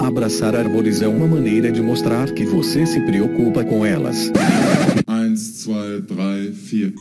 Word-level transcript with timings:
Abraçar 0.00 0.54
árvores 0.54 1.02
é 1.02 1.08
uma 1.08 1.26
maneira 1.26 1.72
de 1.72 1.82
mostrar 1.82 2.32
que 2.32 2.44
você 2.44 2.86
se 2.86 3.00
preocupa 3.00 3.64
com 3.64 3.84
elas. 3.84 4.30
1, 5.08 5.34
2, 5.34 6.06
3, 6.06 6.56
4. 6.86 6.94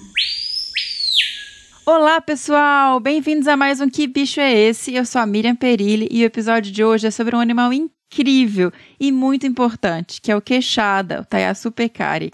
Olá, 1.86 2.20
pessoal! 2.20 2.99
Bem-vindos 2.99 3.47
a 3.47 3.55
mais 3.55 3.79
um 3.79 3.88
Que 3.88 4.07
Bicho 4.07 4.41
é 4.41 4.52
Esse? 4.52 4.96
Eu 4.96 5.05
sou 5.05 5.21
a 5.21 5.25
Miriam 5.25 5.55
Perilli 5.55 6.07
e 6.12 6.23
o 6.23 6.25
episódio 6.25 6.71
de 6.71 6.83
hoje 6.83 7.07
é 7.07 7.12
sobre 7.12 7.36
um 7.36 7.39
animal 7.39 7.71
incrível 7.71 8.71
e 9.00 9.12
muito 9.12 9.46
importante, 9.46 10.20
que 10.20 10.32
é 10.32 10.36
o 10.36 10.42
queixada, 10.42 11.22
o 11.22 11.26
Taiaçu 11.26 11.72
pecari. 11.72 12.32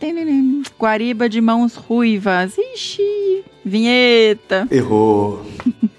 Guariba 0.79 1.27
de 1.27 1.41
mãos 1.41 1.73
ruivas. 1.75 2.55
Ixi, 2.55 3.43
vinheta. 3.65 4.67
Errou. 4.69 5.43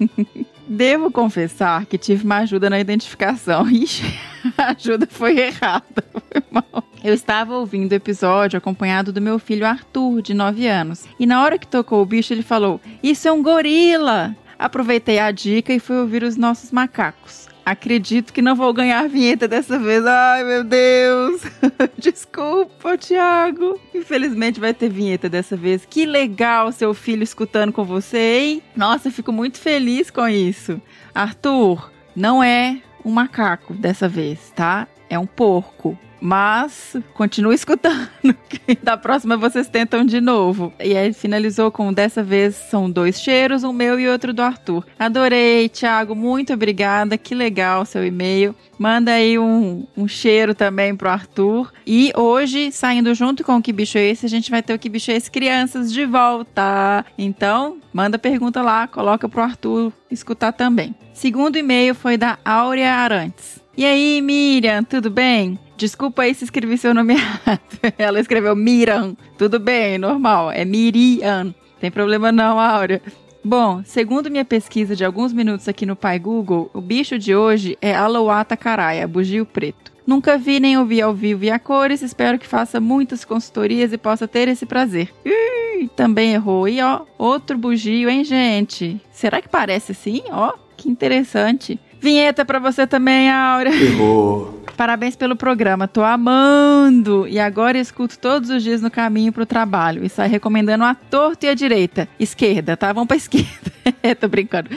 Devo 0.68 1.10
confessar 1.10 1.86
que 1.86 1.98
tive 1.98 2.24
uma 2.24 2.38
ajuda 2.38 2.70
na 2.70 2.78
identificação. 2.78 3.68
Ixi, 3.68 4.04
a 4.56 4.70
ajuda 4.70 5.08
foi 5.10 5.38
errada. 5.38 6.04
Foi 6.12 6.42
mal. 6.52 6.84
Eu 7.06 7.14
estava 7.14 7.56
ouvindo 7.56 7.92
o 7.92 7.94
episódio 7.94 8.58
acompanhado 8.58 9.12
do 9.12 9.20
meu 9.20 9.38
filho 9.38 9.64
Arthur, 9.64 10.20
de 10.20 10.34
9 10.34 10.66
anos. 10.66 11.04
E 11.20 11.24
na 11.24 11.40
hora 11.40 11.56
que 11.56 11.64
tocou 11.64 12.02
o 12.02 12.04
bicho, 12.04 12.34
ele 12.34 12.42
falou: 12.42 12.80
Isso 13.00 13.28
é 13.28 13.32
um 13.32 13.40
gorila! 13.40 14.34
Aproveitei 14.58 15.20
a 15.20 15.30
dica 15.30 15.72
e 15.72 15.78
fui 15.78 15.96
ouvir 15.98 16.24
os 16.24 16.36
nossos 16.36 16.72
macacos. 16.72 17.46
Acredito 17.64 18.32
que 18.32 18.42
não 18.42 18.56
vou 18.56 18.74
ganhar 18.74 19.08
vinheta 19.08 19.46
dessa 19.46 19.78
vez. 19.78 20.04
Ai, 20.04 20.42
meu 20.42 20.64
Deus. 20.64 21.42
Desculpa, 21.96 22.98
Thiago. 22.98 23.78
Infelizmente 23.94 24.58
vai 24.58 24.74
ter 24.74 24.88
vinheta 24.88 25.28
dessa 25.28 25.56
vez. 25.56 25.86
Que 25.88 26.06
legal 26.06 26.72
seu 26.72 26.92
filho 26.92 27.22
escutando 27.22 27.72
com 27.72 27.84
você, 27.84 28.38
hein? 28.40 28.62
Nossa, 28.74 29.12
fico 29.12 29.30
muito 29.30 29.58
feliz 29.58 30.10
com 30.10 30.26
isso. 30.26 30.82
Arthur, 31.14 31.88
não 32.16 32.42
é 32.42 32.82
um 33.04 33.12
macaco 33.12 33.74
dessa 33.74 34.08
vez, 34.08 34.52
tá? 34.56 34.88
É 35.08 35.16
um 35.16 35.26
porco. 35.26 35.96
Mas 36.20 36.96
continue 37.14 37.54
escutando. 37.54 38.08
da 38.82 38.96
próxima 38.96 39.36
vocês 39.36 39.68
tentam 39.68 40.04
de 40.04 40.20
novo. 40.20 40.72
E 40.82 40.96
aí 40.96 41.12
finalizou 41.12 41.70
com 41.70 41.92
dessa 41.92 42.22
vez 42.22 42.54
são 42.54 42.90
dois 42.90 43.20
cheiros, 43.20 43.64
um 43.64 43.72
meu 43.72 43.98
e 44.00 44.08
outro 44.08 44.32
do 44.32 44.42
Arthur. 44.42 44.84
Adorei, 44.98 45.68
Thiago. 45.68 46.14
Muito 46.14 46.52
obrigada. 46.52 47.18
Que 47.18 47.34
legal 47.34 47.84
seu 47.84 48.04
e-mail. 48.04 48.54
Manda 48.78 49.12
aí 49.12 49.38
um, 49.38 49.86
um 49.96 50.06
cheiro 50.06 50.54
também 50.54 50.94
pro 50.94 51.08
Arthur. 51.08 51.72
E 51.86 52.12
hoje, 52.16 52.70
saindo 52.72 53.14
junto 53.14 53.44
com 53.44 53.56
o 53.56 53.62
Que 53.62 53.72
Bicho 53.72 53.98
é 53.98 54.08
Esse, 54.08 54.26
a 54.26 54.28
gente 54.28 54.50
vai 54.50 54.62
ter 54.62 54.74
o 54.74 54.78
Que 54.78 54.88
Bicho 54.88 55.10
é 55.10 55.16
Esse 55.16 55.30
Crianças 55.30 55.92
de 55.92 56.04
volta. 56.04 57.04
Então, 57.16 57.78
manda 57.92 58.18
pergunta 58.18 58.62
lá, 58.62 58.86
coloca 58.86 59.28
pro 59.28 59.42
Arthur 59.42 59.92
escutar 60.10 60.52
também. 60.52 60.94
Segundo 61.12 61.56
e-mail 61.56 61.94
foi 61.94 62.16
da 62.16 62.38
Áurea 62.44 62.92
Arantes. 62.92 63.60
E 63.76 63.84
aí, 63.84 64.20
Miriam, 64.22 64.82
tudo 64.82 65.10
bem? 65.10 65.58
Desculpa 65.76 66.22
aí 66.22 66.34
se 66.34 66.44
escrevi 66.44 66.78
seu 66.78 66.94
nome 66.94 67.14
errado. 67.18 67.60
Ela 67.98 68.20
escreveu 68.20 68.56
Miran. 68.56 69.14
Tudo 69.36 69.58
bem, 69.60 69.98
normal. 69.98 70.50
É 70.50 70.64
Miriam. 70.64 71.54
Tem 71.80 71.90
problema 71.90 72.32
não, 72.32 72.58
Áurea. 72.58 73.02
Bom, 73.44 73.82
segundo 73.84 74.30
minha 74.30 74.44
pesquisa 74.44 74.96
de 74.96 75.04
alguns 75.04 75.32
minutos 75.32 75.68
aqui 75.68 75.86
no 75.86 75.94
Pai 75.94 76.18
Google, 76.18 76.68
o 76.74 76.80
bicho 76.80 77.16
de 77.16 77.36
hoje 77.36 77.78
é 77.80 77.94
Alouata 77.94 78.56
caraia, 78.56 79.06
bugio 79.06 79.46
preto. 79.46 79.92
Nunca 80.04 80.36
vi 80.36 80.58
nem 80.58 80.78
ouvi 80.78 81.00
ao 81.00 81.14
vivo 81.14 81.44
e 81.44 81.50
a 81.50 81.58
cores, 81.58 82.02
espero 82.02 82.38
que 82.38 82.46
faça 82.46 82.80
muitas 82.80 83.24
consultorias 83.24 83.92
e 83.92 83.98
possa 83.98 84.26
ter 84.26 84.48
esse 84.48 84.66
prazer. 84.66 85.12
Ih, 85.24 85.88
também 85.94 86.32
errou. 86.32 86.66
E 86.68 86.80
ó, 86.80 87.02
outro 87.18 87.56
bugio, 87.56 88.08
hein, 88.08 88.24
gente? 88.24 89.00
Será 89.12 89.40
que 89.40 89.48
parece 89.48 89.92
assim? 89.92 90.22
Ó, 90.30 90.52
que 90.76 90.88
interessante. 90.88 91.78
Vinheta 92.06 92.44
para 92.44 92.60
você 92.60 92.86
também, 92.86 93.28
Áurea. 93.28 93.74
Errou. 93.74 94.62
Parabéns 94.76 95.16
pelo 95.16 95.34
programa, 95.34 95.88
tô 95.88 96.04
amando! 96.04 97.26
E 97.26 97.36
agora 97.40 97.78
escuto 97.78 98.16
todos 98.16 98.48
os 98.48 98.62
dias 98.62 98.80
no 98.80 98.92
caminho 98.92 99.32
pro 99.32 99.44
trabalho 99.44 100.04
e 100.04 100.08
sai 100.08 100.28
recomendando 100.28 100.84
a 100.84 100.94
torta 100.94 101.46
e 101.46 101.48
a 101.48 101.54
direita. 101.54 102.08
Esquerda, 102.16 102.76
tá? 102.76 102.92
Vamos 102.92 103.08
pra 103.08 103.16
esquerda. 103.18 103.72
tô 104.20 104.28
brincando. 104.28 104.70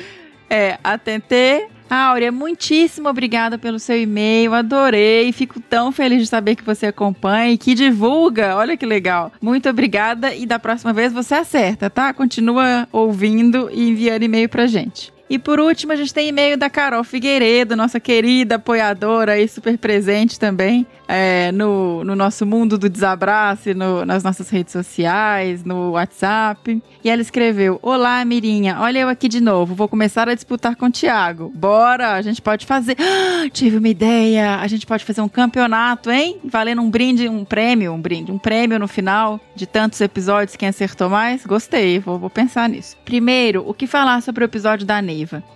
É, 0.49 0.79
atentê. 0.83 1.67
Áurea, 1.87 2.31
muitíssimo 2.31 3.07
obrigada 3.07 3.59
pelo 3.59 3.77
seu 3.77 4.01
e-mail, 4.01 4.55
adorei, 4.55 5.31
fico 5.31 5.59
tão 5.59 5.91
feliz 5.91 6.21
de 6.21 6.27
saber 6.27 6.55
que 6.55 6.63
você 6.63 6.87
acompanha 6.87 7.51
e 7.51 7.57
que 7.59 7.75
divulga, 7.75 8.55
olha 8.55 8.75
que 8.75 8.87
legal. 8.87 9.31
Muito 9.39 9.69
obrigada 9.69 10.33
e 10.33 10.47
da 10.47 10.57
próxima 10.57 10.93
vez 10.93 11.13
você 11.13 11.35
acerta, 11.35 11.91
tá? 11.91 12.11
Continua 12.11 12.87
ouvindo 12.91 13.69
e 13.71 13.89
enviando 13.89 14.23
e-mail 14.23 14.49
pra 14.49 14.65
gente. 14.65 15.11
E 15.29 15.37
por 15.37 15.59
último, 15.59 15.93
a 15.93 15.95
gente 15.95 16.13
tem 16.13 16.29
e-mail 16.29 16.57
da 16.57 16.69
Carol 16.69 17.03
Figueiredo, 17.03 17.75
nossa 17.75 17.99
querida 17.99 18.55
apoiadora 18.55 19.39
e 19.39 19.47
super 19.47 19.77
presente 19.77 20.39
também 20.39 20.87
é, 21.09 21.51
no, 21.51 22.03
no 22.03 22.15
nosso 22.15 22.45
mundo 22.45 22.77
do 22.77 22.87
desabraço, 22.87 23.73
no, 23.73 24.05
nas 24.05 24.23
nossas 24.23 24.47
redes 24.47 24.71
sociais, 24.71 25.63
no 25.63 25.91
WhatsApp. 25.93 26.79
E 27.03 27.09
ela 27.09 27.21
escreveu: 27.21 27.79
Olá, 27.81 28.23
Mirinha, 28.23 28.77
olha 28.79 28.99
eu 28.99 29.09
aqui 29.09 29.27
de 29.27 29.41
novo, 29.41 29.73
vou 29.73 29.87
começar 29.87 30.29
a 30.29 30.35
disputar 30.35 30.75
com 30.75 30.85
o 30.85 30.91
Thiago. 30.91 31.51
Bora, 31.55 32.13
a 32.13 32.21
gente 32.21 32.41
pode 32.41 32.65
fazer. 32.67 32.95
Ah, 33.39 33.49
tive 33.49 33.77
uma 33.77 33.87
ideia, 33.87 34.57
a 34.57 34.67
gente 34.67 34.85
pode 34.85 35.05
fazer 35.05 35.21
um 35.21 35.29
campeonato, 35.29 36.11
hein? 36.11 36.39
Valendo 36.43 36.81
um 36.81 36.89
brinde, 36.89 37.29
um 37.29 37.45
prêmio, 37.45 37.93
um 37.93 38.01
brinde, 38.01 38.31
um 38.31 38.37
prêmio 38.37 38.77
no 38.77 38.87
final 38.87 39.39
de 39.55 39.65
tantos 39.65 40.01
episódios, 40.01 40.57
quem 40.57 40.67
acertou 40.67 41.09
mais? 41.09 41.45
Gostei, 41.45 41.99
vou, 41.99 42.19
vou 42.19 42.29
pensar 42.29 42.67
nisso. 42.67 42.97
Primeiro, 43.05 43.63
o 43.67 43.73
que 43.73 43.87
falar 43.87 44.21
sobre 44.21 44.43
o 44.43 44.45
episódio 44.45 44.85
da 44.85 45.01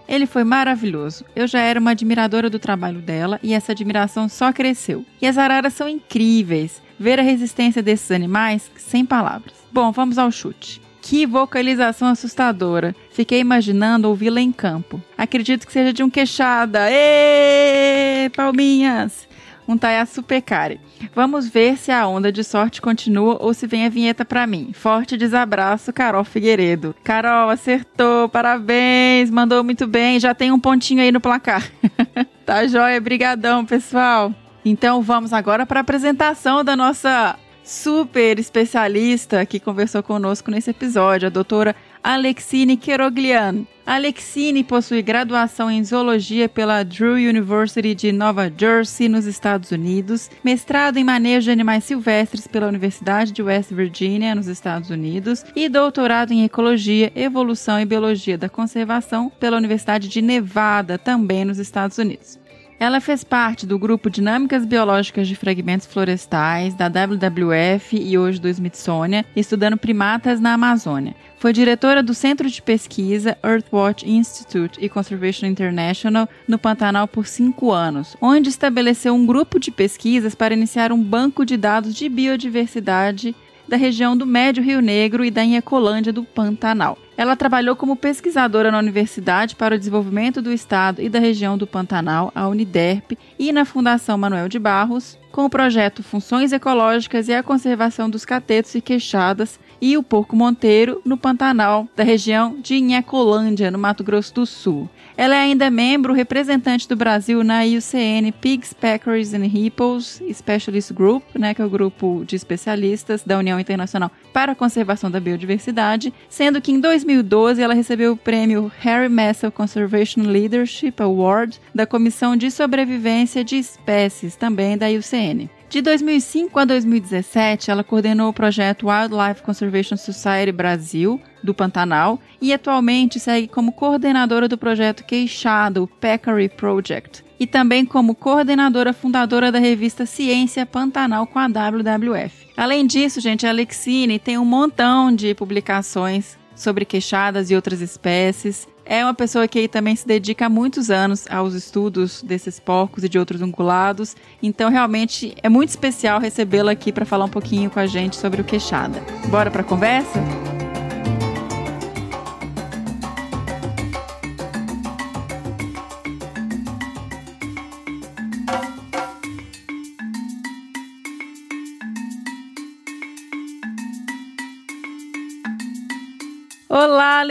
Ele 0.07 0.25
foi 0.25 0.43
maravilhoso. 0.43 1.25
Eu 1.35 1.47
já 1.47 1.59
era 1.59 1.79
uma 1.79 1.91
admiradora 1.91 2.49
do 2.49 2.59
trabalho 2.59 2.99
dela 2.99 3.39
e 3.43 3.53
essa 3.53 3.71
admiração 3.71 4.27
só 4.27 4.51
cresceu. 4.51 5.05
E 5.21 5.27
as 5.27 5.37
araras 5.37 5.73
são 5.73 5.87
incríveis. 5.87 6.81
Ver 6.99 7.19
a 7.19 7.23
resistência 7.23 7.81
desses 7.81 8.11
animais, 8.11 8.71
sem 8.77 9.05
palavras. 9.05 9.53
Bom, 9.71 9.91
vamos 9.91 10.17
ao 10.17 10.31
chute. 10.31 10.81
Que 11.01 11.25
vocalização 11.25 12.07
assustadora. 12.07 12.95
Fiquei 13.11 13.39
imaginando 13.39 14.07
ouvi-la 14.07 14.39
em 14.39 14.51
campo. 14.51 15.01
Acredito 15.17 15.67
que 15.67 15.73
seja 15.73 15.91
de 15.91 16.01
um 16.01 16.09
queixada. 16.09 16.87
Ê, 16.89 18.29
palminhas! 18.35 19.27
Um 19.67 19.77
Tayasu 19.77 20.21
Pecari. 20.23 20.79
Vamos 21.15 21.47
ver 21.47 21.77
se 21.77 21.91
a 21.91 22.07
onda 22.07 22.31
de 22.31 22.43
sorte 22.43 22.81
continua 22.81 23.37
ou 23.39 23.53
se 23.53 23.65
vem 23.65 23.85
a 23.85 23.89
vinheta 23.89 24.25
para 24.25 24.45
mim. 24.45 24.71
Forte 24.73 25.15
desabraço, 25.17 25.93
Carol 25.93 26.23
Figueiredo. 26.23 26.95
Carol, 27.03 27.49
acertou, 27.49 28.27
parabéns, 28.29 29.29
mandou 29.29 29.63
muito 29.63 29.87
bem, 29.87 30.19
já 30.19 30.33
tem 30.33 30.51
um 30.51 30.59
pontinho 30.59 31.01
aí 31.01 31.11
no 31.11 31.21
placar. 31.21 31.69
tá 32.45 32.67
joia, 32.67 32.99
brigadão, 32.99 33.65
pessoal. 33.65 34.33
Então 34.65 35.01
vamos 35.01 35.33
agora 35.33 35.65
para 35.65 35.79
a 35.79 35.81
apresentação 35.81 36.63
da 36.63 36.75
nossa 36.75 37.37
super 37.63 38.37
especialista 38.39 39.45
que 39.45 39.59
conversou 39.59 40.03
conosco 40.03 40.51
nesse 40.51 40.69
episódio, 40.69 41.27
a 41.27 41.31
doutora 41.31 41.75
Alexine 42.03 42.75
Keroglian. 42.75 43.65
Alexine 43.85 44.61
possui 44.61 45.01
graduação 45.01 45.71
em 45.71 45.81
zoologia 45.85 46.49
pela 46.49 46.83
Drew 46.83 47.13
University 47.13 47.95
de 47.95 48.11
Nova 48.11 48.51
Jersey, 48.55 49.07
nos 49.07 49.25
Estados 49.25 49.71
Unidos, 49.71 50.29
mestrado 50.43 50.97
em 50.97 51.03
manejo 51.03 51.45
de 51.45 51.51
animais 51.51 51.85
silvestres 51.85 52.45
pela 52.45 52.67
Universidade 52.67 53.31
de 53.31 53.41
West 53.41 53.71
Virginia, 53.71 54.35
nos 54.35 54.47
Estados 54.47 54.89
Unidos, 54.89 55.45
e 55.55 55.69
doutorado 55.69 56.33
em 56.33 56.43
ecologia, 56.43 57.09
evolução 57.15 57.79
e 57.79 57.85
biologia 57.85 58.37
da 58.37 58.49
conservação 58.49 59.31
pela 59.39 59.55
Universidade 59.55 60.09
de 60.09 60.21
Nevada, 60.21 60.97
também 60.97 61.45
nos 61.45 61.57
Estados 61.57 61.97
Unidos. 61.97 62.37
Ela 62.79 62.99
fez 62.99 63.23
parte 63.23 63.65
do 63.65 63.79
grupo 63.79 64.09
Dinâmicas 64.09 64.65
Biológicas 64.65 65.25
de 65.25 65.37
Fragmentos 65.37 65.87
Florestais, 65.87 66.73
da 66.73 66.89
WWF 66.89 67.95
e 67.95 68.17
hoje 68.17 68.41
do 68.41 68.49
Smithsonian, 68.49 69.23
estudando 69.37 69.77
primatas 69.77 70.41
na 70.41 70.53
Amazônia. 70.53 71.15
Foi 71.43 71.51
diretora 71.51 72.01
do 72.01 72.13
Centro 72.13 72.49
de 72.49 72.61
Pesquisa 72.61 73.37
Earthwatch 73.43 74.09
Institute 74.09 74.79
e 74.79 74.87
Conservation 74.87 75.45
International 75.45 76.29
no 76.47 76.57
Pantanal 76.57 77.05
por 77.05 77.27
cinco 77.27 77.69
anos, 77.69 78.15
onde 78.21 78.47
estabeleceu 78.47 79.13
um 79.13 79.25
grupo 79.25 79.59
de 79.59 79.69
pesquisas 79.69 80.33
para 80.35 80.53
iniciar 80.53 80.93
um 80.93 81.03
banco 81.03 81.45
de 81.45 81.57
dados 81.57 81.95
de 81.95 82.07
biodiversidade 82.07 83.35
da 83.67 83.75
região 83.75 84.15
do 84.15 84.25
Médio 84.25 84.63
Rio 84.63 84.81
Negro 84.81 85.25
e 85.25 85.29
da 85.29 85.43
Inhacolândia 85.43 86.13
do 86.13 86.23
Pantanal. 86.23 86.97
Ela 87.17 87.35
trabalhou 87.35 87.75
como 87.75 87.97
pesquisadora 87.97 88.71
na 88.71 88.79
Universidade 88.79 89.57
para 89.57 89.75
o 89.75 89.77
Desenvolvimento 89.77 90.41
do 90.41 90.53
Estado 90.53 91.01
e 91.01 91.09
da 91.09 91.19
Região 91.19 91.57
do 91.57 91.67
Pantanal, 91.67 92.31
a 92.33 92.47
Uniderp, 92.47 93.17
e 93.37 93.51
na 93.51 93.65
Fundação 93.65 94.17
Manuel 94.17 94.47
de 94.47 94.59
Barros, 94.59 95.19
com 95.29 95.43
o 95.43 95.49
projeto 95.49 96.03
Funções 96.03 96.53
Ecológicas 96.53 97.27
e 97.27 97.33
a 97.33 97.43
Conservação 97.43 98.09
dos 98.09 98.23
Catetos 98.23 98.75
e 98.75 98.81
Queixadas 98.81 99.59
e 99.83 99.97
o 99.97 100.01
Porco 100.01 100.33
Monteiro, 100.33 101.01
no 101.03 101.17
Pantanal, 101.17 101.89
da 101.93 102.05
região 102.05 102.55
de 102.61 102.75
Inhacolândia, 102.75 103.69
no 103.69 103.77
Mato 103.77 104.01
Grosso 104.01 104.33
do 104.33 104.45
Sul. 104.45 104.89
Ela 105.17 105.35
é 105.35 105.39
ainda 105.39 105.69
membro 105.69 106.13
representante 106.13 106.87
do 106.87 106.95
Brasil 106.95 107.43
na 107.43 107.63
IUCN 107.63 108.31
Pigs, 108.39 108.73
Packers 108.73 109.33
and 109.33 109.43
Hippos 109.45 110.21
Specialist 110.31 110.93
Group, 110.93 111.23
né, 111.37 111.53
que 111.53 111.61
é 111.61 111.65
o 111.65 111.69
grupo 111.69 112.23
de 112.25 112.33
especialistas 112.33 113.23
da 113.23 113.37
União 113.37 113.59
Internacional 113.59 114.09
para 114.31 114.53
a 114.53 114.55
Conservação 114.55 115.11
da 115.11 115.19
Biodiversidade, 115.19 116.13
sendo 116.29 116.61
que 116.61 116.71
em 116.71 116.79
2012 116.79 117.61
ela 117.61 117.73
recebeu 117.73 118.13
o 118.13 118.17
prêmio 118.17 118.71
Harry 118.79 119.09
Messel 119.09 119.51
Conservation 119.51 120.21
Leadership 120.21 120.93
Award 120.99 121.59
da 121.75 121.85
Comissão 121.85 122.37
de 122.37 122.49
Sobrevivência 122.49 123.43
de 123.43 123.57
Espécies, 123.57 124.37
também 124.37 124.77
da 124.77 124.87
IUCN. 124.87 125.49
De 125.73 125.81
2005 125.81 126.59
a 126.59 126.65
2017, 126.65 127.71
ela 127.71 127.83
coordenou 127.83 128.29
o 128.29 128.33
projeto 128.33 128.89
Wildlife 128.89 129.41
Conservation 129.41 129.97
Society 129.97 130.51
Brasil, 130.51 131.19
do 131.43 131.51
Pantanal, 131.51 132.21
e 132.39 132.53
atualmente 132.53 133.19
segue 133.19 133.47
como 133.47 133.71
coordenadora 133.71 134.47
do 134.47 134.55
projeto 134.55 135.03
Queixado, 135.03 135.89
Peccary 135.99 136.47
Project, 136.47 137.25
e 137.39 137.47
também 137.47 137.87
como 137.87 138.13
coordenadora 138.13 138.93
fundadora 138.93 139.51
da 139.51 139.57
revista 139.57 140.05
Ciência 140.05 140.63
Pantanal 140.63 141.25
com 141.25 141.39
a 141.39 141.47
WWF. 141.47 142.49
Além 142.55 142.85
disso, 142.85 143.19
gente, 143.19 143.47
a 143.47 143.49
Alexine 143.49 144.19
tem 144.19 144.37
um 144.37 144.45
montão 144.45 145.11
de 145.11 145.33
publicações 145.33 146.37
sobre 146.55 146.85
queixadas 146.85 147.49
e 147.49 147.55
outras 147.55 147.81
espécies. 147.81 148.67
É 148.85 149.03
uma 149.03 149.13
pessoa 149.13 149.47
que 149.47 149.67
também 149.67 149.95
se 149.95 150.05
dedica 150.05 150.45
há 150.45 150.49
muitos 150.49 150.89
anos 150.89 151.25
aos 151.29 151.53
estudos 151.53 152.21
desses 152.21 152.59
porcos 152.59 153.03
e 153.03 153.09
de 153.09 153.17
outros 153.17 153.41
ungulados. 153.41 154.15
Então, 154.41 154.69
realmente 154.69 155.35
é 155.41 155.49
muito 155.49 155.69
especial 155.69 156.19
recebê-la 156.19 156.71
aqui 156.71 156.91
para 156.91 157.05
falar 157.05 157.25
um 157.25 157.29
pouquinho 157.29 157.69
com 157.69 157.79
a 157.79 157.87
gente 157.87 158.15
sobre 158.15 158.41
o 158.41 158.43
queixada. 158.43 159.01
Bora 159.29 159.49
para 159.49 159.61
a 159.61 159.65
conversa? 159.65 160.19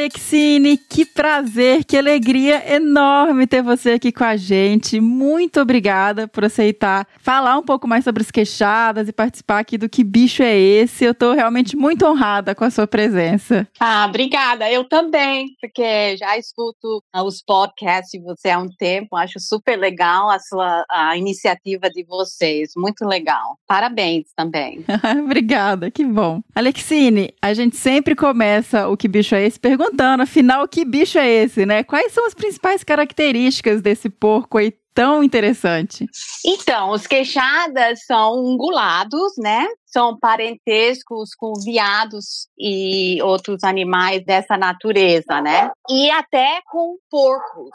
Alexine, 0.02 0.76
que 0.76 1.06
prazer, 1.06 1.84
que 1.84 1.96
alegria 1.96 2.74
enorme 2.74 3.46
ter 3.46 3.62
você 3.62 3.92
aqui 3.92 4.10
com 4.12 4.24
a 4.24 4.36
gente. 4.36 5.00
Muito 5.00 5.60
obrigada 5.60 6.26
por 6.26 6.44
aceitar 6.44 7.06
falar 7.20 7.56
um 7.56 7.62
pouco 7.62 7.86
mais 7.86 8.02
sobre 8.04 8.22
as 8.22 8.30
queixadas 8.30 9.08
e 9.08 9.12
participar 9.12 9.60
aqui 9.60 9.78
do 9.78 9.88
Que 9.88 10.02
Bicho 10.02 10.42
é 10.42 10.58
Esse. 10.58 11.04
Eu 11.04 11.12
estou 11.12 11.32
realmente 11.32 11.76
muito 11.76 12.04
honrada 12.04 12.54
com 12.54 12.64
a 12.64 12.70
sua 12.70 12.86
presença. 12.86 13.66
Ah, 13.78 14.06
obrigada. 14.08 14.70
Eu 14.70 14.84
também, 14.84 15.54
porque 15.60 16.16
já 16.16 16.36
escuto 16.36 17.02
os 17.24 17.40
podcasts 17.40 18.10
de 18.10 18.20
você 18.20 18.50
há 18.50 18.58
um 18.58 18.68
tempo. 18.68 19.16
Acho 19.16 19.38
super 19.40 19.78
legal 19.78 20.28
a 20.28 20.38
sua 20.38 20.84
a 20.90 21.16
iniciativa 21.16 21.88
de 21.88 22.04
vocês. 22.04 22.72
Muito 22.76 23.06
legal. 23.06 23.56
Parabéns 23.66 24.26
também. 24.36 24.84
obrigada, 25.24 25.90
que 25.90 26.04
bom. 26.04 26.42
Alexine, 26.54 27.32
a 27.40 27.54
gente 27.54 27.76
sempre 27.76 28.14
começa 28.14 28.88
o 28.88 28.96
Que 28.96 29.08
Bicho 29.08 29.22
bicho 29.22 29.34
é 29.36 29.46
esse? 29.46 29.58
Perguntando, 29.58 29.91
afinal, 29.98 30.66
que 30.68 30.84
bicho 30.84 31.18
é 31.18 31.28
esse, 31.28 31.66
né? 31.66 31.82
Quais 31.82 32.12
são 32.12 32.26
as 32.26 32.34
principais 32.34 32.82
características 32.84 33.80
desse 33.80 34.08
porco 34.08 34.58
aí 34.58 34.72
tão 34.94 35.22
interessante? 35.22 36.06
Então, 36.44 36.90
os 36.90 37.06
queixadas 37.06 38.04
são 38.06 38.34
ungulados, 38.34 39.32
né? 39.38 39.66
São 39.92 40.18
parentescos 40.18 41.34
com 41.36 41.52
viados 41.62 42.48
e 42.58 43.20
outros 43.22 43.62
animais 43.62 44.24
dessa 44.24 44.56
natureza, 44.56 45.40
né? 45.42 45.70
E 45.88 46.10
até 46.10 46.60
com 46.70 46.96
porcos. 47.10 47.70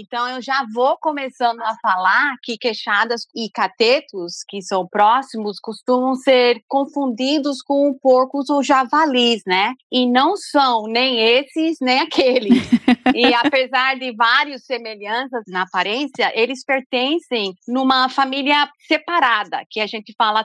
Então 0.00 0.28
eu 0.28 0.42
já 0.42 0.64
vou 0.74 0.96
começando 1.00 1.60
a 1.62 1.74
falar 1.80 2.34
que 2.42 2.58
queixadas 2.58 3.22
e 3.34 3.48
catetos, 3.50 4.44
que 4.48 4.60
são 4.60 4.86
próximos, 4.86 5.58
costumam 5.58 6.14
ser 6.14 6.60
confundidos 6.68 7.62
com 7.62 7.96
porcos 8.00 8.50
ou 8.50 8.62
javalis, 8.62 9.42
né? 9.46 9.72
E 9.90 10.06
não 10.06 10.36
são 10.36 10.84
nem 10.86 11.18
esses 11.20 11.78
nem 11.80 12.00
aqueles. 12.00 12.68
e 13.14 13.32
apesar 13.34 13.98
de 13.98 14.12
várias 14.14 14.64
semelhanças 14.64 15.42
na 15.48 15.62
aparência, 15.62 16.30
eles 16.34 16.64
pertencem 16.64 17.54
numa 17.66 18.08
família 18.08 18.68
separada, 18.86 19.62
que 19.70 19.80
a 19.80 19.86
gente 19.86 20.14
fala 20.18 20.44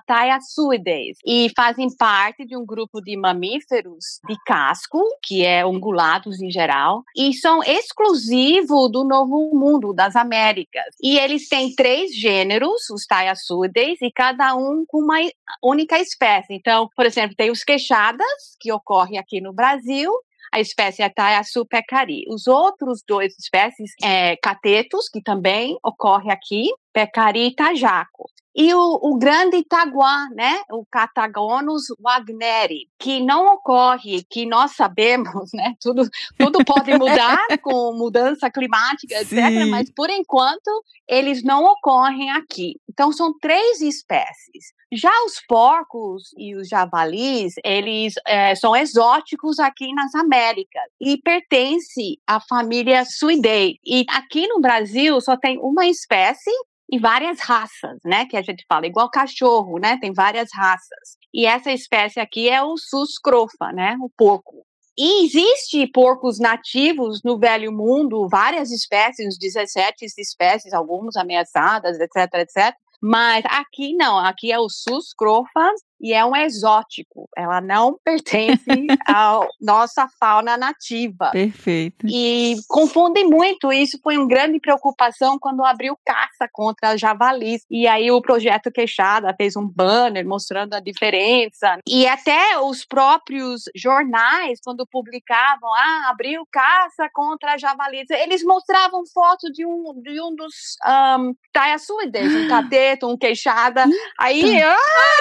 E 1.25 1.51
fazem 1.55 1.87
parte 1.95 2.45
de 2.45 2.55
um 2.55 2.65
grupo 2.65 3.01
de 3.01 3.15
mamíferos 3.17 4.19
de 4.27 4.35
casco, 4.45 5.01
que 5.23 5.45
é 5.45 5.65
ungulados 5.65 6.41
em 6.41 6.51
geral, 6.51 7.03
e 7.15 7.33
são 7.33 7.63
exclusivos 7.63 8.91
do 8.91 9.03
Novo 9.03 9.51
Mundo, 9.53 9.93
das 9.93 10.15
Américas. 10.15 10.95
E 11.01 11.17
eles 11.17 11.47
têm 11.47 11.73
três 11.73 12.13
gêneros, 12.15 12.89
os 12.89 13.05
taiaçudes, 13.05 14.01
e 14.01 14.11
cada 14.11 14.55
um 14.55 14.83
com 14.87 14.99
uma 14.99 15.19
única 15.63 15.99
espécie. 15.99 16.53
Então, 16.53 16.89
por 16.95 17.05
exemplo, 17.05 17.35
tem 17.35 17.51
os 17.51 17.63
queixadas, 17.63 18.27
que 18.59 18.71
ocorre 18.71 19.17
aqui 19.17 19.41
no 19.41 19.53
Brasil, 19.53 20.11
a 20.51 20.59
espécie 20.59 21.03
é 21.03 21.09
Taiaçu 21.09 21.65
pecari. 21.65 22.23
Os 22.27 22.47
outros 22.47 23.03
dois 23.07 23.37
espécies 23.37 23.91
é 24.03 24.35
catetos, 24.37 25.07
que 25.07 25.21
também 25.21 25.77
ocorre 25.83 26.31
aqui, 26.31 26.69
pecari 26.91 27.47
e 27.47 27.55
tajaco. 27.55 28.29
E 28.55 28.73
o, 28.73 28.99
o, 29.01 29.17
grande 29.17 29.57
itaguá, 29.57 30.27
né, 30.33 30.61
o 30.71 30.85
Catagonus 30.85 31.83
wagneri, 31.99 32.89
que 32.97 33.21
não 33.21 33.45
ocorre, 33.45 34.23
que 34.29 34.45
nós 34.45 34.75
sabemos, 34.75 35.51
né, 35.53 35.75
tudo, 35.79 36.09
tudo 36.37 36.65
pode 36.65 36.97
mudar 36.97 37.37
com 37.61 37.93
mudança 37.93 38.49
climática, 38.49 39.21
etc., 39.21 39.67
mas 39.69 39.91
por 39.91 40.09
enquanto 40.09 40.83
eles 41.07 41.43
não 41.43 41.63
ocorrem 41.63 42.31
aqui. 42.31 42.75
Então 42.89 43.11
são 43.11 43.33
três 43.39 43.81
espécies. 43.81 44.73
Já 44.91 45.11
os 45.25 45.39
porcos 45.47 46.33
e 46.35 46.55
os 46.55 46.67
javalis, 46.67 47.53
eles 47.63 48.15
é, 48.25 48.55
são 48.55 48.75
exóticos 48.75 49.59
aqui 49.59 49.93
nas 49.93 50.15
Américas 50.15 50.83
e 50.99 51.15
pertencem 51.17 52.17
à 52.25 52.39
família 52.39 53.05
Suidei. 53.05 53.77
E 53.85 54.03
aqui 54.09 54.47
no 54.47 54.59
Brasil 54.59 55.21
só 55.21 55.37
tem 55.37 55.59
uma 55.59 55.85
espécie 55.85 56.51
e 56.91 56.97
várias 56.97 57.39
raças, 57.39 57.99
né? 58.03 58.25
Que 58.25 58.35
a 58.35 58.41
gente 58.41 58.65
fala, 58.67 58.87
igual 58.87 59.09
cachorro, 59.09 59.77
né? 59.79 59.97
Tem 59.99 60.11
várias 60.11 60.49
raças. 60.53 61.17
E 61.33 61.45
essa 61.45 61.71
espécie 61.71 62.19
aqui 62.19 62.49
é 62.49 62.61
o 62.61 62.77
suscrofa, 62.77 63.71
né? 63.71 63.95
O 64.01 64.09
porco. 64.09 64.65
E 64.97 65.25
existe 65.25 65.87
porcos 65.93 66.39
nativos 66.39 67.21
no 67.23 67.39
Velho 67.39 67.71
Mundo, 67.71 68.27
várias 68.29 68.71
espécies, 68.71 69.37
17 69.37 70.05
espécies, 70.17 70.73
algumas 70.73 71.15
ameaçadas, 71.15 71.99
etc, 71.99 72.33
etc. 72.33 72.75
Mas 73.01 73.45
aqui 73.45 73.93
não, 73.95 74.17
aqui 74.17 74.51
é 74.51 74.59
o 74.59 74.67
suscrofa 74.67 75.71
e 75.99 76.13
é 76.13 76.23
um 76.25 76.35
exótico. 76.35 77.27
Ela 77.35 77.61
não 77.61 77.97
pertence 78.03 78.87
à 79.07 79.39
nossa 79.59 80.07
fauna 80.19 80.57
nativa. 80.57 81.31
Perfeito. 81.31 82.05
E 82.07 82.55
confundem 82.67 83.25
muito. 83.25 83.71
Isso 83.71 83.99
foi 84.01 84.17
uma 84.17 84.27
grande 84.27 84.59
preocupação 84.59 85.37
quando 85.39 85.63
abriu 85.63 85.97
caça 86.05 86.47
contra 86.51 86.97
javalis. 86.97 87.65
E 87.69 87.87
aí 87.87 88.11
o 88.11 88.21
projeto 88.21 88.71
Queixada 88.71 89.33
fez 89.35 89.55
um 89.55 89.67
banner 89.67 90.25
mostrando 90.25 90.73
a 90.73 90.79
diferença. 90.79 91.77
E 91.87 92.07
até 92.07 92.59
os 92.59 92.85
próprios 92.85 93.63
jornais, 93.75 94.59
quando 94.63 94.87
publicavam, 94.87 95.73
ah, 95.75 96.09
abriu 96.09 96.47
caça 96.51 97.09
contra 97.13 97.57
javalis, 97.57 98.09
eles 98.09 98.43
mostravam 98.43 99.03
foto 99.13 99.51
de 99.51 99.65
um, 99.65 99.93
de 100.01 100.21
um 100.21 100.35
dos 100.35 100.77
um, 101.19 101.33
taiaçuides, 101.51 102.33
um 102.35 102.47
cateto, 102.47 103.07
um 103.07 103.17
queixada. 103.17 103.85
Aí, 104.19 104.61
ah, 104.61 104.75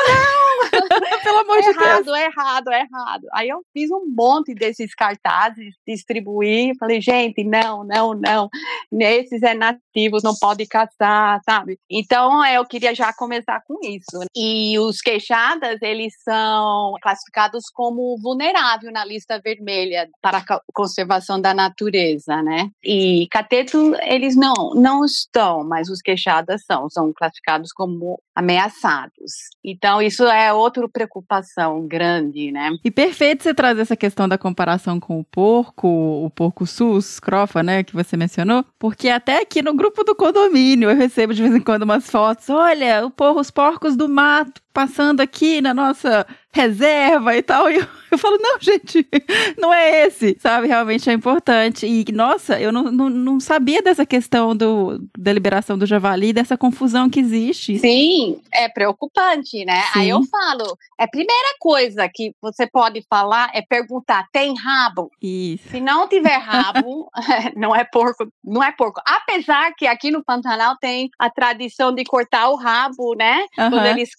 não! 0.09 0.68
Pelo 1.23 1.39
amor 1.39 1.61
de 1.61 1.69
errado, 1.69 2.05
Deus. 2.05 2.19
Errado, 2.19 2.69
errado, 2.73 3.27
Aí 3.33 3.49
eu 3.49 3.61
fiz 3.73 3.91
um 3.91 4.07
monte 4.09 4.55
desses 4.55 4.95
cartazes, 4.95 5.75
distribuí, 5.87 6.73
falei, 6.79 7.01
gente, 7.01 7.45
não, 7.45 7.85
não, 7.85 8.15
não. 8.15 8.49
Nesses 8.91 9.43
é 9.43 9.55
nativos, 9.55 10.23
não 10.23 10.35
pode 10.35 10.67
caçar, 10.67 11.41
sabe? 11.45 11.79
Então 11.91 12.45
eu 12.47 12.65
queria 12.65 12.95
já 12.95 13.13
começar 13.13 13.63
com 13.67 13.79
isso. 13.83 14.27
E 14.37 14.79
os 14.79 15.01
queixadas, 15.01 15.81
eles 15.83 16.15
são 16.23 16.95
classificados 17.03 17.65
como 17.73 18.17
vulnerável 18.21 18.91
na 18.93 19.05
lista 19.05 19.41
vermelha 19.41 20.09
para 20.21 20.39
a 20.39 20.61
conservação 20.73 21.41
da 21.41 21.55
natureza, 21.55 22.43
né? 22.43 22.71
E 22.83 23.27
cateto, 23.31 23.95
eles 24.03 24.37
não, 24.37 24.73
não 24.75 25.05
estão, 25.05 25.65
mas 25.65 25.89
os 25.89 26.01
queixadas 26.01 26.65
são, 26.65 26.89
são 26.89 27.13
classificados 27.13 27.73
como 27.73 28.21
ameaçados. 28.39 29.51
Então 29.65 30.01
isso 30.01 30.23
é 30.25 30.53
outra 30.53 30.89
preocupação 30.89 31.89
grande, 31.89 32.53
né? 32.53 32.71
E 32.85 32.91
perfeito 32.91 33.43
você 33.43 33.53
trazer 33.53 33.81
essa 33.81 33.97
questão 33.97 34.29
da 34.29 34.39
comparação 34.39 35.01
com 35.01 35.19
o 35.19 35.25
porco, 35.25 35.89
o 35.89 36.31
porco 36.31 36.65
sus, 36.65 37.19
crofa, 37.19 37.65
né, 37.65 37.83
que 37.83 37.93
você 37.93 38.17
mencionou, 38.17 38.65
porque 38.79 39.09
até 39.09 39.43
aqui 39.43 39.61
no 39.61 39.75
grupo 39.75 40.05
do 40.05 40.15
condomínio 40.15 40.89
eu 40.89 40.97
recebo 40.97 41.35
de 41.35 41.43
vez 41.43 41.53
em 41.57 41.61
quando 41.61 41.83
umas 41.83 42.09
fotos, 42.09 42.49
olha, 42.49 43.05
o 43.05 43.11
porco, 43.11 43.41
os 43.41 43.51
porcos 43.51 43.97
do 43.97 44.09
mato 44.09 44.63
passando 44.79 45.21
aqui 45.21 45.61
na 45.61 45.75
nossa 45.75 46.25
reserva 46.53 47.37
e 47.37 47.43
tal. 47.43 47.71
E 47.71 47.77
eu, 47.77 47.87
eu, 48.11 48.19
falo, 48.19 48.39
não, 48.41 48.59
gente, 48.61 49.07
não 49.59 49.73
é 49.73 50.07
esse, 50.07 50.37
sabe? 50.41 50.67
Realmente 50.67 51.09
é 51.11 51.13
importante. 51.13 51.87
E, 51.87 52.11
nossa, 52.13 52.61
eu 52.61 52.73
não, 52.73 52.85
não, 52.85 53.09
não 53.09 53.41
sabia 53.41 53.83
dessa 53.83 54.07
questão 54.07 54.57
do, 54.57 54.99
da 55.17 55.33
liberação 55.33 55.77
do 55.77 55.87
javali, 55.87 56.33
dessa 56.33 56.57
confusão 56.57 57.11
que 57.11 57.21
existe. 57.21 57.79
Sim, 57.79 58.41
é 58.53 58.69
preocupante, 58.69 59.65
né? 59.65 59.83
Sim. 59.93 60.01
Aí 60.01 60.09
eu 60.09 60.23
falo, 60.25 60.77
é 60.99 61.05
a 61.05 61.09
primeira 61.09 61.57
coisa 61.61 62.09
que 62.13 62.33
você 62.41 62.67
pode 62.67 63.05
falar 63.09 63.51
é 63.55 63.63
perguntar, 63.63 64.27
tem 64.33 64.55
rabo? 64.57 65.11
Isso. 65.21 65.69
Se 65.71 65.81
não 65.81 66.09
tiver 66.09 66.39
rabo, 66.39 67.11
não 67.57 67.75
é 67.75 67.85
porco, 67.85 68.27
não 68.45 68.63
é 68.63 68.73
porco. 68.73 69.01
Apesar 69.07 69.73
que 69.77 69.87
aqui 69.87 70.11
no 70.11 70.25
Pantanal 70.25 70.77
tem 70.81 71.11
a 71.19 71.29
tradição 71.29 71.95
de 71.95 72.05
cortar 72.05 72.49
o 72.49 72.57
rabo, 72.57 73.15
né? 73.15 73.45
Uhum. 73.59 73.71
Quando 73.71 73.87
eles 73.87 74.15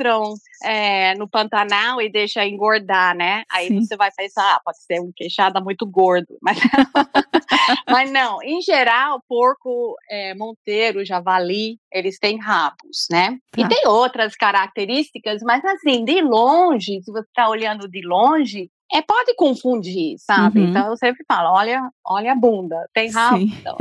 castram 0.00 0.34
é, 0.64 1.14
no 1.14 1.28
Pantanal 1.28 2.00
e 2.00 2.10
deixa 2.10 2.46
engordar, 2.46 3.14
né? 3.14 3.44
Aí 3.50 3.68
Sim. 3.68 3.80
você 3.80 3.96
vai 3.96 4.10
pensar, 4.10 4.56
ah, 4.56 4.60
pode 4.64 4.82
ser 4.82 5.00
um 5.00 5.12
queixada 5.14 5.60
muito 5.60 5.86
gordo, 5.86 6.38
mas 6.40 6.58
não. 6.58 6.64
mas 7.88 8.10
não, 8.10 8.42
em 8.42 8.60
geral, 8.62 9.22
porco, 9.28 9.94
é, 10.10 10.34
monteiro, 10.34 11.04
javali, 11.04 11.78
eles 11.92 12.18
têm 12.18 12.38
rabos, 12.38 13.06
né? 13.10 13.38
Tá. 13.52 13.62
E 13.62 13.68
tem 13.68 13.86
outras 13.86 14.34
características, 14.34 15.42
mas 15.42 15.64
assim, 15.64 16.04
de 16.04 16.20
longe, 16.22 17.00
se 17.02 17.12
você 17.12 17.26
está 17.26 17.48
olhando 17.48 17.88
de 17.88 18.06
longe, 18.06 18.70
é, 18.92 19.00
pode 19.02 19.34
confundir, 19.36 20.16
sabe? 20.18 20.60
Uhum. 20.60 20.68
Então 20.70 20.88
eu 20.88 20.96
sempre 20.96 21.24
falo, 21.28 21.54
olha, 21.54 21.88
olha 22.04 22.32
a 22.32 22.36
bunda, 22.36 22.88
tem 22.92 23.10
rabo. 23.10 23.38
Então, 23.38 23.76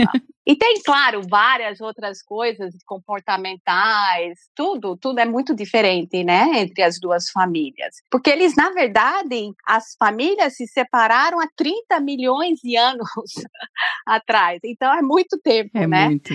e 0.49 0.55
tem, 0.55 0.81
claro, 0.81 1.21
várias 1.29 1.79
outras 1.79 2.23
coisas 2.23 2.73
comportamentais, 2.83 4.39
tudo, 4.55 4.97
tudo 4.97 5.19
é 5.19 5.25
muito 5.25 5.55
diferente, 5.55 6.23
né, 6.23 6.61
entre 6.61 6.81
as 6.81 6.99
duas 6.99 7.29
famílias. 7.29 7.97
Porque 8.09 8.31
eles, 8.31 8.55
na 8.55 8.71
verdade, 8.71 9.51
as 9.63 9.95
famílias 9.99 10.55
se 10.55 10.65
separaram 10.65 11.39
há 11.39 11.47
30 11.55 11.99
milhões 11.99 12.57
de 12.63 12.75
anos 12.75 13.07
atrás. 14.07 14.59
Então 14.63 14.91
é 14.91 15.03
muito 15.03 15.37
tempo, 15.37 15.77
é 15.77 15.85
né? 15.85 16.05
Muito. 16.05 16.33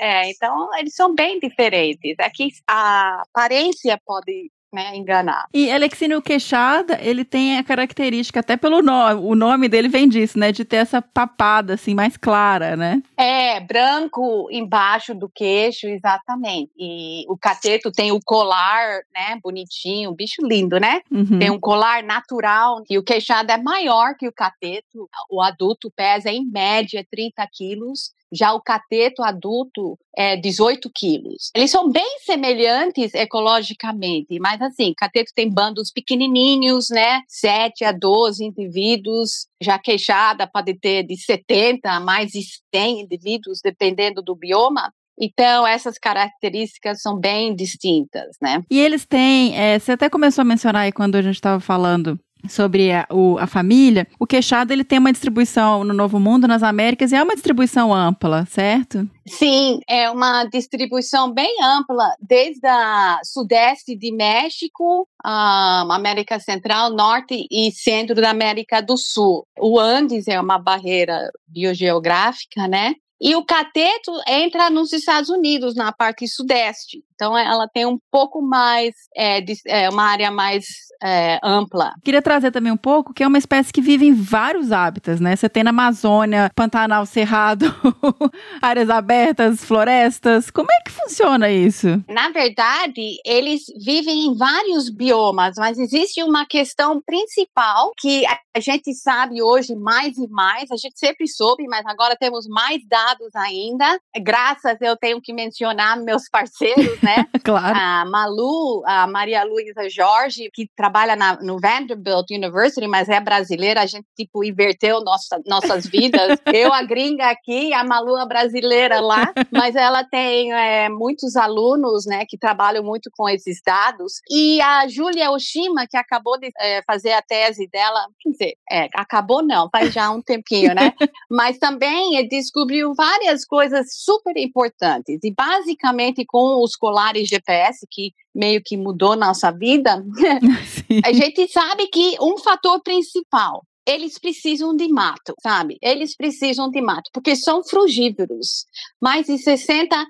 É, 0.00 0.28
então 0.28 0.68
eles 0.76 0.96
são 0.96 1.14
bem 1.14 1.38
diferentes. 1.38 2.16
Aqui 2.18 2.48
a 2.68 3.22
aparência 3.22 3.96
pode 4.04 4.50
né, 4.72 4.96
enganar. 4.96 5.46
E 5.52 5.70
Alexínio 5.70 6.22
Queixada, 6.22 6.98
ele 7.00 7.24
tem 7.24 7.58
a 7.58 7.64
característica, 7.64 8.40
até 8.40 8.56
pelo 8.56 8.80
nome, 8.80 9.20
o 9.20 9.34
nome 9.34 9.68
dele 9.68 9.88
vem 9.88 10.08
disso, 10.08 10.38
né, 10.38 10.50
de 10.50 10.64
ter 10.64 10.76
essa 10.76 11.02
papada, 11.02 11.74
assim, 11.74 11.94
mais 11.94 12.16
clara, 12.16 12.76
né? 12.76 13.02
É, 13.16 13.60
branco 13.60 14.48
embaixo 14.50 15.14
do 15.14 15.28
queixo, 15.28 15.86
exatamente. 15.86 16.70
E 16.78 17.24
o 17.28 17.36
cateto 17.36 17.92
tem 17.92 18.12
o 18.12 18.20
colar, 18.24 19.02
né, 19.14 19.38
bonitinho, 19.42 20.14
bicho 20.14 20.44
lindo, 20.46 20.80
né? 20.80 21.00
Uhum. 21.10 21.38
Tem 21.38 21.50
um 21.50 21.60
colar 21.60 22.02
natural, 22.02 22.82
e 22.88 22.96
o 22.98 23.02
queixado 23.02 23.52
é 23.52 23.58
maior 23.58 24.14
que 24.16 24.26
o 24.26 24.32
cateto, 24.32 25.08
o 25.30 25.42
adulto 25.42 25.90
pesa 25.94 26.30
em 26.30 26.44
média 26.46 27.06
30 27.10 27.46
quilos, 27.52 28.12
já 28.32 28.54
o 28.54 28.62
cateto 28.62 29.22
adulto 29.22 29.98
é 30.16 30.36
18 30.36 30.90
quilos. 30.94 31.50
Eles 31.54 31.70
são 31.70 31.90
bem 31.90 32.18
semelhantes 32.20 33.14
ecologicamente, 33.14 34.38
mas 34.40 34.60
assim, 34.62 34.94
cateto 34.96 35.32
tem 35.34 35.50
bandos 35.50 35.90
pequenininhos, 35.90 36.88
né? 36.90 37.20
7 37.28 37.84
a 37.84 37.92
12 37.92 38.44
indivíduos. 38.44 39.46
Já 39.62 39.78
queixada 39.78 40.46
pode 40.46 40.74
ter 40.74 41.02
de 41.02 41.16
70 41.16 41.90
a 41.90 42.00
mais 42.00 42.32
de 42.32 42.40
100 42.74 43.02
indivíduos, 43.02 43.60
dependendo 43.62 44.22
do 44.22 44.34
bioma. 44.34 44.92
Então, 45.20 45.66
essas 45.66 45.98
características 45.98 47.02
são 47.02 47.18
bem 47.18 47.54
distintas, 47.54 48.36
né? 48.40 48.62
E 48.70 48.80
eles 48.80 49.04
têm, 49.04 49.56
é, 49.56 49.78
você 49.78 49.92
até 49.92 50.08
começou 50.08 50.42
a 50.42 50.44
mencionar 50.44 50.82
aí 50.82 50.92
quando 50.92 51.16
a 51.16 51.22
gente 51.22 51.34
estava 51.34 51.60
falando 51.60 52.18
sobre 52.48 52.92
a, 52.92 53.06
o, 53.10 53.38
a 53.38 53.46
família, 53.46 54.06
o 54.18 54.26
queixado 54.26 54.72
ele 54.72 54.84
tem 54.84 54.98
uma 54.98 55.12
distribuição 55.12 55.84
no 55.84 55.94
Novo 55.94 56.18
Mundo, 56.18 56.48
nas 56.48 56.62
Américas, 56.62 57.12
e 57.12 57.16
é 57.16 57.22
uma 57.22 57.34
distribuição 57.34 57.92
ampla, 57.92 58.46
certo? 58.46 59.08
Sim, 59.26 59.80
é 59.88 60.10
uma 60.10 60.44
distribuição 60.44 61.32
bem 61.32 61.56
ampla, 61.62 62.08
desde 62.20 62.66
a 62.66 63.20
sudeste 63.24 63.96
de 63.96 64.12
México, 64.12 65.06
a 65.24 65.82
América 65.94 66.40
Central, 66.40 66.90
Norte 66.90 67.46
e 67.50 67.70
Centro 67.72 68.16
da 68.16 68.30
América 68.30 68.80
do 68.80 68.96
Sul. 68.96 69.46
O 69.58 69.78
Andes 69.78 70.26
é 70.26 70.40
uma 70.40 70.58
barreira 70.58 71.30
biogeográfica, 71.46 72.66
né? 72.66 72.94
E 73.24 73.36
o 73.36 73.44
cateto 73.44 74.10
entra 74.26 74.68
nos 74.68 74.92
Estados 74.92 75.30
Unidos, 75.30 75.76
na 75.76 75.92
parte 75.92 76.26
sudeste. 76.26 77.04
Então 77.22 77.38
ela 77.38 77.68
tem 77.68 77.86
um 77.86 78.00
pouco 78.10 78.42
mais, 78.42 78.96
é, 79.14 79.40
de, 79.40 79.54
é, 79.68 79.88
uma 79.88 80.02
área 80.02 80.28
mais 80.28 80.64
é, 81.00 81.38
ampla. 81.40 81.92
Queria 82.04 82.20
trazer 82.20 82.50
também 82.50 82.72
um 82.72 82.76
pouco 82.76 83.14
que 83.14 83.22
é 83.22 83.26
uma 83.26 83.38
espécie 83.38 83.72
que 83.72 83.80
vive 83.80 84.06
em 84.06 84.12
vários 84.12 84.72
hábitats, 84.72 85.20
né? 85.20 85.36
Você 85.36 85.48
tem 85.48 85.62
na 85.62 85.70
Amazônia, 85.70 86.50
Pantanal 86.52 87.06
Cerrado, 87.06 87.66
áreas 88.60 88.90
abertas, 88.90 89.64
florestas. 89.64 90.50
Como 90.50 90.68
é 90.70 90.82
que 90.84 90.90
funciona 90.90 91.48
isso? 91.48 92.02
Na 92.08 92.30
verdade, 92.30 93.16
eles 93.24 93.62
vivem 93.84 94.26
em 94.26 94.36
vários 94.36 94.90
biomas, 94.90 95.54
mas 95.56 95.78
existe 95.78 96.24
uma 96.24 96.44
questão 96.44 97.00
principal 97.04 97.92
que 97.98 98.24
a 98.54 98.60
gente 98.60 98.92
sabe 98.94 99.42
hoje 99.42 99.74
mais 99.74 100.16
e 100.18 100.28
mais. 100.28 100.70
A 100.70 100.76
gente 100.76 100.98
sempre 100.98 101.26
soube, 101.26 101.66
mas 101.66 101.84
agora 101.86 102.16
temos 102.16 102.46
mais 102.46 102.80
dados 102.86 103.34
ainda. 103.34 103.98
Graças, 104.20 104.76
eu 104.80 104.96
tenho 104.96 105.20
que 105.20 105.32
mencionar 105.32 105.98
meus 106.00 106.28
parceiros, 106.30 107.00
né? 107.00 107.11
claro. 107.44 107.76
A 107.76 108.04
Malu, 108.04 108.82
a 108.86 109.06
Maria 109.06 109.44
Luísa 109.44 109.88
Jorge, 109.88 110.50
que 110.52 110.68
trabalha 110.76 111.16
na, 111.16 111.40
no 111.40 111.58
Vanderbilt 111.58 112.30
University, 112.30 112.86
mas 112.86 113.08
é 113.08 113.20
brasileira. 113.20 113.82
A 113.82 113.86
gente, 113.86 114.06
tipo, 114.16 114.44
inverteu 114.44 115.02
nossa, 115.02 115.40
nossas 115.46 115.86
vidas. 115.86 116.38
eu, 116.52 116.72
a 116.72 116.82
gringa 116.82 117.28
aqui, 117.28 117.72
a 117.72 117.84
Malu, 117.84 118.16
a 118.16 118.26
brasileira 118.26 119.00
lá. 119.00 119.32
Mas 119.50 119.74
ela 119.76 120.04
tem 120.04 120.52
é, 120.52 120.88
muitos 120.88 121.36
alunos, 121.36 122.06
né, 122.06 122.24
que 122.28 122.38
trabalham 122.38 122.82
muito 122.82 123.10
com 123.16 123.28
esses 123.28 123.60
dados. 123.64 124.20
E 124.30 124.60
a 124.60 124.88
Júlia 124.88 125.30
Oshima, 125.30 125.86
que 125.88 125.96
acabou 125.96 126.38
de 126.38 126.50
é, 126.58 126.82
fazer 126.82 127.12
a 127.12 127.22
tese 127.22 127.68
dela, 127.68 128.06
quer 128.20 128.30
dizer, 128.30 128.54
é, 128.70 128.88
acabou 128.94 129.42
não, 129.42 129.68
faz 129.70 129.92
já 129.92 130.10
um 130.10 130.22
tempinho, 130.22 130.74
né? 130.74 130.92
mas 131.30 131.58
também 131.58 132.26
descobriu 132.28 132.94
várias 132.94 133.44
coisas 133.44 133.86
super 133.90 134.36
importantes. 134.36 135.20
E 135.22 135.32
basicamente 135.34 136.24
com 136.26 136.62
os 136.62 136.76
colares 137.02 137.28
GPS, 137.28 137.86
que 137.90 138.14
meio 138.34 138.62
que 138.62 138.76
mudou 138.76 139.16
nossa 139.16 139.50
vida, 139.50 140.02
a 141.04 141.12
gente 141.12 141.48
sabe 141.48 141.88
que 141.88 142.16
um 142.20 142.38
fator 142.38 142.80
principal 142.82 143.64
eles 143.86 144.18
precisam 144.18 144.74
de 144.76 144.88
mato, 144.88 145.34
sabe? 145.42 145.76
Eles 145.82 146.16
precisam 146.16 146.70
de 146.70 146.80
mato, 146.80 147.10
porque 147.12 147.34
são 147.34 147.62
frugívoros. 147.64 148.64
Mais 149.00 149.26
de 149.26 149.34
60% 149.34 150.06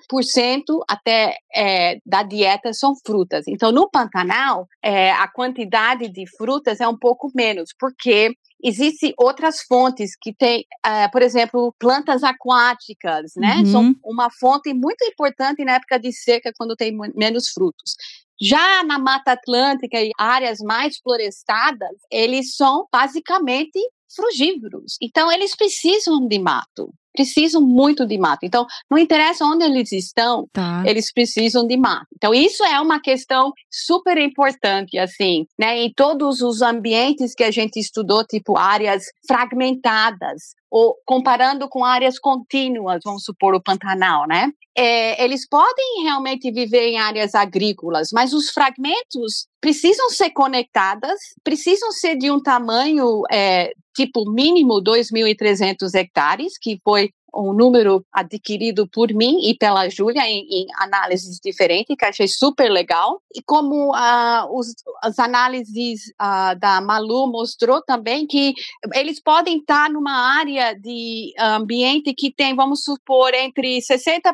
até 0.88 1.37
é, 1.55 1.99
da 2.05 2.23
dieta 2.23 2.73
são 2.73 2.95
frutas. 3.05 3.45
Então, 3.49 3.73
no 3.73 3.88
Pantanal, 3.91 4.67
é, 4.83 5.11
a 5.12 5.29
quantidade 5.29 6.09
de 6.09 6.25
frutas 6.37 6.81
é 6.81 6.88
um 6.88 6.99
pouco 6.99 7.31
menos, 7.35 7.71
porque 7.79 8.35
existem 8.62 9.12
outras 9.19 9.62
fontes 9.62 10.12
que 10.21 10.33
tem, 10.33 10.64
uh, 10.87 11.11
por 11.11 11.21
exemplo, 11.21 11.75
plantas 11.79 12.23
aquáticas, 12.23 13.33
né? 13.37 13.57
Uhum. 13.57 13.67
São 13.67 13.95
uma 14.05 14.29
fonte 14.31 14.73
muito 14.73 15.05
importante 15.05 15.64
na 15.64 15.75
época 15.75 15.99
de 15.99 16.12
seca, 16.12 16.52
quando 16.57 16.76
tem 16.76 16.97
menos 17.14 17.49
frutos. 17.49 17.97
Já 18.43 18.83
na 18.83 18.99
Mata 18.99 19.33
Atlântica 19.33 20.03
e 20.03 20.11
áreas 20.19 20.59
mais 20.59 20.99
florestadas, 20.99 21.97
eles 22.11 22.57
são 22.57 22.87
basicamente 22.93 23.79
frugívoros. 24.15 24.97
Então, 25.01 25.31
eles 25.31 25.55
precisam 25.55 26.27
de 26.27 26.39
mato 26.39 26.93
precisam 27.15 27.61
muito 27.61 28.07
de 28.07 28.19
mato. 28.19 28.45
Então, 28.45 28.67
não 28.91 28.99
interessa 28.99 29.45
onde 29.45 29.65
eles 29.65 29.93
estão, 29.93 30.49
tá. 30.53 30.83
eles 30.87 31.13
precisam 31.13 31.67
de 31.67 31.77
mato. 31.77 32.07
Então, 32.17 32.33
isso 32.35 32.65
é 32.65 32.81
uma 32.81 33.01
questão 33.01 33.53
super 33.71 34.17
importante, 34.19 34.99
assim, 34.99 35.45
né? 35.59 35.79
Em 35.79 35.93
todos 35.93 36.41
os 36.41 36.63
ambientes 36.63 37.35
que 37.35 37.45
a 37.45 37.51
gente 37.51 37.79
estudou, 37.79 38.25
tipo 38.25 38.57
áreas 38.57 39.05
fragmentadas, 39.27 40.55
ou 40.73 40.97
comparando 41.05 41.69
com 41.69 41.85
áreas 41.85 42.19
contínuas, 42.19 43.02
vamos 43.05 43.25
supor 43.25 43.55
o 43.55 43.62
Pantanal, 43.62 44.26
né? 44.26 44.50
É, 44.75 45.23
eles 45.23 45.47
podem 45.47 46.02
realmente 46.05 46.50
viver 46.50 46.87
em 46.87 46.99
áreas 46.99 47.35
agrícolas, 47.35 48.09
mas 48.11 48.33
os 48.33 48.49
fragmentos 48.49 49.47
precisam 49.61 50.09
ser 50.09 50.31
conectadas, 50.31 51.21
precisam 51.45 51.93
ser 51.93 52.17
de 52.17 52.31
um 52.31 52.43
tamanho 52.43 53.23
é, 53.31 53.75
tipo 53.95 54.25
mínimo 54.33 54.83
2.300 54.83 55.95
hectares, 55.95 56.55
que 56.59 56.81
foi 56.83 57.11
um 57.35 57.53
número 57.53 58.05
adquirido 58.12 58.87
por 58.87 59.12
mim 59.12 59.49
e 59.49 59.55
pela 59.55 59.89
Júlia 59.89 60.23
em, 60.29 60.47
em, 60.51 60.67
análises 60.79 61.39
diferentes, 61.43 61.97
que 61.97 62.05
achei 62.05 62.29
super 62.29 62.71
legal. 62.71 63.21
E 63.35 63.43
como 63.43 63.91
uh, 63.91 64.59
os, 64.59 64.69
as 65.03 65.19
análises 65.19 66.01
uh, 66.21 66.59
da 66.59 66.81
Malu 66.81 67.31
mostrou 67.31 67.83
também 67.83 68.27
que 68.27 68.55
eles 68.95 69.21
podem 69.21 69.59
estar 69.59 69.91
numa 69.91 70.39
área 70.39 70.75
de 70.75 71.33
ambiente 71.39 72.15
que 72.15 72.33
tem, 72.33 72.55
vamos 72.55 72.83
supor, 72.83 73.33
entre 73.35 73.79
60% 73.79 74.33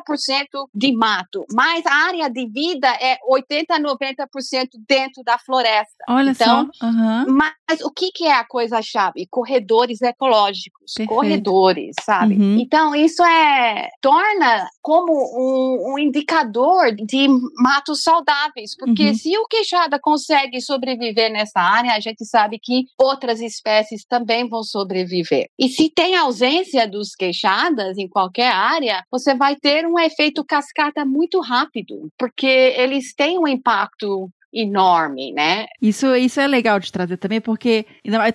de 0.73 0.91
mato, 0.91 1.45
mas 1.53 1.85
a 1.85 1.93
área 1.93 2.29
de 2.29 2.47
vida 2.47 2.87
é 2.99 3.17
80% 3.29 3.65
a 3.69 3.79
90% 3.79 4.67
dentro 4.87 5.23
da 5.23 5.37
floresta. 5.37 6.03
Olha 6.07 6.31
então, 6.31 6.69
só. 6.73 6.85
Uhum. 6.85 7.25
Mas 7.29 7.81
o 7.81 7.91
que, 7.91 8.11
que 8.11 8.25
é 8.25 8.33
a 8.33 8.45
coisa-chave? 8.45 9.27
Corredores 9.29 10.01
ecológicos. 10.01 10.93
Perfeito. 10.95 11.09
Corredores, 11.09 11.95
sabe? 12.03 12.35
Uhum. 12.35 12.59
Então, 12.59 12.88
então, 12.89 12.95
isso 12.95 13.23
é 13.23 13.89
torna 14.01 14.67
como 14.81 15.13
um, 15.13 15.93
um 15.93 15.99
indicador 15.99 16.95
de 16.95 17.27
matos 17.55 18.01
saudáveis, 18.01 18.75
porque 18.75 19.09
uhum. 19.09 19.13
se 19.13 19.37
o 19.37 19.45
queixada 19.45 19.99
consegue 20.01 20.59
sobreviver 20.61 21.31
nessa 21.31 21.59
área, 21.59 21.93
a 21.93 21.99
gente 21.99 22.25
sabe 22.25 22.57
que 22.57 22.85
outras 22.97 23.41
espécies 23.41 24.05
também 24.05 24.47
vão 24.47 24.63
sobreviver. 24.63 25.49
E 25.59 25.69
se 25.69 25.89
tem 25.89 26.15
ausência 26.15 26.87
dos 26.87 27.15
queixadas 27.15 27.97
em 27.97 28.07
qualquer 28.07 28.51
área, 28.51 29.03
você 29.11 29.35
vai 29.35 29.55
ter 29.55 29.85
um 29.85 29.99
efeito 29.99 30.43
cascata 30.43 31.05
muito 31.05 31.39
rápido, 31.39 32.09
porque 32.17 32.47
eles 32.47 33.13
têm 33.13 33.37
um 33.37 33.47
impacto 33.47 34.29
enorme, 34.53 35.31
né? 35.31 35.65
Isso, 35.81 36.15
isso 36.15 36.39
é 36.39 36.47
legal 36.47 36.79
de 36.79 36.91
trazer 36.91 37.17
também, 37.17 37.39
porque 37.39 37.85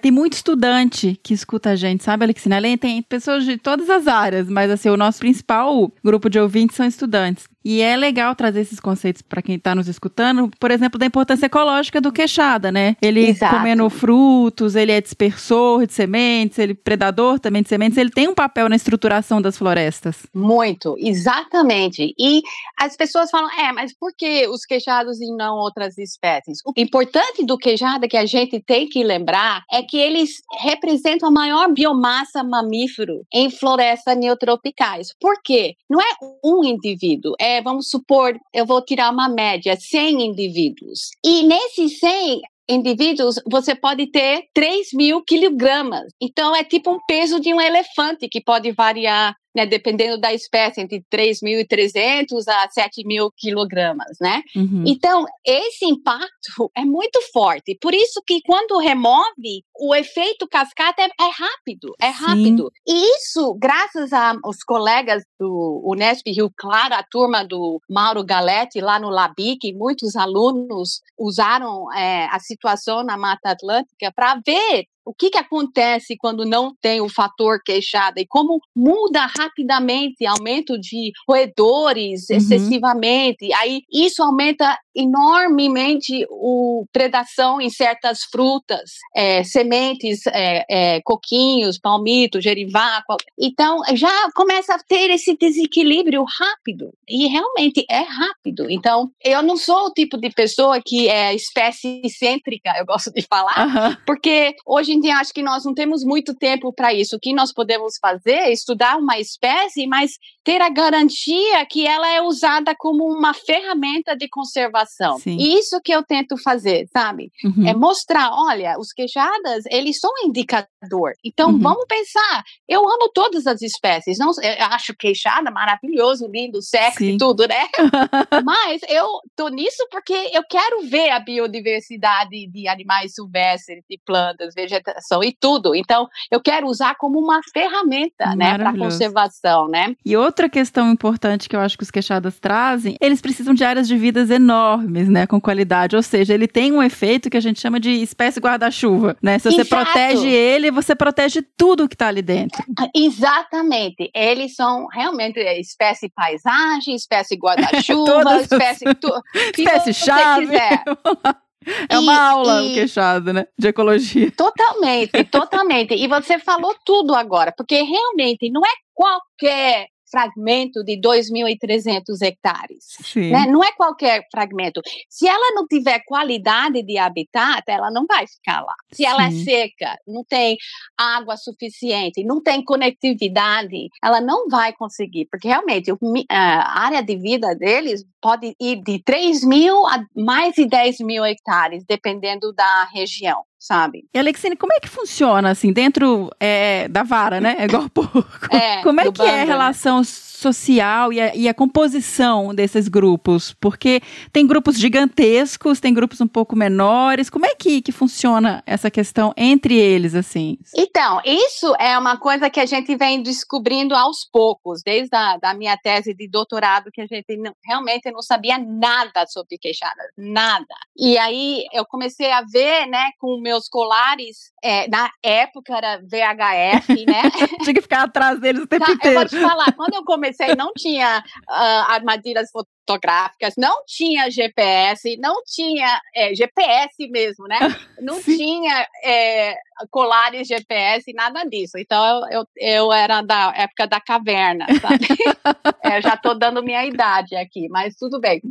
tem 0.00 0.10
muito 0.10 0.34
estudante 0.34 1.18
que 1.22 1.34
escuta 1.34 1.70
a 1.70 1.76
gente, 1.76 2.04
sabe, 2.04 2.24
Alexina? 2.24 2.56
Além 2.56 2.78
tem 2.78 3.02
pessoas 3.02 3.44
de 3.44 3.56
todas 3.56 3.90
as 3.90 4.06
áreas, 4.06 4.48
mas 4.48 4.70
assim, 4.70 4.88
o 4.88 4.96
nosso 4.96 5.18
principal 5.18 5.92
grupo 6.04 6.30
de 6.30 6.38
ouvintes 6.38 6.76
são 6.76 6.86
estudantes. 6.86 7.48
E 7.64 7.80
é 7.80 7.96
legal 7.96 8.34
trazer 8.34 8.60
esses 8.60 8.78
conceitos 8.78 9.22
para 9.22 9.40
quem 9.40 9.54
está 9.54 9.74
nos 9.74 9.88
escutando, 9.88 10.50
por 10.60 10.70
exemplo, 10.70 10.98
da 10.98 11.06
importância 11.06 11.46
ecológica 11.46 11.98
do 12.00 12.12
queixada, 12.12 12.70
né? 12.70 12.94
Ele 13.00 13.28
Exato. 13.28 13.56
comendo 13.56 13.88
frutos, 13.88 14.76
ele 14.76 14.92
é 14.92 15.00
dispersor 15.00 15.86
de 15.86 15.94
sementes, 15.94 16.58
ele 16.58 16.72
é 16.72 16.74
predador 16.74 17.40
também 17.40 17.62
de 17.62 17.68
sementes, 17.70 17.96
ele 17.96 18.10
tem 18.10 18.28
um 18.28 18.34
papel 18.34 18.68
na 18.68 18.76
estruturação 18.76 19.40
das 19.40 19.56
florestas. 19.56 20.26
Muito, 20.34 20.94
exatamente. 20.98 22.14
E 22.18 22.42
as 22.78 22.96
pessoas 22.96 23.30
falam, 23.30 23.50
é, 23.58 23.72
mas 23.72 23.96
por 23.98 24.12
que 24.14 24.46
os 24.48 24.66
queixados 24.66 25.18
e 25.20 25.34
não 25.34 25.56
outras 25.56 25.96
espécies? 25.96 26.58
O 26.66 26.72
importante 26.76 27.46
do 27.46 27.56
queixada 27.56 28.06
que 28.06 28.16
a 28.16 28.26
gente 28.26 28.60
tem 28.60 28.86
que 28.88 29.02
lembrar 29.02 29.62
é 29.72 29.82
que 29.82 29.96
eles 29.96 30.42
representam 30.60 31.28
a 31.30 31.32
maior 31.32 31.72
biomassa 31.72 32.44
mamífero 32.44 33.22
em 33.32 33.48
florestas 33.48 34.16
neotropicais. 34.18 35.14
Por 35.18 35.40
quê? 35.42 35.76
Não 35.88 36.00
é 36.00 36.10
um 36.44 36.62
indivíduo, 36.64 37.34
é 37.40 37.53
vamos 37.62 37.88
supor, 37.88 38.38
eu 38.52 38.66
vou 38.66 38.84
tirar 38.84 39.10
uma 39.10 39.28
média, 39.28 39.76
100 39.76 40.26
indivíduos. 40.26 41.10
E 41.24 41.42
nesses 41.42 41.98
100, 41.98 42.42
indivíduos, 42.68 43.36
você 43.50 43.74
pode 43.74 44.06
ter 44.06 44.44
3 44.54 44.88
mil 44.94 45.22
quilogramas. 45.22 46.12
Então, 46.20 46.54
é 46.54 46.64
tipo 46.64 46.90
um 46.90 46.98
peso 47.06 47.40
de 47.40 47.52
um 47.52 47.60
elefante, 47.60 48.28
que 48.28 48.42
pode 48.42 48.72
variar 48.72 49.34
né, 49.54 49.64
dependendo 49.64 50.18
da 50.18 50.32
espécie, 50.32 50.80
entre 50.80 51.04
3.300 51.12 52.48
a 52.48 52.68
7.000 52.68 53.30
quilogramas, 53.36 54.16
né? 54.20 54.42
Uhum. 54.56 54.84
Então, 54.86 55.24
esse 55.46 55.84
impacto 55.84 56.70
é 56.76 56.84
muito 56.84 57.20
forte. 57.32 57.76
Por 57.80 57.94
isso 57.94 58.20
que 58.26 58.40
quando 58.44 58.78
remove, 58.78 59.62
o 59.78 59.94
efeito 59.94 60.48
cascata 60.48 61.02
é, 61.02 61.06
é 61.06 61.30
rápido, 61.30 61.94
é 62.00 62.12
Sim. 62.12 62.24
rápido. 62.24 62.72
E 62.86 63.16
isso, 63.16 63.54
graças 63.54 64.12
aos 64.12 64.62
colegas 64.64 65.22
do 65.38 65.82
Unesp 65.84 66.26
Rio 66.30 66.50
Claro, 66.56 66.94
a 66.94 67.02
turma 67.02 67.44
do 67.44 67.80
Mauro 67.88 68.24
Galetti 68.24 68.80
lá 68.80 68.98
no 68.98 69.10
Labic, 69.10 69.72
muitos 69.74 70.16
alunos 70.16 71.00
usaram 71.18 71.92
é, 71.92 72.26
a 72.30 72.38
situação 72.40 73.04
na 73.04 73.16
Mata 73.16 73.50
Atlântica 73.50 74.12
para 74.14 74.40
ver 74.44 74.86
o 75.04 75.12
que, 75.12 75.30
que 75.30 75.38
acontece 75.38 76.16
quando 76.16 76.44
não 76.44 76.74
tem 76.80 77.00
o 77.00 77.08
fator 77.08 77.60
queixada 77.62 78.20
e 78.20 78.26
como 78.26 78.60
muda 78.74 79.26
rapidamente, 79.26 80.26
aumento 80.26 80.78
de 80.78 81.12
roedores 81.28 82.28
uhum. 82.30 82.36
excessivamente, 82.36 83.52
aí 83.54 83.82
isso 83.92 84.22
aumenta 84.22 84.78
enormemente 84.94 86.26
o 86.30 86.86
predação 86.92 87.60
em 87.60 87.70
certas 87.70 88.22
frutas, 88.24 88.92
é, 89.14 89.42
sementes, 89.42 90.26
é, 90.26 90.64
é, 90.68 91.00
coquinhos, 91.02 91.78
palmito, 91.78 92.40
gerivá. 92.40 93.02
Então, 93.38 93.80
já 93.94 94.30
começa 94.34 94.74
a 94.74 94.78
ter 94.78 95.10
esse 95.10 95.36
desequilíbrio 95.36 96.24
rápido. 96.24 96.92
E 97.08 97.26
realmente 97.26 97.84
é 97.90 98.00
rápido. 98.00 98.70
Então, 98.70 99.10
eu 99.22 99.42
não 99.42 99.56
sou 99.56 99.86
o 99.86 99.92
tipo 99.92 100.16
de 100.16 100.30
pessoa 100.30 100.80
que 100.84 101.08
é 101.08 101.34
espécie 101.34 102.02
cêntrica, 102.08 102.72
eu 102.76 102.86
gosto 102.86 103.12
de 103.12 103.22
falar, 103.22 104.02
porque 104.06 104.54
hoje 104.66 104.92
em 104.92 105.00
dia 105.00 105.16
acho 105.16 105.32
que 105.32 105.42
nós 105.42 105.64
não 105.64 105.74
temos 105.74 106.04
muito 106.04 106.34
tempo 106.34 106.72
para 106.72 106.92
isso. 106.92 107.16
O 107.16 107.20
que 107.20 107.32
nós 107.32 107.52
podemos 107.52 107.98
fazer 108.00 108.34
é 108.34 108.52
estudar 108.52 108.96
uma 108.96 109.18
espécie, 109.18 109.86
mas 109.86 110.12
ter 110.42 110.60
a 110.60 110.68
garantia 110.68 111.64
que 111.66 111.86
ela 111.86 112.08
é 112.08 112.20
usada 112.20 112.74
como 112.76 113.04
uma 113.04 113.32
ferramenta 113.32 114.16
de 114.16 114.28
conservação. 114.28 114.83
Sim. 115.18 115.36
E 115.38 115.58
isso 115.58 115.80
que 115.82 115.92
eu 115.92 116.02
tento 116.02 116.36
fazer, 116.36 116.86
sabe? 116.92 117.30
Uhum. 117.44 117.66
É 117.66 117.74
mostrar, 117.74 118.30
olha, 118.32 118.76
os 118.78 118.92
queijadas, 118.92 119.64
eles 119.70 119.98
são 119.98 120.10
um 120.10 120.28
indicador. 120.28 121.12
Então, 121.24 121.50
uhum. 121.50 121.58
vamos 121.58 121.84
pensar. 121.88 122.42
Eu 122.68 122.80
amo 122.80 123.10
todas 123.12 123.46
as 123.46 123.62
espécies. 123.62 124.18
Não, 124.18 124.30
eu 124.42 124.66
acho 124.66 124.94
queixada 124.96 125.50
maravilhoso, 125.50 126.28
lindo, 126.28 126.62
sexy, 126.62 127.12
Sim. 127.12 127.18
tudo, 127.18 127.46
né? 127.46 127.66
Mas 128.44 128.80
eu 128.88 129.06
tô 129.36 129.48
nisso 129.48 129.86
porque 129.90 130.30
eu 130.32 130.42
quero 130.48 130.82
ver 130.82 131.10
a 131.10 131.20
biodiversidade 131.20 132.46
de 132.48 132.68
animais 132.68 133.14
silvestres, 133.14 133.82
de 133.88 134.00
plantas, 134.04 134.54
vegetação 134.54 135.22
e 135.22 135.32
tudo. 135.32 135.74
Então, 135.74 136.08
eu 136.30 136.40
quero 136.40 136.66
usar 136.66 136.94
como 136.96 137.18
uma 137.18 137.40
ferramenta, 137.52 138.34
né, 138.36 138.56
para 138.56 138.76
conservação, 138.76 139.68
né? 139.68 139.94
E 140.04 140.16
outra 140.16 140.48
questão 140.48 140.90
importante 140.90 141.48
que 141.48 141.56
eu 141.56 141.60
acho 141.60 141.76
que 141.76 141.82
os 141.82 141.90
queixadas 141.90 142.38
trazem, 142.38 142.96
eles 143.00 143.20
precisam 143.20 143.54
de 143.54 143.64
áreas 143.64 143.88
de 143.88 143.96
vidas 143.96 144.30
enormes, 144.30 144.73
né, 144.78 145.26
com 145.26 145.40
qualidade. 145.40 145.96
Ou 145.96 146.02
seja, 146.02 146.34
ele 146.34 146.46
tem 146.46 146.72
um 146.72 146.82
efeito 146.82 147.30
que 147.30 147.36
a 147.36 147.40
gente 147.40 147.60
chama 147.60 147.78
de 147.78 147.90
espécie 147.90 148.40
guarda-chuva, 148.40 149.16
né? 149.22 149.38
Se 149.38 149.50
você 149.50 149.62
Exato. 149.62 149.84
protege 149.84 150.28
ele, 150.28 150.70
você 150.70 150.94
protege 150.94 151.42
tudo 151.56 151.88
que 151.88 151.94
está 151.94 152.08
ali 152.08 152.22
dentro. 152.22 152.62
Exatamente. 152.94 154.10
Eles 154.14 154.54
são 154.54 154.86
realmente 154.86 155.38
espécie 155.38 156.10
paisagem, 156.14 156.94
espécie 156.94 157.36
guarda-chuva, 157.36 158.40
espécie 158.42 158.84
tu, 158.94 159.12
espécie 159.56 159.94
chave. 159.94 160.54
É 161.88 161.98
uma 161.98 162.12
e, 162.12 162.18
aula 162.18 162.62
e... 162.62 162.70
o 162.70 162.74
queixado, 162.74 163.32
né? 163.32 163.46
De 163.58 163.68
ecologia. 163.68 164.30
Totalmente, 164.32 165.24
totalmente. 165.24 165.94
E 165.94 166.06
você 166.06 166.38
falou 166.38 166.74
tudo 166.84 167.14
agora, 167.14 167.54
porque 167.56 167.80
realmente 167.82 168.50
não 168.50 168.60
é 168.60 168.72
qualquer 168.92 169.86
fragmento 170.14 170.84
de 170.84 170.96
2.300 171.00 172.22
hectares. 172.22 172.84
Né? 173.16 173.46
Não 173.46 173.64
é 173.64 173.72
qualquer 173.72 174.22
fragmento. 174.30 174.80
Se 175.08 175.26
ela 175.26 175.52
não 175.54 175.66
tiver 175.66 176.00
qualidade 176.06 176.84
de 176.84 176.96
habitat, 176.96 177.64
ela 177.66 177.90
não 177.90 178.06
vai 178.06 178.24
ficar 178.28 178.60
lá. 178.60 178.74
Se 178.92 178.98
Sim. 178.98 179.06
ela 179.06 179.26
é 179.26 179.30
seca, 179.32 179.96
não 180.06 180.22
tem 180.24 180.56
água 180.96 181.36
suficiente, 181.36 182.22
não 182.22 182.40
tem 182.40 182.62
conectividade, 182.62 183.88
ela 184.02 184.20
não 184.20 184.48
vai 184.48 184.72
conseguir, 184.72 185.26
porque 185.30 185.48
realmente 185.48 185.90
a 186.30 186.80
área 186.84 187.02
de 187.02 187.16
vida 187.16 187.54
deles 187.56 188.04
pode 188.20 188.54
ir 188.60 188.82
de 188.82 189.02
3 189.02 189.44
mil 189.44 189.84
a 189.86 190.04
mais 190.14 190.54
de 190.54 190.66
10 190.66 191.00
mil 191.00 191.24
hectares, 191.24 191.84
dependendo 191.86 192.52
da 192.52 192.84
região 192.92 193.42
sabe? 193.64 194.04
E 194.12 194.18
Alexine, 194.18 194.56
como 194.56 194.74
é 194.74 194.78
que 194.78 194.90
funciona 194.90 195.50
assim 195.50 195.72
dentro 195.72 196.30
é, 196.38 196.86
da 196.88 197.02
vara, 197.02 197.40
né? 197.40 197.56
É 197.58 197.64
igual 197.64 197.88
porco. 197.88 198.22
É, 198.54 198.82
como 198.82 199.00
é 199.00 199.04
que 199.04 199.10
bando, 199.12 199.30
é 199.30 199.32
a 199.32 199.36
né? 199.36 199.44
relação 199.44 199.98
né? 200.00 200.04
Social 200.34 201.12
e 201.12 201.20
a, 201.20 201.34
e 201.34 201.48
a, 201.48 201.54
composição 201.54 202.54
desses 202.54 202.88
grupos? 202.88 203.54
Porque 203.60 204.00
tem 204.32 204.46
grupos 204.46 204.78
gigantescos, 204.78 205.80
tem 205.80 205.94
grupos 205.94 206.20
um 206.20 206.28
pouco 206.28 206.56
menores. 206.56 207.30
Como 207.30 207.46
é 207.46 207.54
que, 207.54 207.80
que 207.80 207.92
funciona 207.92 208.62
essa 208.66 208.90
questão 208.90 209.32
entre 209.36 209.76
eles, 209.76 210.14
assim? 210.14 210.58
Então, 210.76 211.20
isso 211.24 211.74
é 211.78 211.98
uma 211.98 212.16
coisa 212.16 212.50
que 212.50 212.60
a 212.60 212.66
gente 212.66 212.94
vem 212.96 213.22
descobrindo 213.22 213.94
aos 213.94 214.24
poucos, 214.30 214.82
desde 214.82 215.14
a 215.14 215.36
da 215.36 215.54
minha 215.54 215.76
tese 215.76 216.14
de 216.14 216.28
doutorado, 216.28 216.90
que 216.92 217.00
a 217.00 217.06
gente 217.06 217.36
não, 217.36 217.54
realmente 217.64 218.10
não 218.10 218.22
sabia 218.22 218.58
nada 218.58 219.26
sobre 219.26 219.58
queixadas, 219.58 220.06
nada. 220.16 220.74
E 220.96 221.18
aí 221.18 221.64
eu 221.72 221.84
comecei 221.84 222.30
a 222.30 222.42
ver, 222.42 222.86
né, 222.86 223.10
com 223.18 223.40
meus 223.40 223.68
colares, 223.68 224.52
é, 224.62 224.88
na 224.88 225.10
época 225.22 225.76
era 225.76 225.98
VHF, 225.98 227.04
né? 227.06 227.22
Tinha 227.62 227.74
que 227.74 227.82
ficar 227.82 228.04
atrás 228.04 228.40
deles 228.40 228.62
o 228.62 228.66
tempo 228.66 228.86
tá, 228.86 228.92
inteiro. 228.92 229.20
Eu 229.20 229.20
vou 229.20 229.28
te 229.28 229.40
falar, 229.40 229.72
quando 229.72 229.94
eu 229.94 230.04
comecei 230.04 230.33
não 230.56 230.72
tinha 230.76 231.22
uh, 231.48 231.90
armadilhas 231.90 232.50
fotográficas, 232.50 233.54
não 233.56 233.84
tinha 233.86 234.30
GPS, 234.30 235.16
não 235.18 235.42
tinha 235.44 236.00
é, 236.14 236.34
GPS 236.34 237.08
mesmo, 237.08 237.46
né? 237.46 237.58
Não 238.00 238.20
Sim. 238.20 238.36
tinha 238.36 238.86
é, 239.02 239.54
colares 239.90 240.46
GPS, 240.46 241.10
nada 241.14 241.44
disso. 241.44 241.78
Então 241.78 242.04
eu, 242.04 242.40
eu, 242.40 242.46
eu, 242.56 242.92
era 242.92 243.22
da 243.22 243.52
época 243.56 243.86
da 243.86 244.00
caverna, 244.00 244.66
sabe? 244.80 245.06
é, 245.82 246.02
já 246.02 246.14
estou 246.14 246.38
dando 246.38 246.62
minha 246.62 246.84
idade 246.84 247.34
aqui, 247.34 247.68
mas 247.70 247.94
tudo 247.96 248.20
bem. 248.20 248.42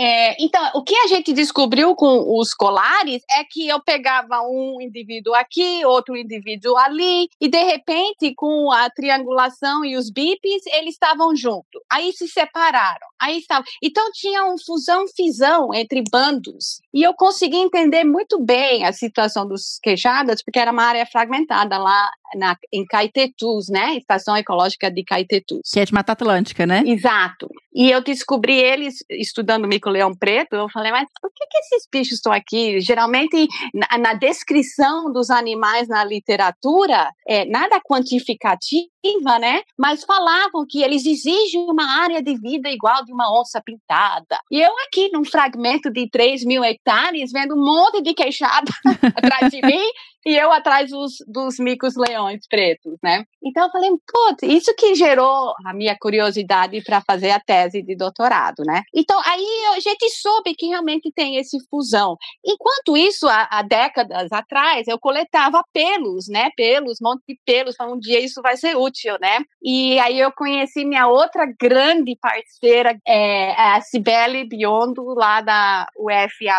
É, 0.00 0.40
então, 0.40 0.62
o 0.74 0.84
que 0.84 0.94
a 0.94 1.08
gente 1.08 1.32
descobriu 1.32 1.92
com 1.96 2.38
os 2.38 2.54
colares 2.54 3.20
é 3.28 3.42
que 3.42 3.66
eu 3.66 3.82
pegava 3.82 4.40
um 4.42 4.80
indivíduo 4.80 5.34
aqui, 5.34 5.84
outro 5.84 6.16
indivíduo 6.16 6.76
ali, 6.76 7.28
e 7.40 7.48
de 7.48 7.60
repente, 7.64 8.32
com 8.36 8.70
a 8.70 8.88
triangulação 8.88 9.84
e 9.84 9.96
os 9.96 10.08
bips, 10.08 10.66
eles 10.66 10.94
estavam 10.94 11.34
juntos. 11.34 11.82
Aí 11.90 12.12
se 12.12 12.28
separaram. 12.28 13.08
Aí 13.20 13.38
estavam. 13.38 13.64
Então 13.82 14.08
tinha 14.12 14.44
um 14.44 14.56
fusão-fisão 14.56 15.74
entre 15.74 16.04
bandos. 16.08 16.80
E 16.98 17.02
eu 17.04 17.14
consegui 17.14 17.58
entender 17.58 18.02
muito 18.02 18.44
bem 18.44 18.84
a 18.84 18.92
situação 18.92 19.46
dos 19.46 19.78
queixadas, 19.80 20.42
porque 20.42 20.58
era 20.58 20.72
uma 20.72 20.82
área 20.82 21.06
fragmentada 21.06 21.78
lá 21.78 22.10
na, 22.34 22.56
em 22.72 22.84
Caetetus, 22.84 23.68
né? 23.68 23.96
Estação 23.96 24.36
Ecológica 24.36 24.90
de 24.90 25.04
Caetetus. 25.04 25.60
Que 25.72 25.78
é 25.78 25.84
de 25.84 25.94
Mata 25.94 26.10
Atlântica, 26.10 26.66
né? 26.66 26.82
Exato. 26.84 27.48
E 27.72 27.88
eu 27.88 28.02
descobri 28.02 28.58
eles 28.58 28.96
estudando 29.08 29.68
mico-leão 29.68 30.12
preto. 30.12 30.56
Eu 30.56 30.68
falei, 30.68 30.90
mas 30.90 31.08
por 31.20 31.30
que, 31.32 31.46
que 31.46 31.58
esses 31.58 31.88
bichos 31.90 32.14
estão 32.14 32.32
aqui? 32.32 32.80
Geralmente, 32.80 33.46
na, 33.72 33.98
na, 33.98 34.14
descrição 34.14 35.12
dos 35.12 35.30
animais 35.30 35.86
na 35.86 36.02
literatura, 36.02 37.12
é 37.26 37.44
nada 37.44 37.80
quantificativa, 37.80 39.38
né? 39.40 39.62
Mas 39.78 40.02
falavam 40.02 40.66
que 40.68 40.82
eles 40.82 41.06
exigem 41.06 41.70
uma 41.70 42.02
área 42.02 42.20
de 42.20 42.36
vida 42.36 42.68
igual 42.68 43.04
de 43.04 43.12
uma 43.12 43.32
onça 43.40 43.62
pintada. 43.64 44.40
E 44.50 44.60
eu 44.60 44.72
aqui, 44.86 45.08
num 45.12 45.24
fragmento 45.24 45.88
de 45.88 46.10
3 46.10 46.44
mil 46.44 46.64
hectares, 46.64 46.87
vendo 47.32 47.54
um 47.54 47.64
monte 47.64 48.02
de 48.02 48.14
queixada 48.14 48.70
atrás 49.16 49.50
de 49.50 49.60
mim, 49.60 49.84
e 50.26 50.36
eu 50.36 50.52
atrás 50.52 50.90
dos, 50.90 51.14
dos 51.26 51.58
micos 51.58 51.94
leões 51.96 52.46
pretos, 52.48 52.98
né? 53.02 53.24
Então 53.42 53.64
eu 53.64 53.70
falei, 53.70 53.90
putz, 53.90 54.42
isso 54.42 54.74
que 54.76 54.94
gerou 54.94 55.54
a 55.64 55.72
minha 55.72 55.96
curiosidade 55.98 56.82
para 56.82 57.00
fazer 57.00 57.30
a 57.30 57.40
tese 57.40 57.82
de 57.82 57.96
doutorado, 57.96 58.62
né? 58.66 58.82
Então 58.94 59.18
aí 59.24 59.46
a 59.74 59.80
gente 59.80 60.10
soube 60.10 60.54
que 60.54 60.66
realmente 60.66 61.10
tem 61.14 61.36
esse 61.36 61.56
fusão. 61.70 62.16
Enquanto 62.44 62.96
isso, 62.96 63.26
há, 63.28 63.48
há 63.50 63.62
décadas 63.62 64.30
atrás, 64.32 64.86
eu 64.86 64.98
coletava 64.98 65.62
pelos, 65.72 66.28
né? 66.28 66.50
Pelos, 66.56 66.98
monte 67.00 67.22
de 67.26 67.38
pelos, 67.46 67.76
para 67.76 67.90
um 67.90 67.98
dia 67.98 68.20
isso 68.20 68.42
vai 68.42 68.56
ser 68.56 68.76
útil, 68.76 69.16
né? 69.20 69.38
E 69.62 69.98
aí 70.00 70.18
eu 70.18 70.32
conheci 70.32 70.84
minha 70.84 71.06
outra 71.06 71.46
grande 71.58 72.16
parceira, 72.20 72.98
é, 73.06 73.52
a 73.52 73.80
Cibele 73.80 74.46
Biondo, 74.46 75.04
lá 75.14 75.40
da 75.40 75.86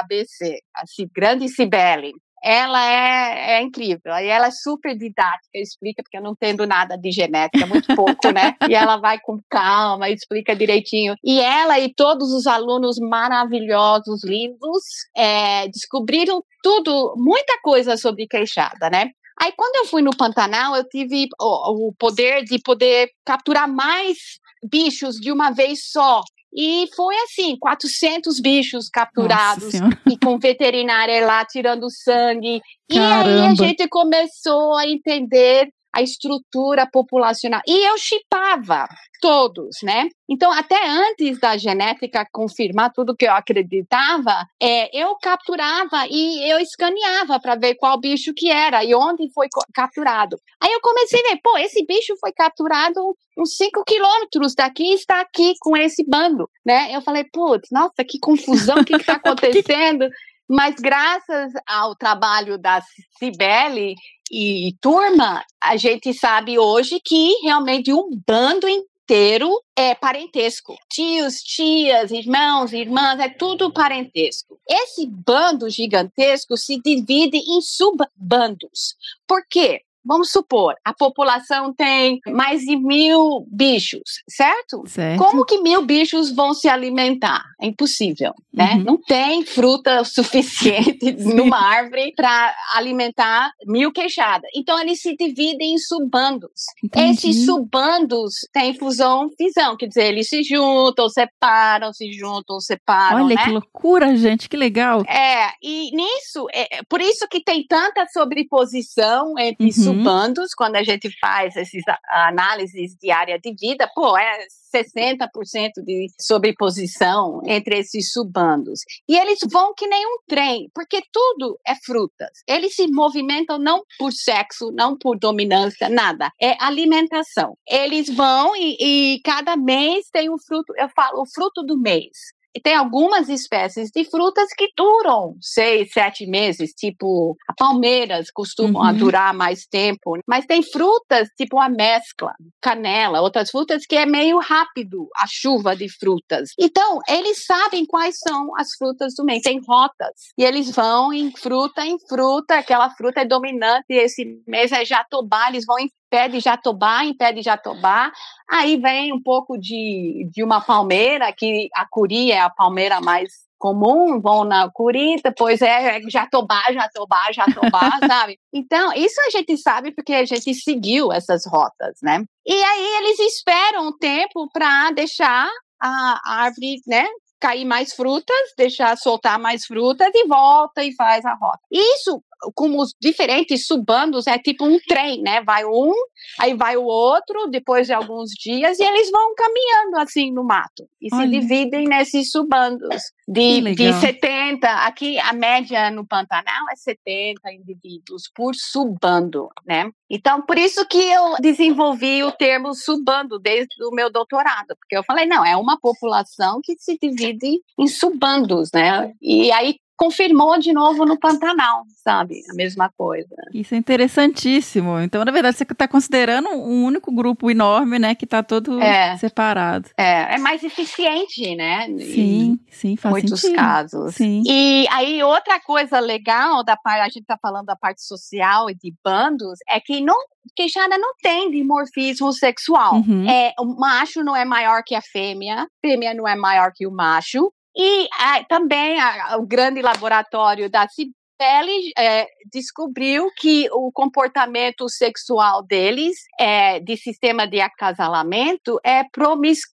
UFABC, 0.10 0.60
a 0.76 0.84
grande 1.14 1.48
Cibele 1.50 2.14
ela 2.44 2.84
é, 2.86 3.58
é 3.58 3.62
incrível. 3.62 4.14
E 4.14 4.28
ela 4.28 4.48
é 4.48 4.52
super 4.52 4.98
didática, 4.98 5.50
explica, 5.56 6.02
porque 6.02 6.18
eu 6.18 6.22
não 6.22 6.32
entendo 6.32 6.66
nada 6.66 6.98
de 6.98 7.12
genética, 7.12 7.66
muito 7.66 7.88
pouco, 7.96 8.32
né? 8.32 8.56
E 8.68 8.74
ela 8.74 8.98
vai 8.98 9.20
com 9.20 9.40
calma, 9.50 10.10
explica 10.10 10.56
direitinho. 10.56 11.16
E 11.24 11.40
ela 11.40 11.80
e 11.80 11.94
todos 11.94 12.32
os 12.32 12.48
alunos 12.48 12.98
maravilhosos, 12.98 14.24
lindos, 14.24 14.84
é, 15.16 15.68
descobriram 15.68 16.42
tudo, 16.64 17.14
muita 17.18 17.60
coisa 17.62 17.98
sobre 17.98 18.28
queixada, 18.28 18.90
né? 18.90 19.10
Aí, 19.42 19.54
quando 19.56 19.76
eu 19.78 19.86
fui 19.86 20.02
no 20.02 20.16
Pantanal, 20.16 20.76
eu 20.76 20.84
tive 20.84 21.28
o, 21.40 21.88
o 21.88 21.94
poder 21.94 22.44
de 22.44 22.60
poder 22.60 23.10
capturar 23.26 23.70
mais 23.70 24.18
bichos 24.62 25.16
de 25.16 25.32
uma 25.32 25.50
vez 25.50 25.90
só. 25.92 26.22
E 26.54 26.88
foi 26.96 27.16
assim, 27.24 27.56
400 27.60 28.40
bichos 28.40 28.90
capturados 28.90 29.74
e 30.10 30.18
com 30.18 30.40
veterinária 30.40 31.26
lá 31.26 31.46
tirando 31.46 31.90
sangue. 31.92 32.62
Caramba. 32.92 33.30
E 33.30 33.34
aí 33.34 33.48
a 33.48 33.54
gente 33.56 33.88
começou 33.88 34.76
a 34.76 34.88
entender 34.88 35.70
a 35.94 36.02
estrutura 36.02 36.88
populacional. 36.92 37.62
E 37.68 37.88
eu 37.88 37.98
chipava 37.98 38.88
todos, 39.22 39.78
né? 39.84 40.08
Então, 40.30 40.52
até 40.52 40.88
antes 40.88 41.40
da 41.40 41.58
genética 41.58 42.28
confirmar 42.32 42.94
tudo 42.94 43.16
que 43.16 43.26
eu 43.26 43.34
acreditava, 43.34 44.46
é, 44.62 44.98
eu 44.98 45.16
capturava 45.16 46.06
e 46.10 46.50
eu 46.50 46.60
escaneava 46.60 47.40
para 47.40 47.56
ver 47.56 47.76
qual 47.76 48.00
bicho 48.00 48.34
que 48.34 48.50
era 48.50 48.84
e 48.84 48.94
onde 48.94 49.32
foi 49.34 49.48
capturado. 49.74 50.38
Aí 50.62 50.72
eu 50.72 50.80
comecei 50.82 51.20
a 51.20 51.30
ver, 51.30 51.40
pô, 51.44 51.58
esse 51.58 51.86
bicho 51.86 52.16
foi 52.20 52.32
capturado 52.32 53.16
uns 53.38 53.56
5 53.56 53.84
quilômetros 53.86 54.54
daqui 54.54 54.94
está 54.94 55.22
aqui 55.22 55.54
com 55.60 55.76
esse 55.76 56.04
bando, 56.08 56.50
né? 56.66 56.96
Eu 56.96 57.02
falei, 57.02 57.24
putz, 57.24 57.70
nossa, 57.72 58.04
que 58.08 58.20
confusão, 58.20 58.80
o 58.80 58.86
que 58.86 58.96
está 58.96 59.14
acontecendo? 59.24 60.10
Mas 60.50 60.76
graças 60.76 61.54
ao 61.68 61.96
trabalho 61.96 62.58
da 62.58 62.82
Cibele 63.20 63.94
e 64.32 64.76
turma, 64.82 65.44
a 65.62 65.78
gente 65.78 66.12
sabe 66.12 66.58
hoje 66.58 67.00
que 67.06 67.36
realmente 67.44 67.94
um 67.94 68.10
bando 68.28 68.68
inteiro 68.68 69.50
é 69.76 69.94
parentesco. 69.94 70.76
Tios, 70.92 71.36
tias, 71.36 72.10
irmãos, 72.10 72.74
irmãs, 72.74 73.20
é 73.20 73.30
tudo 73.30 73.72
parentesco. 73.72 74.60
Esse 74.68 75.06
bando 75.06 75.70
gigantesco 75.70 76.58
se 76.58 76.82
divide 76.82 77.38
em 77.38 77.62
subbandos. 77.62 78.96
Por 79.28 79.44
quê? 79.48 79.82
Vamos 80.06 80.32
supor, 80.32 80.76
a 80.84 80.94
população 80.94 81.74
tem 81.74 82.20
mais 82.28 82.62
de 82.62 82.76
mil 82.78 83.46
bichos, 83.52 84.24
certo? 84.30 84.84
certo. 84.88 85.24
Como 85.24 85.46
que 85.46 85.60
mil 85.62 85.86
bichos 85.86 86.32
vão 86.32 86.54
se 86.54 86.70
alimentar? 86.70 87.44
É 87.62 87.68
impossível, 87.68 88.34
né? 88.54 88.76
Uhum. 88.76 88.84
Não 88.84 88.98
tem 88.98 89.46
fruta 89.46 90.04
suficiente 90.06 91.12
numa 91.12 91.60
árvore 91.60 92.14
para 92.16 92.56
alimentar 92.76 93.52
mil 93.66 93.92
queixadas. 93.92 94.50
Então, 94.56 94.80
eles 94.80 95.02
se 95.02 95.16
dividem 95.16 95.74
em 95.74 95.78
subbandos. 95.78 96.66
Entendi. 96.84 97.12
Esses 97.12 97.46
subbandos 97.46 98.36
têm 98.54 98.74
fusão 98.74 99.30
fisão, 99.38 99.76
quer 99.76 99.88
dizer, 99.88 100.06
eles 100.06 100.30
se 100.30 100.44
juntam, 100.44 101.10
separam, 101.10 101.92
se 101.94 102.12
juntam, 102.14 102.60
separam, 102.60 103.26
Olha 103.26 103.36
né? 103.36 103.44
que 103.44 103.52
loucura, 103.52 104.16
gente, 104.16 104.48
que 104.48 104.58
legal. 104.58 105.02
É, 105.02 105.52
e 105.62 105.96
nisso, 105.96 106.48
é, 106.54 106.82
por 106.88 107.02
isso 107.02 107.28
que 107.30 107.44
tem 107.44 107.66
tanta 107.68 108.06
sobreposição 108.08 109.38
entre 109.38 109.70
Uhum. 109.70 109.72
Subbandos, 109.90 110.54
quando 110.56 110.76
a 110.76 110.84
gente 110.84 111.10
faz 111.20 111.56
essas 111.56 111.84
análises 112.10 112.96
de 112.96 113.12
área 113.12 113.40
de 113.40 113.54
vida, 113.54 113.90
pô, 113.94 114.18
é 114.18 114.46
60% 114.74 115.84
de 115.84 116.08
sobreposição 116.20 117.42
entre 117.46 117.80
esses 117.80 118.12
subbandos. 118.12 118.82
E 119.08 119.18
eles 119.18 119.40
vão 119.50 119.74
que 119.74 119.88
nem 119.88 120.06
um 120.06 120.20
trem, 120.28 120.70
porque 120.74 121.02
tudo 121.12 121.60
é 121.66 121.76
frutas. 121.76 122.30
Eles 122.48 122.76
se 122.76 122.88
movimentam 122.88 123.58
não 123.58 123.84
por 123.98 124.12
sexo, 124.12 124.72
não 124.72 124.98
por 124.98 125.18
dominância, 125.18 125.90
nada. 125.90 126.32
É 126.40 126.56
alimentação. 126.64 127.58
Eles 127.68 128.10
vão 128.10 128.56
e, 128.56 128.78
e 128.80 129.22
cada 129.24 129.56
mês 129.56 130.08
tem 130.12 130.30
um 130.30 130.38
fruto, 130.38 130.74
eu 130.78 130.90
falo, 130.90 131.22
o 131.22 131.26
fruto 131.26 131.64
do 131.64 131.78
mês. 131.78 132.10
E 132.56 132.60
tem 132.60 132.76
algumas 132.76 133.30
espécies 133.30 133.90
de 133.94 134.04
frutas 134.04 134.50
que 134.58 134.70
duram 134.76 135.36
seis, 135.40 135.92
sete 135.92 136.26
meses, 136.26 136.72
tipo 136.72 137.36
palmeiras 137.58 138.32
costumam 138.32 138.84
Uhum. 138.84 138.98
durar 138.98 139.34
mais 139.34 139.66
tempo, 139.66 140.18
mas 140.28 140.46
tem 140.46 140.64
frutas 140.64 141.28
tipo 141.38 141.60
a 141.60 141.70
mescla, 141.70 142.34
canela, 142.62 143.22
outras 143.22 143.52
frutas 143.52 143.86
que 143.86 143.96
é 143.96 144.06
meio 144.06 144.40
rápido 144.40 145.08
a 145.16 145.26
chuva 145.28 145.76
de 145.76 145.88
frutas. 145.90 146.50
Então, 146.60 147.00
eles 147.08 147.46
sabem 147.46 147.86
quais 147.86 148.16
são 148.18 148.56
as 148.58 148.68
frutas 148.78 149.14
do 149.16 149.24
mês, 149.24 149.42
tem 149.42 149.60
rotas, 149.68 150.32
e 150.38 150.44
eles 150.44 150.72
vão 150.72 151.14
em 151.14 151.32
fruta 151.36 151.86
em 151.86 151.98
fruta, 152.08 152.56
aquela 152.58 152.90
fruta 152.92 153.22
é 153.22 153.26
dominante, 153.26 153.86
esse 153.90 154.42
mês 154.48 154.72
é 154.72 154.84
jatobá, 154.86 155.50
eles 155.50 155.66
vão 155.66 155.78
em 155.80 155.90
pé 156.10 156.28
de 156.28 156.40
jatobá 156.40 157.06
em 157.06 157.16
pé 157.16 157.32
de 157.32 157.42
jatobá, 157.42 158.12
Aí 158.52 158.78
vem 158.78 159.14
um 159.14 159.22
pouco 159.22 159.60
de, 159.60 160.28
de 160.34 160.44
uma 160.44 160.60
palmeira, 160.60 161.32
que 161.32 161.70
a 161.76 161.86
curi 161.88 162.32
é 162.40 162.42
a 162.42 162.50
palmeira 162.50 163.00
mais 163.02 163.50
comum, 163.60 164.22
vão 164.22 164.46
na 164.46 164.70
curi, 164.72 165.22
depois 165.22 165.62
é 165.62 166.00
jatobá, 166.10 166.64
jatobá, 166.72 167.32
jatobá, 167.32 168.00
sabe? 168.08 168.40
Então, 168.54 168.94
isso 168.94 169.20
a 169.22 169.30
gente 169.30 169.58
sabe 169.58 169.92
porque 169.92 170.14
a 170.14 170.26
gente 170.26 170.54
seguiu 170.54 171.12
essas 171.12 171.46
rotas, 171.46 171.98
né? 172.02 172.24
E 172.48 172.54
aí 172.54 172.98
eles 173.00 173.20
esperam 173.20 173.90
um 173.90 173.98
tempo 173.98 174.50
para 174.52 174.92
deixar 174.92 175.50
a 175.82 176.22
árvore, 176.26 176.82
né? 176.88 177.06
Cair 177.40 177.66
mais 177.66 177.94
frutas, 177.94 178.36
deixar 178.58 178.98
soltar 178.98 179.38
mais 179.38 179.66
frutas 179.66 180.10
e 180.14 180.26
volta 180.26 180.84
e 180.84 180.96
faz 180.96 181.26
a 181.26 181.34
rota. 181.34 181.60
Isso, 181.72 182.22
como 182.56 182.82
os 182.82 182.94
diferentes 183.02 183.66
subbandos, 183.66 184.28
é 184.28 184.38
tipo 184.38 184.66
um 184.66 184.80
trem, 184.80 185.22
né? 185.22 185.42
Vai 185.42 185.66
um, 185.66 185.94
aí 186.40 186.54
vai 186.54 186.78
o 186.78 186.84
outro, 186.84 187.48
depois 187.50 187.88
de 187.88 187.94
alguns 187.94 188.32
dias, 188.32 188.80
e 188.80 188.84
eles 188.84 189.10
vão 189.12 189.34
caminhando 189.36 189.98
assim 189.98 190.32
no 190.32 190.44
mato. 190.44 190.88
E 191.02 191.14
Olha. 191.14 191.24
se 191.24 191.30
dividem 191.30 191.88
nesses 191.88 192.32
subbandos. 192.32 193.04
Que 193.34 193.62
De, 193.62 193.76
de 193.76 193.94
70, 193.94 194.68
aqui 194.68 195.20
a 195.20 195.34
média 195.34 195.92
no 195.92 196.06
Pantanal 196.06 196.66
é 196.72 196.76
70 196.76 197.52
indivíduos 197.54 198.24
por 198.34 198.56
subbando, 198.56 199.50
né? 199.66 199.92
Então, 200.10 200.42
por 200.42 200.58
isso 200.58 200.86
que 200.88 200.98
eu 200.98 201.36
desenvolvi 201.40 202.24
o 202.24 202.32
termo 202.32 202.74
subbando 202.74 203.38
desde 203.38 203.84
o 203.84 203.92
meu 203.92 204.12
doutorado, 204.12 204.76
porque 204.80 204.98
eu 204.98 205.04
falei, 205.04 205.28
não, 205.28 205.46
é 205.46 205.56
uma 205.56 205.80
população 205.80 206.60
que 206.64 206.76
se 206.80 206.98
divide 207.00 207.62
em 207.78 207.88
subbandos, 207.88 208.72
né? 208.74 209.14
E 209.22 209.52
aí 209.52 209.76
confirmou 210.00 210.58
de 210.58 210.72
novo 210.72 211.06
no 211.06 211.20
Pantanal, 211.20 211.84
sabe? 212.02 212.42
A 212.50 212.54
mesma 212.54 212.90
coisa. 212.98 213.36
Isso 213.54 213.76
é 213.76 213.78
interessantíssimo. 213.78 214.98
Então, 215.02 215.26
na 215.26 215.32
verdade, 215.32 215.58
você 215.58 215.64
está 215.64 215.90
considerando 215.90 216.48
um 216.50 216.86
único 216.86 217.12
grupo 217.12 217.52
enorme, 217.52 218.00
né, 218.00 218.16
que 218.16 218.24
está 218.24 218.42
todo 218.42 218.82
É. 218.82 219.18
separado. 219.18 219.90
É, 219.98 220.36
é 220.36 220.38
mais 220.38 220.64
eficiente, 220.64 221.54
né? 221.56 221.86
Sim, 222.00 222.58
sim, 222.72 222.92
Em 222.94 222.96
faz 222.96 223.12
muitos 223.12 223.42
sentido. 223.42 223.58
casos. 223.58 224.16
Sim. 224.16 224.42
E 224.48 224.88
aí, 224.90 225.22
outra 225.22 225.60
coisa 225.60 226.00
legal 226.00 226.64
da 226.64 226.78
parte, 226.78 227.02
a 227.02 227.06
gente 227.06 227.20
está 227.22 227.38
falando 227.42 227.66
da 227.66 227.76
parte 227.76 228.02
social 228.02 228.70
e 228.70 228.76
de 228.76 228.94
bandos, 229.04 229.60
é 229.70 229.82
que 229.82 230.00
não, 230.00 230.16
queixada 230.56 230.98
não 230.98 231.14
tem 231.22 231.52
dimorfismo 231.52 232.32
sexual. 232.32 232.96
Uhum. 232.96 233.30
É, 233.30 233.54
o 233.60 233.66
macho 233.78 234.24
não 234.24 234.34
é 234.36 234.46
maior 234.46 234.82
que 234.86 234.96
a 234.96 235.02
fêmea, 235.02 235.68
fêmea 235.86 236.14
não 236.14 236.26
é 236.26 236.36
maior 236.38 236.72
que 236.74 236.88
o 236.88 236.92
macho. 236.92 237.52
E 237.82 238.10
ah, 238.20 238.44
também 238.44 239.00
a- 239.00 239.38
o 239.38 239.46
grande 239.48 239.82
laboratório 239.82 240.70
da 240.70 240.86
Cibele 240.90 241.94
é, 241.98 242.28
descobriu 242.52 243.32
que 243.38 243.70
o 243.72 243.90
comportamento 243.94 244.90
sexual 244.90 245.64
deles, 245.66 246.18
é, 246.38 246.82
de 246.82 246.98
sistema 246.98 247.48
de 247.48 247.62
acasalamento, 247.62 248.78
é 248.84 249.06
promiscuidade. 249.10 249.79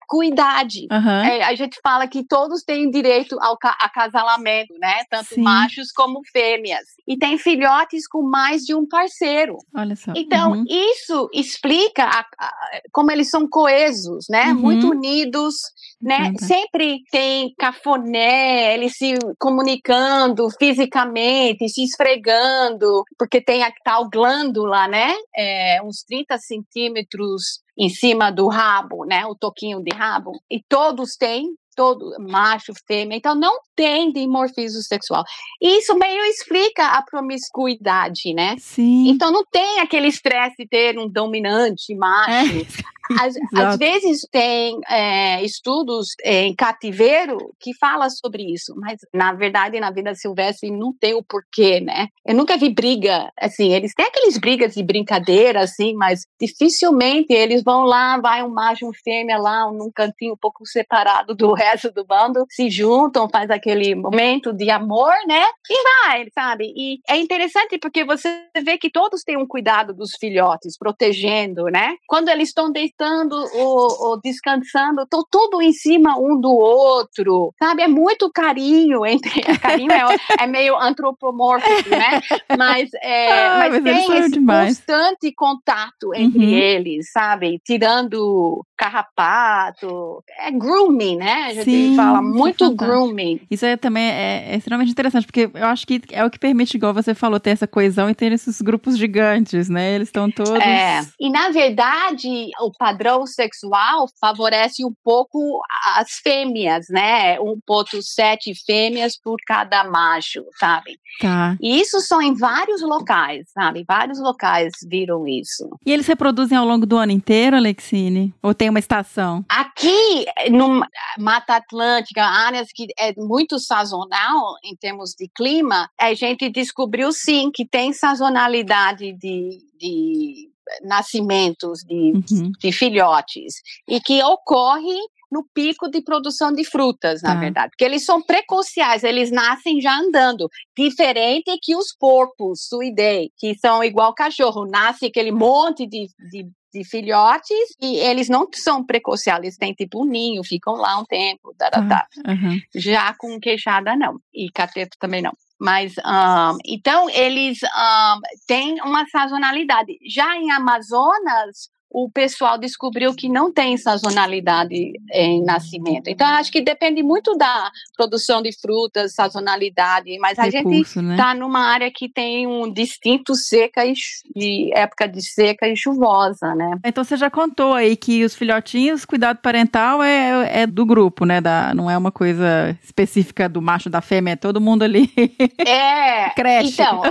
Aham. 0.90 1.24
É, 1.24 1.42
a 1.44 1.54
gente 1.54 1.78
fala 1.82 2.06
que 2.08 2.24
todos 2.26 2.62
têm 2.62 2.90
direito 2.90 3.36
ao 3.40 3.56
ca- 3.56 3.76
acasalamento, 3.80 4.74
né? 4.78 5.04
Tanto 5.10 5.34
Sim. 5.34 5.42
machos 5.42 5.92
como 5.92 6.20
fêmeas. 6.32 6.84
E 7.06 7.16
tem 7.16 7.38
filhotes 7.38 8.06
com 8.08 8.22
mais 8.22 8.62
de 8.62 8.74
um 8.74 8.86
parceiro. 8.86 9.56
Olha 9.74 9.94
só. 9.96 10.12
Então, 10.16 10.52
Uhum. 10.52 10.64
isso 10.68 11.28
explica 11.32 12.04
a- 12.04 12.26
a- 12.38 12.52
como 12.92 13.10
eles 13.10 13.30
são 13.30 13.48
coesos, 13.48 14.26
né? 14.28 14.46
Uhum. 14.52 14.54
Muito 14.60 14.90
unidos, 14.90 15.54
né? 16.00 16.26
Entendi. 16.28 16.44
Sempre 16.44 17.02
tem 17.10 17.54
cafoné, 17.58 18.74
eles 18.74 18.96
se 18.96 19.14
comunicando 19.38 20.48
fisicamente, 20.58 21.68
se 21.68 21.84
esfregando, 21.84 23.04
porque 23.18 23.40
tem 23.40 23.62
a 23.62 23.72
tal 23.84 24.08
glândula, 24.08 24.88
né? 24.88 25.14
É, 25.36 25.80
uns 25.82 26.02
30 26.02 26.38
centímetros 26.38 27.60
em 27.80 27.88
cima 27.88 28.30
do 28.30 28.46
rabo, 28.46 29.06
né? 29.06 29.24
O 29.24 29.34
toquinho 29.34 29.82
de 29.82 29.90
rabo. 29.90 30.32
E 30.50 30.62
todos 30.68 31.16
têm, 31.16 31.54
todo 31.74 32.14
macho, 32.20 32.74
fêmea. 32.86 33.16
Então, 33.16 33.34
não 33.34 33.58
tem 33.74 34.12
dimorfismo 34.12 34.82
sexual. 34.82 35.24
Isso 35.58 35.94
meio 35.94 36.22
explica 36.26 36.88
a 36.88 37.02
promiscuidade, 37.02 38.34
né? 38.34 38.56
Sim. 38.58 39.08
Então 39.08 39.32
não 39.32 39.42
tem 39.50 39.80
aquele 39.80 40.08
estresse 40.08 40.56
de 40.58 40.68
ter 40.68 40.98
um 40.98 41.08
dominante 41.08 41.94
macho. 41.94 42.66
É. 43.10 43.26
Às, 43.26 43.34
às 43.54 43.78
vezes 43.78 44.26
tem 44.30 44.78
é, 44.88 45.42
estudos 45.42 46.08
em 46.24 46.54
cativeiro 46.54 47.38
que 47.58 47.74
fala 47.74 48.08
sobre 48.08 48.42
isso, 48.52 48.74
mas 48.76 48.98
na 49.12 49.32
verdade 49.32 49.80
na 49.80 49.90
vida 49.90 50.14
silvestre 50.14 50.70
não 50.70 50.92
tem 50.92 51.14
o 51.14 51.22
porquê, 51.22 51.80
né? 51.80 52.08
Eu 52.24 52.34
nunca 52.34 52.56
vi 52.56 52.70
briga, 52.70 53.30
assim, 53.38 53.72
eles 53.72 53.92
têm 53.94 54.06
aqueles 54.06 54.38
brigas 54.38 54.74
de 54.74 54.82
brincadeira, 54.82 55.60
assim, 55.60 55.94
mas 55.94 56.20
dificilmente 56.40 57.32
eles 57.32 57.62
vão 57.62 57.82
lá, 57.82 58.18
vai 58.18 58.42
um 58.42 58.50
macho 58.50 58.86
um 58.86 58.92
fêmea 58.92 59.38
lá, 59.38 59.70
num 59.72 59.90
cantinho 59.90 60.34
um 60.34 60.38
pouco 60.40 60.66
separado 60.66 61.34
do 61.34 61.52
resto 61.54 61.90
do 61.92 62.04
bando, 62.04 62.44
se 62.50 62.70
juntam, 62.70 63.28
faz 63.30 63.50
aquele 63.50 63.94
momento 63.94 64.52
de 64.52 64.70
amor, 64.70 65.12
né? 65.26 65.42
E 65.68 65.82
vai, 65.82 66.26
sabe? 66.34 66.72
E 66.76 66.98
é 67.08 67.16
interessante 67.16 67.78
porque 67.78 68.04
você 68.04 68.46
vê 68.64 68.78
que 68.78 68.90
todos 68.90 69.22
têm 69.22 69.36
um 69.36 69.46
cuidado 69.46 69.92
dos 69.92 70.10
filhotes, 70.18 70.76
protegendo, 70.78 71.64
né? 71.64 71.94
Quando 72.06 72.28
eles 72.28 72.48
estão 72.48 72.70
deitados 72.70 72.99
deitando 73.00 73.34
ou, 73.54 74.08
ou 74.08 74.20
descansando, 74.20 75.02
estão 75.02 75.24
tudo 75.30 75.62
em 75.62 75.72
cima 75.72 76.18
um 76.18 76.38
do 76.38 76.50
outro, 76.50 77.52
sabe? 77.58 77.82
É 77.82 77.88
muito 77.88 78.30
carinho 78.30 79.04
entre. 79.06 79.40
Carinho 79.58 79.90
é, 79.92 80.02
é 80.40 80.46
meio 80.46 80.76
antropomórfico, 80.78 81.88
né? 81.88 82.20
Mas, 82.56 82.90
é, 83.02 83.32
Ah, 83.32 83.56
mas, 83.58 83.82
mas 83.82 83.82
tem 83.84 84.18
esse 84.18 84.30
demais. 84.30 84.78
constante 84.78 85.32
contato 85.34 86.14
entre 86.14 86.40
Uhum. 86.40 86.52
eles, 86.54 87.10
sabe? 87.12 87.58
Tirando 87.64 88.64
carrapato. 88.76 90.22
É 90.38 90.50
grooming, 90.50 91.16
né? 91.16 91.32
A 91.48 91.54
gente 91.54 91.64
Sim, 91.64 91.96
fala 91.96 92.18
é 92.18 92.22
muito 92.22 92.64
fantástico. 92.66 92.84
grooming. 92.84 93.40
Isso 93.50 93.66
aí 93.66 93.76
também 93.76 94.04
é, 94.10 94.52
é 94.52 94.56
extremamente 94.56 94.90
interessante, 94.92 95.26
porque 95.26 95.50
eu 95.52 95.66
acho 95.66 95.86
que 95.86 96.00
é 96.10 96.24
o 96.24 96.30
que 96.30 96.38
permite, 96.38 96.76
igual 96.76 96.94
você 96.94 97.14
falou, 97.14 97.38
ter 97.40 97.50
essa 97.50 97.66
coesão 97.66 98.08
e 98.08 98.14
ter 98.14 98.32
esses 98.32 98.60
grupos 98.60 98.96
gigantes, 98.96 99.68
né? 99.68 99.94
Eles 99.94 100.08
estão 100.08 100.30
todos. 100.30 100.50
É, 100.62 101.00
e 101.18 101.30
na 101.30 101.50
verdade, 101.50 102.48
o 102.60 102.70
padrão 102.78 102.89
sexual 103.26 104.06
favorece 104.20 104.84
um 104.84 104.92
pouco 105.04 105.60
as 105.96 106.12
fêmeas, 106.22 106.86
né? 106.88 107.38
1,7 107.38 108.54
fêmeas 108.66 109.18
por 109.18 109.36
cada 109.46 109.84
macho, 109.84 110.44
sabe? 110.58 110.98
Tá. 111.20 111.56
E 111.60 111.80
isso 111.80 112.00
são 112.00 112.20
em 112.20 112.34
vários 112.34 112.82
locais, 112.82 113.50
sabe? 113.52 113.84
Vários 113.86 114.20
locais 114.20 114.72
viram 114.88 115.26
isso. 115.26 115.68
E 115.84 115.92
eles 115.92 116.06
reproduzem 116.06 116.56
ao 116.56 116.66
longo 116.66 116.86
do 116.86 116.96
ano 116.96 117.12
inteiro, 117.12 117.56
Alexine? 117.56 118.34
Ou 118.42 118.54
tem 118.54 118.68
uma 118.68 118.78
estação? 118.78 119.44
Aqui, 119.48 120.26
no 120.50 120.82
Mata 121.18 121.56
Atlântica, 121.56 122.22
áreas 122.22 122.68
que 122.74 122.86
é 122.98 123.12
muito 123.16 123.58
sazonal 123.58 124.54
em 124.64 124.74
termos 124.76 125.10
de 125.10 125.28
clima, 125.34 125.88
a 126.00 126.14
gente 126.14 126.48
descobriu 126.48 127.12
sim 127.12 127.50
que 127.52 127.66
tem 127.66 127.92
sazonalidade 127.92 129.12
de, 129.12 129.58
de 129.78 130.49
nascimentos 130.82 131.80
de, 131.80 132.12
Uhum. 132.14 132.52
de 132.60 132.72
filhotes 132.72 133.54
e 133.88 134.00
que 134.00 134.22
ocorre 134.22 134.96
no 135.32 135.44
pico 135.54 135.88
de 135.88 136.02
produção 136.02 136.52
de 136.52 136.64
frutas, 136.64 137.22
na 137.22 137.34
Tá. 137.34 137.40
verdade, 137.40 137.70
porque 137.70 137.84
eles 137.84 138.04
são 138.04 138.20
precociais, 138.20 139.04
eles 139.04 139.30
nascem 139.30 139.80
já 139.80 139.96
andando, 139.96 140.48
diferente 140.76 141.56
que 141.62 141.76
os 141.76 141.94
porcos 141.98 142.66
suidei, 142.68 143.30
que 143.38 143.54
são 143.58 143.82
igual 143.84 144.12
cachorro, 144.12 144.66
nasce 144.66 145.06
aquele 145.06 145.30
monte 145.30 145.86
de, 145.86 146.08
de, 146.32 146.48
de 146.74 146.84
filhotes 146.84 147.56
e 147.80 147.96
eles 147.98 148.28
não 148.28 148.48
são 148.52 148.84
precociais, 148.84 149.40
eles 149.42 149.56
têm 149.56 149.72
tipo 149.72 150.02
um 150.02 150.04
ninho, 150.06 150.42
ficam 150.42 150.74
lá 150.74 150.98
um 150.98 151.04
tempo, 151.04 151.54
tá, 151.56 151.70
tá, 151.70 151.86
tá. 151.86 152.06
Aham. 152.26 152.58
já 152.74 153.14
com 153.16 153.38
queixada 153.38 153.94
não, 153.96 154.18
e 154.34 154.50
cateto 154.50 154.96
também 154.98 155.22
não. 155.22 155.32
Mas, 155.60 155.94
ahn, 156.04 156.56
então, 156.64 157.10
eles 157.10 157.58
ahn, 157.64 158.20
têm 158.46 158.80
uma 158.82 159.06
sazonalidade. 159.08 159.98
Já 160.08 160.36
em 160.36 160.50
Amazonas, 160.50 161.68
o 161.90 162.08
pessoal 162.10 162.56
descobriu 162.56 163.14
que 163.14 163.28
não 163.28 163.52
tem 163.52 163.76
sazonalidade 163.76 164.92
em 165.12 165.42
nascimento. 165.42 166.08
Então, 166.08 166.26
acho 166.28 166.52
que 166.52 166.60
depende 166.60 167.02
muito 167.02 167.36
da 167.36 167.70
produção 167.96 168.40
de 168.40 168.50
frutas, 168.60 169.14
sazonalidade, 169.14 170.16
mas 170.18 170.38
a 170.38 170.44
gente 170.44 170.68
Recurso, 170.68 171.02
né? 171.02 171.14
está 171.14 171.34
numa 171.34 171.60
área 171.60 171.90
que 171.90 172.08
tem 172.08 172.46
um 172.46 172.72
distinto 172.72 173.34
seca 173.34 173.84
e, 173.84 173.94
e 174.36 174.72
época 174.72 175.08
de 175.08 175.22
seca 175.22 175.66
e 175.68 175.76
chuvosa, 175.76 176.54
né? 176.54 176.78
Então 176.84 177.02
você 177.02 177.16
já 177.16 177.28
contou 177.30 177.74
aí 177.74 177.96
que 177.96 178.24
os 178.24 178.34
filhotinhos, 178.34 179.04
cuidado 179.04 179.38
parental 179.38 180.02
é, 180.02 180.62
é 180.62 180.66
do 180.66 180.86
grupo, 180.86 181.24
né? 181.24 181.40
Da, 181.40 181.74
não 181.74 181.90
é 181.90 181.96
uma 181.98 182.12
coisa 182.12 182.76
específica 182.84 183.48
do 183.48 183.60
macho 183.60 183.90
da 183.90 184.00
fêmea, 184.00 184.32
é 184.32 184.36
todo 184.36 184.60
mundo 184.60 184.82
ali. 184.82 185.12
É, 185.58 186.30
Creche. 186.36 186.72
Então, 186.72 187.02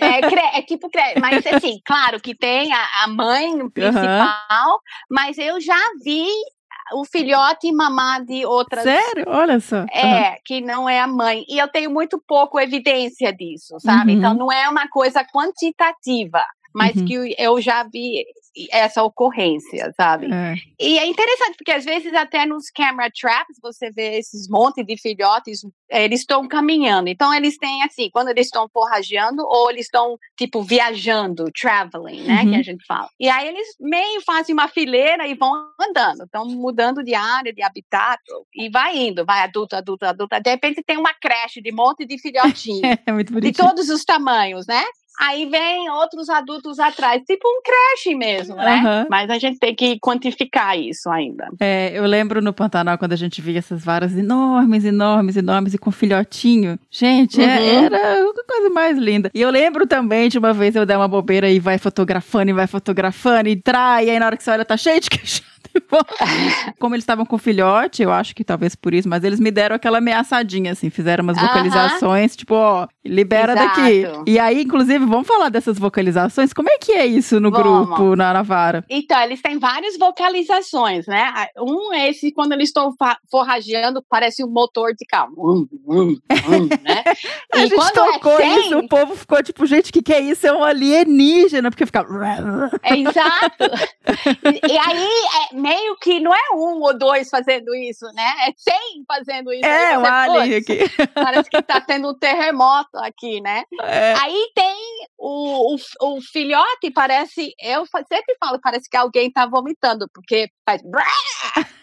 é, 0.00 0.20
cre- 0.20 0.50
é 0.54 0.62
tipo 0.62 0.88
creche, 0.90 1.20
mas 1.20 1.46
assim, 1.46 1.80
claro 1.84 2.20
que 2.20 2.34
tem 2.34 2.72
a, 2.72 3.04
a 3.04 3.08
mãe 3.08 3.52
principal, 4.00 4.80
mas 5.10 5.38
eu 5.38 5.60
já 5.60 5.78
vi 6.04 6.26
o 6.92 7.04
filhote 7.04 7.70
mamar 7.72 8.24
de 8.24 8.44
outras. 8.44 8.82
Sério? 8.82 9.24
Olha 9.28 9.60
só. 9.60 9.84
É, 9.92 10.38
que 10.44 10.60
não 10.60 10.88
é 10.88 11.00
a 11.00 11.06
mãe. 11.06 11.44
E 11.48 11.58
eu 11.58 11.68
tenho 11.68 11.90
muito 11.90 12.20
pouco 12.26 12.58
evidência 12.58 13.32
disso, 13.32 13.78
sabe? 13.78 14.12
Uhum. 14.12 14.18
Então 14.18 14.34
não 14.34 14.50
é 14.52 14.68
uma 14.68 14.88
coisa 14.88 15.24
quantitativa, 15.24 16.44
mas 16.74 16.96
Uhum. 16.96 17.04
que 17.04 17.34
eu 17.38 17.60
já 17.60 17.84
vi 17.84 18.24
essa 18.72 19.02
ocorrência, 19.02 19.92
sabe? 19.96 20.26
É. 20.32 20.54
E 20.80 20.98
é 20.98 21.06
interessante, 21.06 21.56
porque 21.56 21.70
às 21.72 21.84
vezes 21.84 22.12
até 22.14 22.44
nos 22.44 22.68
camera 22.70 23.10
traps 23.18 23.56
você 23.62 23.90
vê 23.90 24.18
esses 24.18 24.48
monte 24.48 24.82
de 24.84 24.96
filhotes, 24.96 25.60
eh, 25.90 26.04
eles 26.04 26.20
estão 26.20 26.46
caminhando. 26.48 27.08
Então 27.08 27.32
eles 27.32 27.56
têm 27.56 27.82
assim, 27.82 28.10
quando 28.12 28.28
eles 28.28 28.46
estão 28.46 28.68
forrageando 28.72 29.42
ou 29.46 29.70
eles 29.70 29.86
estão 29.86 30.16
tipo 30.36 30.62
viajando, 30.62 31.44
traveling, 31.52 32.22
né, 32.22 32.42
Uhum. 32.42 32.50
que 32.50 32.56
a 32.56 32.62
gente 32.62 32.84
fala. 32.86 33.08
E 33.20 33.28
aí 33.28 33.48
eles 33.48 33.68
meio 33.78 34.20
fazem 34.22 34.52
uma 34.52 34.66
fileira 34.68 35.26
e 35.26 35.34
vão 35.34 35.52
andando, 35.80 36.24
estão 36.24 36.44
mudando 36.46 37.02
de 37.04 37.14
área, 37.14 37.52
de 37.52 37.62
habitat 37.62 38.20
e 38.54 38.68
vai 38.70 38.96
indo, 38.98 39.24
vai 39.24 39.40
adulto, 39.42 39.76
adulto, 39.76 40.04
adulto. 40.04 40.40
De 40.40 40.50
repente 40.50 40.82
tem 40.84 40.96
uma 40.98 41.14
creche 41.14 41.60
de 41.62 41.70
monte 41.72 42.04
de 42.04 42.18
filhotinhos 42.20 42.82
É 43.06 43.12
muito 43.12 43.28
de 43.28 43.34
bonitinho. 43.34 43.68
todos 43.68 43.88
os 43.88 44.04
tamanhos, 44.04 44.66
né? 44.66 44.82
Aí 45.22 45.44
vem 45.46 45.90
outros 45.90 46.30
adultos 46.30 46.78
atrás, 46.78 47.22
tipo 47.26 47.46
um 47.46 47.60
creche 47.62 48.14
mesmo, 48.16 48.56
né? 48.56 48.76
Aham. 48.76 49.06
Mas 49.10 49.28
a 49.28 49.38
gente 49.38 49.58
tem 49.58 49.74
que 49.74 49.98
quantificar 50.00 50.78
isso 50.78 51.10
ainda. 51.10 51.48
É, 51.60 51.90
eu 51.94 52.06
lembro 52.06 52.40
no 52.40 52.52
Pantanal 52.54 52.96
quando 52.96 53.12
a 53.12 53.16
gente 53.16 53.42
via 53.42 53.58
essas 53.58 53.84
varas 53.84 54.16
enormes, 54.16 54.84
enormes, 54.84 55.36
enormes 55.36 55.74
e 55.74 55.78
com 55.78 55.90
filhotinho. 55.90 56.78
Gente, 56.90 57.40
é- 57.42 57.44
Uhum. 57.60 57.84
era 57.84 57.98
a 58.22 58.44
coisa 58.48 58.70
mais 58.70 58.96
linda. 58.96 59.30
E 59.34 59.40
eu 59.42 59.50
lembro 59.50 59.86
também 59.86 60.28
de 60.30 60.38
uma 60.38 60.52
vez 60.54 60.74
eu 60.74 60.86
dar 60.86 60.96
uma 60.98 61.08
bobeira 61.08 61.50
e 61.50 61.58
vai 61.60 61.76
fotografando 61.76 62.50
e 62.50 62.54
vai 62.54 62.66
fotografando 62.66 63.48
e 63.48 63.56
trai, 63.56 64.06
e 64.06 64.10
aí 64.10 64.18
na 64.18 64.26
hora 64.26 64.36
que 64.36 64.42
você 64.42 64.50
olha 64.50 64.64
tá 64.64 64.76
cheio 64.76 65.00
de 65.00 65.10
queixada. 65.10 65.49
e. 65.80 66.72
Como 66.78 66.94
eles 66.94 67.02
estavam 67.02 67.24
com 67.26 67.38
filhote, 67.38 68.02
eu 68.02 68.12
acho 68.12 68.34
que 68.34 68.44
talvez 68.44 68.74
por 68.74 68.94
isso, 68.94 69.08
mas 69.08 69.24
eles 69.24 69.40
me 69.40 69.50
deram 69.50 69.76
aquela 69.76 69.98
ameaçadinha, 69.98 70.72
assim, 70.72 70.90
fizeram 70.90 71.24
umas 71.24 71.40
vocalizações, 71.40 72.36
tipo, 72.36 72.54
ó, 72.54 72.86
libera 73.04 73.52
Exato. 73.52 73.80
daqui. 73.80 74.06
E 74.26 74.38
aí, 74.38 74.62
inclusive, 74.62 75.04
vamos 75.04 75.26
falar 75.26 75.48
dessas 75.48 75.78
vocalizações? 75.78 76.52
Como 76.52 76.70
é 76.70 76.78
que 76.78 76.92
é 76.92 77.06
isso 77.06 77.40
no 77.40 77.50
Vamos. 77.50 77.88
grupo, 77.88 78.16
na, 78.16 78.32
na 78.32 78.42
vara? 78.42 78.84
Então, 78.88 79.20
eles 79.22 79.40
têm 79.40 79.58
várias 79.58 79.96
vocalizações, 79.98 81.06
né? 81.06 81.32
Um 81.58 81.92
é 81.92 82.10
esse, 82.10 82.32
quando 82.32 82.52
eles 82.52 82.68
estão 82.68 82.94
forrageando, 83.30 84.04
parece 84.08 84.44
um 84.44 84.50
motor 84.50 84.92
de 84.94 85.04
carro. 85.06 85.34
Hum, 85.38 85.66
hum, 85.86 86.16
hum, 86.30 86.68
né? 86.82 87.04
A 87.52 87.58
gente 87.58 87.74
quando 87.74 87.94
tocou 87.94 88.32
é 88.32 88.42
sem, 88.42 88.60
isso, 88.60 88.78
o 88.78 88.88
povo 88.88 89.16
ficou 89.16 89.42
tipo, 89.42 89.66
gente, 89.66 89.90
o 89.90 89.92
que, 89.92 90.02
que 90.02 90.12
é 90.12 90.20
isso? 90.20 90.46
É 90.46 90.52
um 90.52 90.62
alienígena, 90.62 91.70
porque 91.70 91.86
fica. 91.86 92.04
É 92.82 92.96
exato. 92.98 93.64
E, 94.42 94.72
e 94.72 94.78
aí, 94.78 95.08
é 95.52 95.56
meio 95.60 95.96
que 95.96 96.20
não 96.20 96.32
é 96.32 96.54
um 96.54 96.80
ou 96.80 96.96
dois 96.96 97.28
fazendo 97.28 97.74
isso, 97.74 98.06
né? 98.14 98.32
É 98.48 98.52
cem 98.56 99.04
fazendo 99.06 99.52
isso. 99.52 99.64
É, 99.64 99.98
um 99.98 100.04
alien 100.04 100.62
"Putz, 100.62 100.70
aqui. 100.70 101.06
Parece 101.14 101.50
que 101.50 101.62
tá 101.62 101.80
tendo 101.80 102.10
um 102.10 102.18
terremoto 102.18 102.96
aqui, 102.98 103.40
né? 103.40 103.62
É. 103.82 104.14
Aí 104.14 104.50
tem 104.54 104.76
o, 105.18 105.74
o, 105.74 106.16
o 106.16 106.20
filhote, 106.22 106.90
parece. 106.92 107.52
Eu 107.60 107.84
sempre 108.08 108.36
falo, 108.38 108.58
parece 108.60 108.88
que 108.88 108.96
alguém 108.96 109.30
tá 109.30 109.46
vomitando, 109.46 110.06
porque 110.12 110.48
faz. 110.64 110.82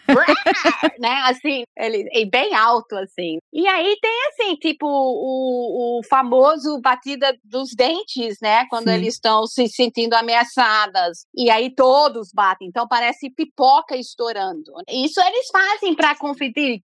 né? 0.98 1.22
Assim, 1.24 1.62
ele, 1.76 2.08
e 2.12 2.24
bem 2.26 2.54
alto, 2.54 2.96
assim. 2.96 3.38
E 3.52 3.66
aí 3.66 3.96
tem, 4.00 4.18
assim, 4.28 4.54
tipo, 4.56 4.86
o, 4.86 5.98
o 5.98 6.02
famoso 6.08 6.80
batida 6.80 7.36
dos 7.44 7.70
dentes, 7.74 8.36
né? 8.40 8.66
Quando 8.68 8.88
Sim. 8.88 8.94
eles 8.94 9.14
estão 9.14 9.46
se 9.46 9.68
sentindo 9.68 10.14
ameaçadas. 10.14 11.26
E 11.34 11.50
aí 11.50 11.74
todos 11.74 12.30
batem. 12.32 12.68
Então 12.68 12.86
parece 12.88 13.30
pipoca 13.30 13.96
estourando. 13.96 14.72
Isso 14.88 15.20
eles 15.20 15.48
fazem 15.52 15.94
pra 15.94 16.16
confundir. 16.16 16.82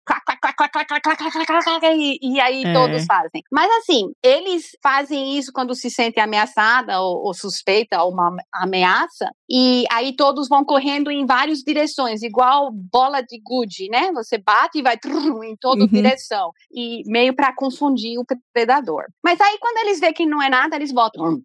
E, 1.96 2.18
e 2.22 2.40
aí 2.40 2.64
é. 2.64 2.72
todos 2.72 3.04
fazem. 3.04 3.42
Mas, 3.50 3.70
assim, 3.78 4.12
eles 4.22 4.76
fazem 4.82 5.38
isso 5.38 5.52
quando 5.52 5.74
se 5.74 5.90
sentem 5.90 6.22
ameaçada 6.22 7.00
ou, 7.00 7.26
ou 7.26 7.34
suspeita 7.34 8.02
ou 8.02 8.12
uma 8.12 8.36
ameaça. 8.52 9.30
E 9.50 9.84
aí 9.92 10.14
todos 10.16 10.48
vão 10.48 10.64
correndo 10.64 11.10
em 11.10 11.26
várias 11.26 11.58
direções, 11.60 12.22
igual 12.22 12.70
bola 12.72 13.20
de 13.20 13.38
gude, 13.42 13.88
né? 13.90 14.10
Você 14.12 14.38
bate 14.38 14.78
e 14.78 14.82
vai 14.82 14.96
em 15.44 15.56
toda 15.60 15.82
Uhum. 15.82 15.88
direção. 15.88 16.50
E 16.72 17.02
meio 17.06 17.34
para 17.34 17.54
confundir 17.54 18.18
o 18.18 18.24
predador. 18.52 19.04
Mas 19.22 19.40
aí 19.40 19.58
quando 19.60 19.78
eles 19.86 20.00
veem 20.00 20.12
que 20.12 20.26
não 20.26 20.42
é 20.42 20.48
nada, 20.48 20.76
eles 20.76 20.92
voltam. 20.92 21.40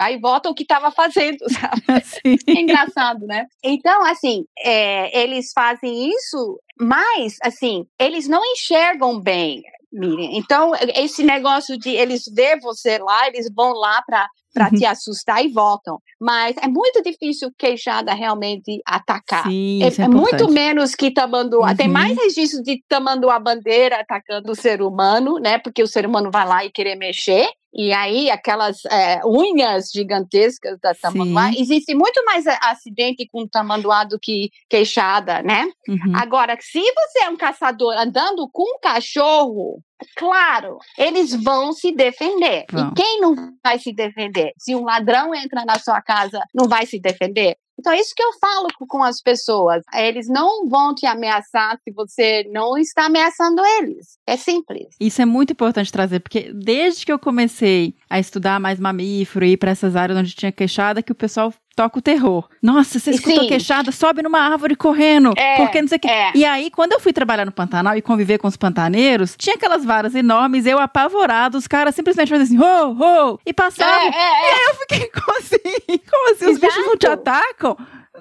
Aí 0.00 0.18
voltam 0.18 0.52
o 0.52 0.54
que 0.54 0.62
estava 0.64 0.90
fazendo, 0.90 1.38
sabe? 1.50 1.82
Assim. 1.88 2.36
É 2.48 2.60
engraçado, 2.60 3.26
né? 3.26 3.46
Então, 3.62 4.04
assim, 4.04 4.44
é, 4.58 5.22
eles 5.22 5.52
fazem 5.54 6.08
isso, 6.10 6.58
mas, 6.80 7.36
assim, 7.42 7.84
eles 7.98 8.26
não 8.28 8.44
enxergam 8.44 9.20
bem, 9.20 9.62
Miriam. 9.92 10.30
Então, 10.32 10.72
esse 10.94 11.22
negócio 11.22 11.78
de 11.78 11.90
eles 11.90 12.22
ver 12.34 12.58
você 12.60 12.98
lá, 12.98 13.28
eles 13.28 13.48
vão 13.54 13.72
lá 13.72 14.02
para 14.06 14.26
para 14.54 14.66
Uhum. 14.66 14.72
te 14.80 14.84
assustar 14.84 15.42
e 15.42 15.48
voltam. 15.48 15.98
Mas 16.20 16.54
é 16.58 16.68
muito 16.68 17.02
difícil 17.02 17.50
queixada 17.56 18.12
realmente 18.12 18.82
atacar. 18.86 19.44
Sim, 19.44 19.82
É, 19.82 19.86
é, 19.86 20.04
é 20.04 20.08
muito 20.08 20.50
menos 20.50 20.94
que 20.94 21.10
tamanduá. 21.10 21.74
Tem 21.74 21.86
Uhum. 21.86 21.94
mais 21.94 22.14
registros 22.18 22.62
de 22.62 22.82
tamanduá 22.86 23.38
bandeira 23.38 23.96
atacando 24.00 24.52
o 24.52 24.54
ser 24.54 24.82
humano, 24.82 25.38
né? 25.38 25.56
Porque 25.56 25.82
o 25.82 25.86
ser 25.86 26.04
humano 26.06 26.30
vai 26.30 26.46
lá 26.46 26.62
e 26.66 26.70
querer 26.70 26.96
mexer. 26.96 27.48
E 27.74 27.92
aí, 27.92 28.30
aquelas 28.30 28.84
é, 28.86 29.20
unhas 29.24 29.90
gigantescas 29.90 30.78
da 30.80 30.94
tamanduá. 30.94 31.50
Sim. 31.52 31.60
Existe 31.60 31.94
muito 31.94 32.22
mais 32.24 32.46
a- 32.46 32.58
acidente 32.64 33.26
com 33.32 33.46
tamanduá 33.48 34.04
do 34.04 34.18
que 34.20 34.50
queixada, 34.68 35.42
né? 35.42 35.64
Uhum. 35.88 36.12
Agora, 36.14 36.56
se 36.60 36.80
você 36.80 37.24
é 37.24 37.30
um 37.30 37.36
caçador 37.36 37.94
andando 37.96 38.48
com 38.52 38.62
um 38.62 38.78
cachorro, 38.80 39.80
claro, 40.16 40.78
eles 40.98 41.34
vão 41.42 41.72
se 41.72 41.92
defender. 41.92 42.66
E 42.90 42.94
quem 42.94 43.20
não 43.20 43.34
vai 43.64 43.78
se 43.78 43.92
defender? 43.92 44.52
Se 44.58 44.74
um 44.74 44.84
ladrão 44.84 45.34
entra 45.34 45.64
na 45.64 45.78
sua 45.78 46.00
casa, 46.02 46.40
não 46.54 46.68
vai 46.68 46.84
se 46.86 47.00
defender? 47.00 47.56
Então, 47.82 47.92
é 47.92 47.98
isso 48.00 48.12
que 48.16 48.22
eu 48.22 48.32
falo 48.40 48.68
co- 48.78 48.86
com 48.86 49.02
as 49.02 49.20
pessoas. 49.20 49.82
Eles 49.92 50.28
não 50.28 50.68
vão 50.68 50.94
te 50.94 51.04
ameaçar 51.04 51.76
se 51.82 51.92
você 51.92 52.48
não 52.52 52.78
está 52.78 53.06
ameaçando 53.06 53.60
eles. 53.80 54.16
É 54.24 54.36
simples. 54.36 54.86
Isso 55.00 55.20
é 55.20 55.24
muito 55.24 55.52
importante 55.52 55.90
trazer, 55.90 56.20
porque 56.20 56.52
desde 56.54 57.04
que 57.04 57.10
eu 57.12 57.18
comecei 57.18 57.92
a 58.08 58.20
estudar 58.20 58.60
mais 58.60 58.78
mamífero 58.78 59.44
e 59.44 59.52
ir 59.52 59.56
para 59.56 59.72
essas 59.72 59.96
áreas 59.96 60.16
onde 60.16 60.32
tinha 60.32 60.52
queixada, 60.52 61.02
que 61.02 61.10
o 61.10 61.14
pessoal 61.16 61.52
toca 61.74 61.98
o 61.98 62.02
terror. 62.02 62.48
Nossa, 62.62 62.98
você 62.98 63.10
escutou 63.10 63.42
Sim. 63.42 63.48
queixada, 63.48 63.90
sobe 63.92 64.22
numa 64.22 64.38
árvore 64.40 64.76
correndo. 64.76 65.32
É, 65.36 65.56
porque 65.56 65.80
não 65.80 65.88
sei 65.88 65.96
o 65.96 66.00
quê. 66.00 66.08
é. 66.08 66.32
E 66.34 66.44
aí, 66.44 66.70
quando 66.70 66.92
eu 66.92 67.00
fui 67.00 67.12
trabalhar 67.12 67.44
no 67.44 67.52
Pantanal 67.52 67.96
e 67.96 68.02
conviver 68.02 68.38
com 68.38 68.48
os 68.48 68.56
pantaneiros, 68.56 69.34
tinha 69.38 69.56
aquelas 69.56 69.84
varas 69.84 70.14
enormes, 70.14 70.66
eu 70.66 70.78
apavorado, 70.78 71.56
os 71.58 71.66
caras 71.66 71.94
simplesmente 71.94 72.28
faziam 72.28 72.42
assim, 72.44 72.58
ho, 72.58 72.92
ho, 73.32 73.38
e 73.44 73.52
passavam. 73.52 73.94
É, 73.94 74.08
é, 74.08 74.50
é. 74.50 74.70
Eu 74.70 74.74
fiquei 74.76 75.10
como 75.20 75.38
assim? 75.38 75.98
Como 76.10 76.30
assim? 76.32 76.46
Os 76.50 76.58
bichos 76.58 76.86
não 76.86 76.96
te 76.96 77.06
Exato. 77.06 77.28
atacam? 77.30 77.76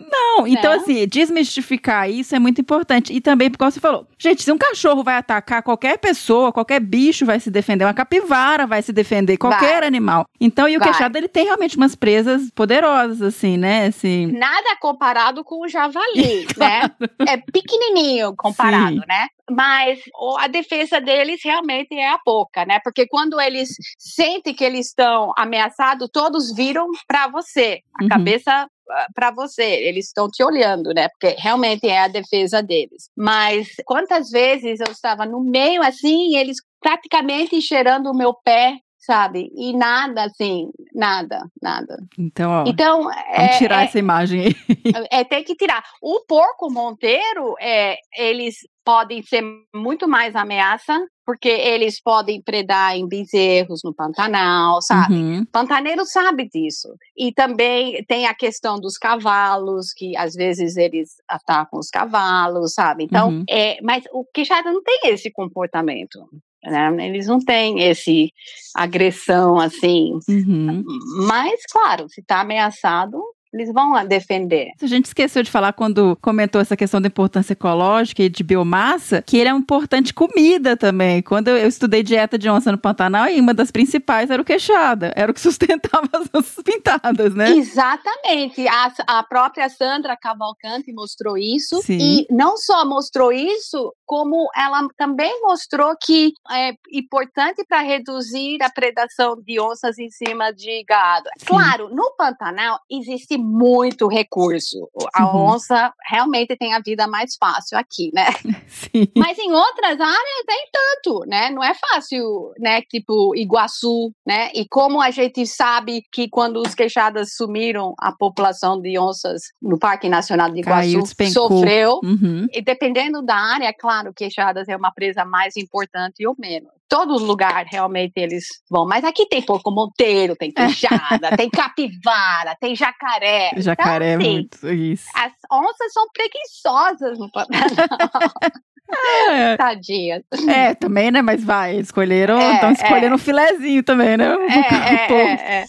Não, 0.10 0.48
então 0.48 0.72
Não. 0.76 0.82
assim, 0.82 1.08
desmistificar 1.08 2.10
isso 2.10 2.36
é 2.36 2.40
muito 2.40 2.62
importante. 2.62 3.14
E 3.14 3.20
também, 3.22 3.50
porque 3.50 3.64
você 3.64 3.80
falou, 3.80 4.08
gente, 4.20 4.44
se 4.44 4.52
um 4.52 4.58
cachorro 4.58 5.04
vai 5.04 5.16
atacar 5.16 5.62
qualquer 5.64 5.98
pessoa, 5.98 6.52
qualquer 6.52 6.80
bicho 6.80 7.26
vai 7.26 7.40
se 7.40 7.50
defender, 7.52 7.86
uma 7.86 7.94
capivara 7.94 8.66
vai 8.66 8.82
se 8.82 8.94
defender, 8.94 9.38
qualquer 9.38 9.80
Vai. 9.80 9.88
animal. 9.88 10.26
Então, 10.40 10.68
e 10.68 10.76
o 10.76 10.80
Vai. 10.80 10.90
queixado, 10.90 11.18
ele 11.18 11.28
tem 11.28 11.46
realmente 11.46 11.78
umas 11.78 11.96
presas 11.96 12.50
poderosas, 12.52 13.22
assim, 13.22 13.58
né? 13.58 13.88
Assim, 13.88 14.28
Nada 14.28 14.76
comparado 14.80 15.44
com 15.44 15.64
o 15.64 15.68
javali, 15.68 16.46
né? 16.58 16.90
É 17.28 17.38
pequenininho 17.38 18.34
comparado, 18.36 18.96
Sim. 18.96 19.02
né? 19.08 19.28
Mas 19.50 20.00
a 20.40 20.48
defesa 20.48 21.02
deles 21.02 21.42
realmente 21.44 21.94
é 21.94 22.08
a 22.10 22.18
boca, 22.26 22.66
né? 22.66 22.80
Porque 22.84 23.06
quando 23.08 23.40
eles 23.40 23.70
sentem 23.98 24.54
que 24.54 24.64
eles 24.64 24.88
estão 24.88 25.34
ameaçados, 25.38 26.10
todos 26.12 26.54
viram 26.56 26.88
para 27.08 27.28
você, 27.28 27.80
a 28.00 28.04
Uhum. 28.04 28.10
cabeça 28.10 28.68
para 29.14 29.32
você. 29.32 29.64
Eles 29.64 30.08
estão 30.08 30.28
te 30.30 30.44
olhando, 30.44 30.94
né? 30.94 31.08
Porque 31.10 31.36
realmente 31.40 31.88
é 31.88 32.00
a 32.04 32.08
defesa 32.08 32.62
deles. 32.62 33.10
Mas 33.16 33.70
quantas 33.86 34.30
vezes 34.30 34.80
eu 34.80 34.92
estava 34.92 35.26
no 35.26 35.42
meio 35.42 35.82
assim, 35.82 36.36
eles 36.38 36.58
praticamente 36.82 37.62
cheirando 37.62 38.08
o 38.08 38.18
meu 38.18 38.34
pé, 38.34 38.78
sabe? 39.00 39.50
E 39.56 39.74
nada 39.76 40.24
assim, 40.26 40.70
nada, 40.94 41.44
nada. 41.62 41.98
então, 42.18 42.52
ó, 42.52 42.64
Então, 42.68 43.04
vamos 43.04 43.18
é, 43.34 43.58
tirar 43.58 43.82
é- 43.82 43.86
essa 43.86 44.00
imagem 44.00 44.42
aí. 44.46 44.56
é, 45.12 45.24
tem 45.24 45.44
que 45.44 45.56
tirar. 45.56 45.84
O 46.02 46.24
porco 46.28 46.72
monteiro, 46.72 47.56
é, 47.60 47.96
eles 48.18 48.56
podem 48.84 49.22
ser 49.22 49.44
muito 49.76 50.08
mais 50.08 50.36
ameaça, 50.36 51.00
porque 51.32 51.48
eles 51.48 52.02
podem 52.02 52.42
predar 52.42 52.94
em 52.98 53.08
bezerros 53.08 53.80
no 53.86 53.94
Pantanal, 53.94 54.82
sabe? 54.82 55.14
Uhum. 55.14 55.46
Pantaneiro 55.46 56.06
sabe 56.06 56.50
disso. 56.50 56.90
E 57.18 57.32
também 57.32 58.04
tem 58.04 58.28
a 58.28 58.34
questão 58.34 58.78
dos 58.78 58.98
cavalos, 58.98 59.94
que 59.94 60.18
às 60.18 60.34
vezes 60.34 60.76
eles 60.76 61.12
atacam 61.30 61.80
os 61.80 61.88
cavalos, 61.88 62.74
sabe? 62.74 63.06
Então, 63.06 63.30
Uhum. 63.30 63.46
é, 63.50 63.78
mas 63.82 64.04
o 64.12 64.26
queixada 64.26 64.74
não 64.74 64.84
tem 64.84 65.00
esse 65.06 65.32
comportamento. 65.32 66.20
Né? 66.66 67.08
Eles 67.08 67.28
não 67.28 67.40
têm 67.40 67.82
esse 67.82 68.30
agressão 68.76 69.58
assim. 69.58 70.20
Uhum. 70.28 70.84
Mas, 71.28 71.62
claro, 71.72 72.10
se 72.10 72.20
está 72.20 72.42
ameaçado, 72.42 73.24
eles 73.54 73.72
vão 73.74 74.06
defender. 74.08 74.72
A 74.82 74.88
gente 74.88 75.06
esqueceu 75.06 75.44
de 75.44 75.52
falar 75.52 75.74
quando 75.74 76.18
comentou 76.22 76.62
essa 76.62 76.78
questão 76.78 77.02
da 77.02 77.08
importância 77.08 77.54
ecológica 77.54 78.24
e 78.24 78.30
de 78.30 78.44
biomassa, 78.44 79.22
que 79.22 79.38
ele 79.38 79.50
é 79.50 79.54
uma 79.54 79.60
importante 79.60 80.14
comida 80.14 80.78
também. 80.78 81.22
Quando 81.22 81.50
eu, 81.50 81.58
eu 81.58 81.68
estudei 81.68 82.04
dieta 82.04 82.38
de 82.38 82.50
onça 82.50 82.72
no 82.72 82.78
Pantanal, 82.78 83.28
e 83.28 83.40
uma 83.40 83.54
das 83.54 83.72
principais 83.72 84.30
era 84.30 84.42
o 84.42 84.46
queixada, 84.46 85.12
era 85.16 85.32
o 85.32 85.34
que 85.34 85.42
sustentava 85.42 86.08
as 86.14 86.30
onças 86.34 86.64
pintadas, 86.64 87.36
né? 87.36 87.52
Exatamente. 87.52 88.68
A, 88.68 88.94
a 89.08 89.24
própria 89.24 89.70
Sandra 89.70 90.16
Cavalcante 90.16 90.92
mostrou 90.94 91.38
isso. 91.38 91.82
Sim. 91.82 91.98
E 92.00 92.28
não 92.30 92.58
só 92.58 92.86
mostrou 92.86 93.32
isso, 93.32 93.94
como 94.12 94.50
ela 94.54 94.86
também 94.98 95.40
mostrou 95.42 95.96
que 95.96 96.34
é 96.52 96.74
importante 96.92 97.64
para 97.66 97.80
reduzir 97.80 98.62
a 98.62 98.70
predação 98.70 99.38
de 99.42 99.58
onças 99.58 99.98
em 99.98 100.10
cima 100.10 100.52
de 100.52 100.84
gado. 100.84 101.30
Claro, 101.46 101.88
no 101.96 102.14
Pantanal 102.18 102.78
existe 102.92 103.38
muito 103.38 104.10
recurso. 104.10 104.90
A 105.16 105.24
Uhum. 105.34 105.54
onça 105.54 105.94
realmente 106.10 106.58
tem 106.58 106.74
a 106.74 106.82
vida 106.82 107.08
mais 107.08 107.38
fácil 107.40 107.78
aqui, 107.78 108.12
né? 108.14 108.26
Sim. 108.68 109.08
Mas 109.16 109.40
em 109.40 109.54
outras 109.54 109.98
áreas 110.02 110.44
nem 110.46 110.68
tanto, 110.74 111.20
né? 111.26 111.50
Não 111.50 111.64
é 111.64 111.74
fácil, 111.74 112.52
né? 112.60 112.82
Tipo 112.82 113.34
Iguaçu, 113.34 114.12
né? 114.28 114.52
E 114.54 114.68
como 114.68 115.00
a 115.02 115.10
gente 115.10 115.48
sabe 115.48 116.04
que 116.12 116.28
quando 116.28 116.58
os 116.58 116.76
queixadas 116.76 117.34
sumiram, 117.34 117.94
a 117.98 118.12
população 118.12 118.82
de 118.82 119.00
onças 119.00 119.44
no 119.62 119.80
Parque 119.80 120.10
Nacional 120.10 120.50
de 120.52 120.62
Caiu, 120.64 120.90
Iguaçu 121.00 121.04
despencou. 121.16 121.48
sofreu. 121.50 122.02
Uhum. 122.04 122.46
E 122.52 122.62
dependendo 122.62 123.22
da 123.22 123.36
área, 123.38 123.74
claro, 123.74 124.01
queixadas 124.14 124.68
é 124.68 124.76
uma 124.76 124.92
presa 124.92 125.24
mais 125.24 125.56
importante 125.56 126.26
ou 126.26 126.36
menos. 126.38 126.72
Todos 126.90 127.22
os 127.22 127.28
lugares 127.28 127.70
realmente 127.72 128.14
eles 128.16 128.46
vão. 128.70 128.86
Mas 128.86 129.04
aqui 129.04 129.26
tem 129.28 129.42
porco 129.42 129.72
monteiro, 129.72 130.36
tem 130.36 130.52
queixada, 130.52 131.36
tem 131.38 131.50
capivara, 131.50 132.56
tem 132.60 132.76
jacaré. 132.76 133.52
Jacaré 133.58 134.06
é 134.06 134.14
então, 134.14 134.22
assim, 134.22 134.34
muito 134.34 134.70
isso. 134.70 135.06
As 135.16 135.32
onças 135.52 135.94
são 135.94 136.06
preguiçosas 136.14 137.20
no 137.20 137.32
Pantanal. 137.32 138.32
É, 139.32 139.58
Tadinhas. 139.58 140.24
é, 140.48 140.74
também, 140.76 141.12
né? 141.12 141.22
Mas 141.22 141.44
vai, 141.44 141.78
escolheram, 141.78 142.38
É, 142.38 142.56
estão 142.56 142.72
escolhendo 142.72 143.14
é. 143.14 143.16
um 143.16 143.18
filezinho 143.18 143.84
também, 143.84 144.18
né? 144.18 144.36
É, 144.50 145.14
é, 145.14 145.14
é, 145.14 145.62
é. 145.62 145.66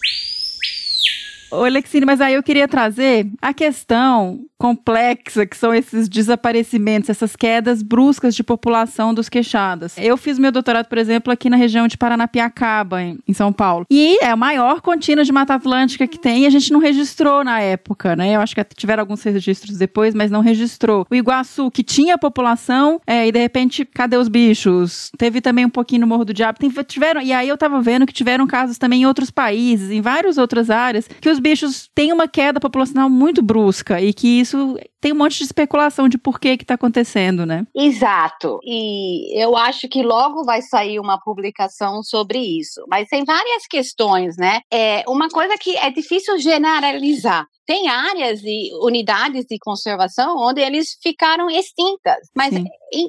Ô, 1.52 1.64
Alexine, 1.64 2.06
mas 2.06 2.20
aí 2.20 2.34
eu 2.34 2.42
queria 2.42 2.66
trazer 2.66 3.26
a 3.40 3.52
questão 3.52 4.40
complexa 4.62 5.44
que 5.44 5.56
são 5.56 5.74
esses 5.74 6.08
desaparecimentos, 6.08 7.10
essas 7.10 7.34
quedas 7.34 7.82
bruscas 7.82 8.32
de 8.32 8.44
população 8.44 9.12
dos 9.12 9.28
queixadas. 9.28 9.98
Eu 9.98 10.16
fiz 10.16 10.38
meu 10.38 10.52
doutorado, 10.52 10.86
por 10.86 10.98
exemplo, 10.98 11.32
aqui 11.32 11.50
na 11.50 11.56
região 11.56 11.88
de 11.88 11.98
Paranapiacaba, 11.98 13.02
em, 13.02 13.18
em 13.26 13.32
São 13.32 13.52
Paulo. 13.52 13.84
E 13.90 14.22
é 14.22 14.30
a 14.30 14.36
maior 14.36 14.80
contínua 14.80 15.24
de 15.24 15.32
Mata 15.32 15.54
Atlântica 15.54 16.06
que 16.06 16.16
tem 16.16 16.44
e 16.44 16.46
a 16.46 16.50
gente 16.50 16.72
não 16.72 16.78
registrou 16.78 17.42
na 17.42 17.58
época, 17.58 18.14
né? 18.14 18.36
Eu 18.36 18.40
acho 18.40 18.54
que 18.54 18.62
tiveram 18.76 19.00
alguns 19.00 19.20
registros 19.24 19.76
depois, 19.76 20.14
mas 20.14 20.30
não 20.30 20.40
registrou. 20.40 21.08
O 21.10 21.14
Iguaçu, 21.16 21.68
que 21.68 21.82
tinha 21.82 22.16
população, 22.16 23.00
é, 23.04 23.26
e 23.26 23.32
de 23.32 23.40
repente, 23.40 23.84
cadê 23.84 24.16
os 24.16 24.28
bichos? 24.28 25.10
Teve 25.18 25.40
também 25.40 25.66
um 25.66 25.70
pouquinho 25.70 26.02
no 26.02 26.06
Morro 26.06 26.26
do 26.26 26.32
Diabo. 26.32 26.60
Tem- 26.60 26.70
tiveram, 26.84 27.20
e 27.20 27.32
aí 27.32 27.48
eu 27.48 27.58
tava 27.58 27.82
vendo 27.82 28.06
que 28.06 28.12
tiveram 28.12 28.46
casos 28.46 28.78
também 28.78 29.02
em 29.02 29.06
outros 29.06 29.28
países, 29.28 29.90
em 29.90 30.00
várias 30.00 30.38
outras 30.38 30.70
áreas, 30.70 31.08
que 31.20 31.28
os 31.28 31.40
bichos 31.40 31.90
têm 31.92 32.12
uma 32.12 32.28
queda 32.28 32.60
populacional 32.60 33.10
muito 33.10 33.42
brusca 33.42 34.00
e 34.00 34.12
que 34.12 34.28
isso 34.40 34.51
tem 35.00 35.12
um 35.12 35.16
monte 35.16 35.38
de 35.38 35.44
especulação 35.44 36.08
de 36.08 36.18
por 36.18 36.38
que 36.38 36.56
que 36.56 36.64
tá 36.64 36.74
acontecendo, 36.74 37.44
né? 37.44 37.66
Exato. 37.74 38.58
E 38.64 39.40
eu 39.40 39.56
acho 39.56 39.88
que 39.88 40.02
logo 40.02 40.44
vai 40.44 40.62
sair 40.62 40.98
uma 40.98 41.18
publicação 41.20 42.02
sobre 42.02 42.38
isso. 42.38 42.84
Mas 42.88 43.08
tem 43.08 43.24
várias 43.24 43.66
questões, 43.68 44.36
né? 44.36 44.60
É 44.72 45.04
uma 45.08 45.28
coisa 45.28 45.54
que 45.58 45.76
é 45.76 45.90
difícil 45.90 46.38
generalizar. 46.38 47.46
Tem 47.66 47.88
áreas 47.88 48.40
e 48.42 48.70
unidades 48.82 49.44
de 49.48 49.56
conservação 49.58 50.36
onde 50.36 50.60
eles 50.60 50.96
ficaram 51.02 51.48
extintas. 51.48 52.28
Mas 52.36 52.52
Sim. 52.52 52.64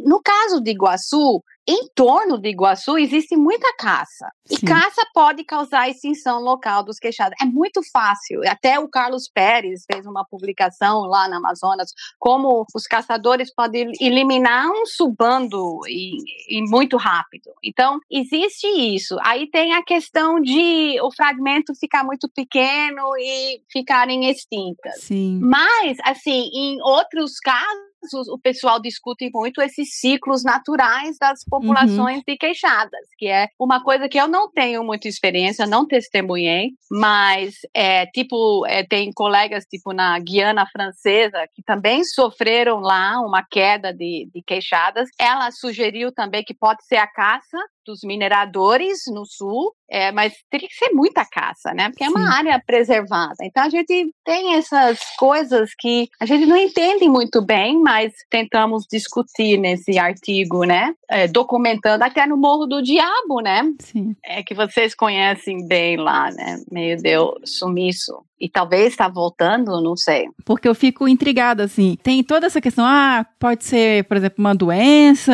no 0.05 0.21
caso 0.21 0.61
de 0.61 0.71
Iguaçu, 0.71 1.41
em 1.67 1.87
torno 1.95 2.37
de 2.37 2.49
Iguaçu 2.49 2.97
existe 2.97 3.37
muita 3.37 3.73
caça. 3.77 4.29
E 4.49 4.57
Sim. 4.57 4.65
caça 4.65 5.05
pode 5.13 5.43
causar 5.45 5.89
extinção 5.89 6.41
local 6.41 6.83
dos 6.83 6.99
queixados. 6.99 7.35
É 7.41 7.45
muito 7.45 7.81
fácil. 7.91 8.41
Até 8.45 8.77
o 8.79 8.89
Carlos 8.89 9.29
Pérez 9.33 9.85
fez 9.89 10.05
uma 10.05 10.25
publicação 10.25 11.01
lá 11.01 11.27
na 11.29 11.37
Amazonas 11.37 11.91
como 12.19 12.65
os 12.75 12.83
caçadores 12.83 13.53
podem 13.53 13.91
eliminar 14.01 14.69
um 14.69 14.85
subando 14.85 15.79
e, 15.87 16.17
e 16.49 16.61
muito 16.69 16.97
rápido. 16.97 17.51
Então, 17.63 17.99
existe 18.11 18.67
isso. 18.67 19.17
Aí 19.21 19.49
tem 19.49 19.73
a 19.73 19.83
questão 19.83 20.41
de 20.41 20.99
o 21.01 21.11
fragmento 21.13 21.73
ficar 21.75 22.03
muito 22.03 22.29
pequeno 22.29 23.15
e 23.17 23.61
ficarem 23.71 24.29
extintas. 24.29 25.01
Sim. 25.01 25.39
Mas, 25.41 25.97
assim, 26.03 26.49
em 26.53 26.81
outros 26.81 27.39
casos, 27.39 27.92
o 28.13 28.39
pessoal 28.39 28.81
discute 28.81 29.29
muito 29.33 29.61
esses 29.61 29.99
ciclos 29.99 30.43
naturais 30.43 31.17
das 31.19 31.43
populações 31.45 32.21
de 32.27 32.37
queixadas, 32.37 33.07
que 33.17 33.27
é 33.27 33.47
uma 33.59 33.83
coisa 33.83 34.09
que 34.09 34.19
eu 34.19 34.27
não 34.27 34.51
tenho 34.51 34.83
muita 34.83 35.07
experiência, 35.07 35.65
não 35.65 35.87
testemunhei, 35.87 36.71
mas 36.91 37.55
é 37.73 38.05
tipo, 38.07 38.65
é, 38.67 38.83
tem 38.83 39.11
colegas 39.13 39.65
tipo 39.65 39.93
na 39.93 40.17
Guiana 40.19 40.65
Francesa 40.71 41.45
que 41.53 41.63
também 41.63 42.03
sofreram 42.03 42.79
lá 42.79 43.19
uma 43.21 43.43
queda 43.43 43.93
de, 43.93 44.29
de 44.33 44.41
queixadas. 44.45 45.09
Ela 45.19 45.51
sugeriu 45.51 46.11
também 46.11 46.43
que 46.43 46.53
pode 46.53 46.83
ser 46.85 46.97
a 46.97 47.07
caça, 47.07 47.57
dos 47.85 47.99
mineradores 48.03 49.01
no 49.07 49.25
sul, 49.25 49.73
é, 49.89 50.11
mas 50.11 50.33
teria 50.49 50.67
que 50.67 50.73
ser 50.73 50.91
muita 50.91 51.25
caça, 51.25 51.73
né? 51.73 51.89
Porque 51.89 52.03
é 52.03 52.07
Sim. 52.07 52.13
uma 52.13 52.35
área 52.35 52.61
preservada. 52.65 53.35
Então 53.43 53.63
a 53.63 53.69
gente 53.69 54.11
tem 54.25 54.55
essas 54.55 54.99
coisas 55.17 55.71
que 55.77 56.09
a 56.19 56.25
gente 56.25 56.45
não 56.45 56.57
entende 56.57 57.07
muito 57.07 57.41
bem, 57.41 57.79
mas 57.79 58.13
tentamos 58.29 58.85
discutir 58.89 59.57
nesse 59.57 59.99
artigo, 59.99 60.63
né? 60.63 60.93
É, 61.09 61.27
documentando 61.27 62.03
até 62.03 62.25
no 62.25 62.37
Morro 62.37 62.65
do 62.65 62.81
Diabo, 62.81 63.39
né? 63.41 63.61
Sim. 63.79 64.15
É 64.25 64.41
que 64.41 64.53
vocês 64.53 64.95
conhecem 64.95 65.67
bem 65.67 65.97
lá, 65.97 66.31
né? 66.31 66.61
Meio 66.71 66.97
deu 67.01 67.35
sumiço. 67.45 68.23
E 68.43 68.49
talvez 68.49 68.87
está 68.87 69.07
voltando, 69.07 69.81
não 69.81 69.95
sei. 69.95 70.25
Porque 70.43 70.67
eu 70.67 70.75
fico 70.75 71.07
intrigada, 71.07 71.63
assim. 71.63 71.97
Tem 72.03 72.21
toda 72.21 72.45
essa 72.47 72.59
questão, 72.59 72.83
ah, 72.85 73.25
pode 73.39 73.63
ser, 73.63 74.03
por 74.03 74.17
exemplo, 74.17 74.35
uma 74.43 74.53
doença 74.53 75.33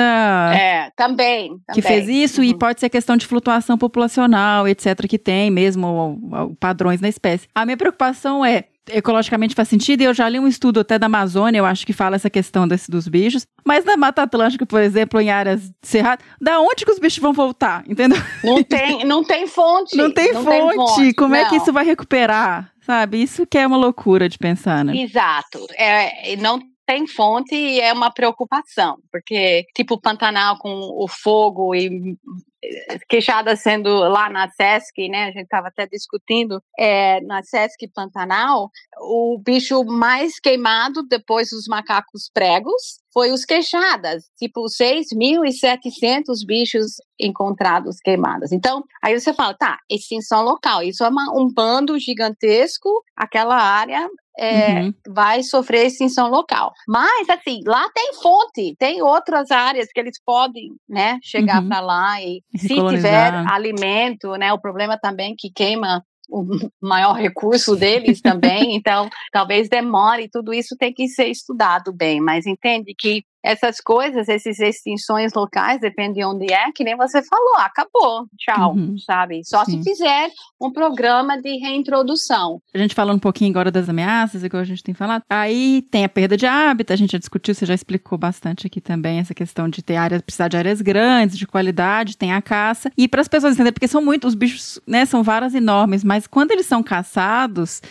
É, 0.53 0.91
também. 0.95 1.57
que 1.73 1.81
também. 1.81 2.03
fez 2.05 2.07
isso, 2.07 2.43
e 2.43 2.51
Uhum. 2.51 2.57
pode 2.59 2.79
ser 2.79 2.87
questão 2.89 3.17
de 3.17 3.25
flutuação 3.25 3.77
populacional, 3.79 4.67
etc., 4.67 5.07
que 5.07 5.17
tem 5.17 5.49
mesmo 5.49 6.55
padrões 6.59 7.01
na 7.01 7.09
espécie. 7.09 7.47
A 7.55 7.65
minha 7.65 7.77
preocupação 7.77 8.45
é. 8.45 8.65
Ecologicamente 8.91 9.55
faz 9.55 9.67
sentido, 9.67 10.01
e 10.01 10.05
eu 10.05 10.13
já 10.13 10.27
li 10.27 10.39
um 10.39 10.47
estudo 10.47 10.79
até 10.79 10.97
da 10.97 11.07
Amazônia, 11.07 11.59
eu 11.59 11.65
acho 11.65 11.85
que 11.85 11.93
fala 11.93 12.15
essa 12.15 12.29
questão 12.29 12.67
desse, 12.67 12.89
dos 12.89 13.07
bichos. 13.07 13.45
Mas 13.65 13.85
na 13.85 13.97
Mata 13.97 14.23
Atlântica, 14.23 14.65
por 14.65 14.81
exemplo, 14.81 15.19
em 15.19 15.29
áreas 15.29 15.71
cerradas, 15.81 16.25
da 16.39 16.59
onde 16.59 16.85
que 16.85 16.91
os 16.91 16.99
bichos 16.99 17.19
vão 17.19 17.33
voltar? 17.33 17.83
Entendeu? 17.87 18.17
Não 18.43 18.61
tem, 18.63 19.05
não 19.05 19.23
tem 19.23 19.47
fonte. 19.47 19.95
Não 19.95 20.11
tem 20.11 20.33
fonte. 20.33 21.13
Como 21.13 21.35
é 21.35 21.45
que 21.45 21.55
não. 21.55 21.61
isso 21.61 21.73
vai 21.73 21.85
recuperar? 21.85 22.71
Sabe? 22.85 23.21
Isso 23.21 23.45
que 23.45 23.57
é 23.57 23.67
uma 23.67 23.77
loucura 23.77 24.27
de 24.27 24.37
pensar, 24.37 24.83
né? 24.83 24.97
Exato. 24.97 25.67
É, 25.77 26.35
não 26.37 26.59
tem 26.89 27.05
fonte 27.05 27.53
e 27.53 27.79
é 27.79 27.93
uma 27.93 28.09
preocupação, 28.11 28.97
porque, 29.11 29.63
tipo, 29.75 30.01
Pantanal 30.01 30.57
com 30.57 30.71
o 30.71 31.07
fogo 31.07 31.75
e 31.75 32.17
eh, 32.63 32.97
queixada 33.07 33.55
sendo 33.55 33.89
lá 33.99 34.27
na 34.27 34.49
Sesc, 34.49 35.07
né? 35.07 35.25
A 35.25 35.31
gente 35.31 35.43
estava 35.43 35.67
até 35.67 35.85
discutindo, 35.85 36.59
é, 36.79 37.21
na 37.21 37.43
Sesc 37.43 37.87
Pantanal, 37.93 38.71
o 39.01 39.39
bicho 39.45 39.83
mais 39.85 40.39
queimado 40.39 41.03
depois 41.07 41.49
dos 41.51 41.67
macacos 41.67 42.27
pregos 42.33 42.99
foi 43.13 43.31
os 43.31 43.45
queixadas, 43.45 44.23
tipo 44.35 44.67
6.700 44.67 46.43
bichos 46.43 46.93
encontrados 47.19 47.97
queimados. 48.03 48.51
Então, 48.51 48.83
aí 49.03 49.19
você 49.19 49.31
fala, 49.31 49.53
tá, 49.53 49.77
extinção 49.87 50.41
local, 50.43 50.81
isso 50.81 51.03
é 51.03 51.09
uma- 51.09 51.31
um 51.35 51.47
bando 51.53 51.99
gigantesco, 51.99 52.89
aquela 53.15 53.55
área 53.57 54.09
é, 54.39 54.81
Uhum. 54.81 54.93
vai 55.09 55.43
sofrer 55.43 55.87
extinção 55.87 56.29
local. 56.29 56.71
Mas, 56.87 57.27
assim, 57.29 57.61
lá 57.65 57.89
tem 57.93 58.13
fonte, 58.13 58.75
tem 58.79 59.01
outras 59.01 59.51
áreas 59.51 59.87
que 59.93 59.99
eles 59.99 60.17
podem, 60.25 60.69
né, 60.87 61.17
chegar 61.21 61.61
Uhum. 61.61 61.67
para 61.69 61.79
lá 61.81 62.21
e 62.21 62.41
se 62.57 62.67
tiver 62.67 63.33
alimento, 63.51 64.31
né, 64.35 64.53
o 64.53 64.59
problema 64.59 64.97
também 64.97 65.33
é 65.33 65.35
que 65.37 65.51
queima 65.51 66.03
o 66.31 66.43
maior 66.81 67.13
recurso 67.13 67.75
deles 67.75 68.21
também, 68.21 68.75
então 68.75 69.09
talvez 69.31 69.67
demore, 69.67 70.29
tudo 70.31 70.53
isso 70.53 70.75
tem 70.77 70.93
que 70.93 71.07
ser 71.07 71.25
estudado 71.27 71.91
bem, 71.91 72.21
mas 72.21 72.45
entende 72.45 72.93
que 72.97 73.23
essas 73.43 73.79
coisas, 73.79 74.27
essas 74.27 74.59
extinções 74.59 75.33
locais, 75.33 75.79
depende 75.79 76.15
de 76.15 76.25
onde 76.25 76.51
é, 76.51 76.71
que 76.73 76.83
nem 76.83 76.95
você 76.97 77.21
falou, 77.23 77.55
acabou, 77.57 78.25
tchau, 78.37 78.73
Uhum. 78.75 78.97
sabe? 78.97 79.41
Só 79.45 79.63
Sim. 79.63 79.81
se 79.81 79.89
fizer 79.91 80.29
um 80.61 80.71
programa 80.71 81.41
de 81.41 81.57
reintrodução. 81.57 82.61
A 82.73 82.77
gente 82.77 82.93
falando 82.95 83.15
um 83.17 83.19
pouquinho 83.19 83.49
agora 83.51 83.71
das 83.71 83.87
ameaças, 83.89 84.43
igual 84.43 84.61
a 84.61 84.65
gente 84.65 84.83
tem 84.83 84.93
falado. 84.93 85.23
Aí 85.29 85.83
tem 85.89 86.03
a 86.05 86.09
perda 86.09 86.35
de 86.35 86.45
hábitat, 86.45 86.93
a 86.93 86.97
gente 86.97 87.11
já 87.13 87.17
discutiu, 87.17 87.53
você 87.53 87.65
já 87.65 87.73
explicou 87.73 88.17
bastante 88.17 88.67
aqui 88.67 88.81
também 88.81 89.19
essa 89.19 89.33
questão 89.33 89.69
de 89.69 89.81
ter 89.81 89.95
áreas, 89.95 90.21
precisar 90.21 90.47
de 90.47 90.57
áreas 90.57 90.81
grandes, 90.81 91.37
de 91.37 91.47
qualidade, 91.47 92.17
tem 92.17 92.33
a 92.33 92.41
caça. 92.41 92.91
E 92.97 93.07
para 93.07 93.21
as 93.21 93.27
pessoas 93.27 93.53
entenderem, 93.53 93.73
porque 93.73 93.87
são 93.87 94.01
muitos, 94.01 94.29
os 94.29 94.35
bichos, 94.35 94.79
né, 94.85 95.05
são 95.05 95.23
varas 95.23 95.53
enormes, 95.55 96.03
mas 96.03 96.27
quando 96.27 96.51
eles 96.51 96.65
são 96.65 96.83
caçados, 96.83 97.81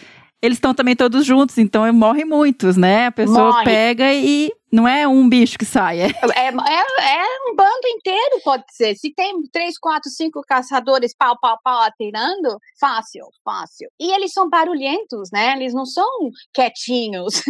eles 0.41 0.57
estão 0.59 0.73
também 0.73 0.95
todos 0.95 1.25
juntos, 1.25 1.59
então 1.59 1.91
morrem 1.93 2.25
muitos, 2.25 2.77
né? 2.77 3.07
A 3.07 3.13
pessoa 3.13 3.51
Morre. 3.51 3.65
pega 3.65 4.13
e 4.15 4.53
não 4.71 4.87
é 4.87 5.07
um 5.09 5.29
bicho 5.29 5.59
que 5.59 5.65
sai, 5.65 6.01
é 6.01 6.07
É, 6.07 6.49
é, 6.49 6.51
é 6.51 7.51
um 7.51 7.57
bando 7.57 7.89
inteiro, 7.89 8.41
pode 8.45 8.65
ser. 8.71 8.95
Se 8.97 9.13
tem 9.15 9.43
três, 9.53 9.79
quatro, 9.79 10.11
cinco 10.11 10.43
caçadores 10.47 11.15
pau, 11.17 11.39
pau, 11.41 11.59
pau 11.63 11.83
atirando, 11.83 12.59
fácil, 12.79 13.25
fácil. 13.45 13.89
E 13.99 14.13
eles 14.13 14.33
são 14.33 14.49
barulhentos, 14.49 15.31
né? 15.33 15.57
Eles 15.57 15.73
não 15.73 15.87
são 15.87 16.09
quietinhos. 16.53 17.43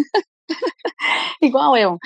Igual 1.43 1.77
eu, 1.77 1.99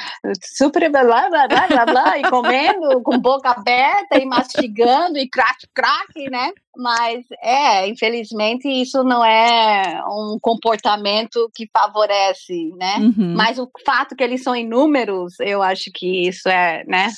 super 0.56 0.90
blá 0.90 1.04
blá 1.04 1.28
blá 1.28 1.46
blá 1.68 1.86
blá, 1.86 2.18
e 2.18 2.22
comendo 2.28 3.00
com 3.02 3.18
boca 3.18 3.50
aberta 3.50 4.18
e 4.18 4.26
mastigando 4.26 5.16
e 5.18 5.28
crack 5.28 5.66
crack, 5.72 6.30
né? 6.30 6.52
Mas 6.76 7.24
é, 7.42 7.86
infelizmente 7.86 8.66
isso 8.68 9.04
não 9.04 9.24
é 9.24 10.02
um 10.06 10.38
comportamento 10.40 11.50
que 11.54 11.68
favorece, 11.72 12.72
né? 12.76 12.96
Uhum, 12.98 13.34
Mas 13.36 13.58
o 13.58 13.68
fato 13.84 14.16
que 14.16 14.24
eles 14.24 14.42
são 14.42 14.56
inúmeros, 14.56 15.38
eu 15.40 15.62
acho 15.62 15.90
que 15.92 16.28
isso 16.28 16.48
é, 16.48 16.84
né? 16.86 17.08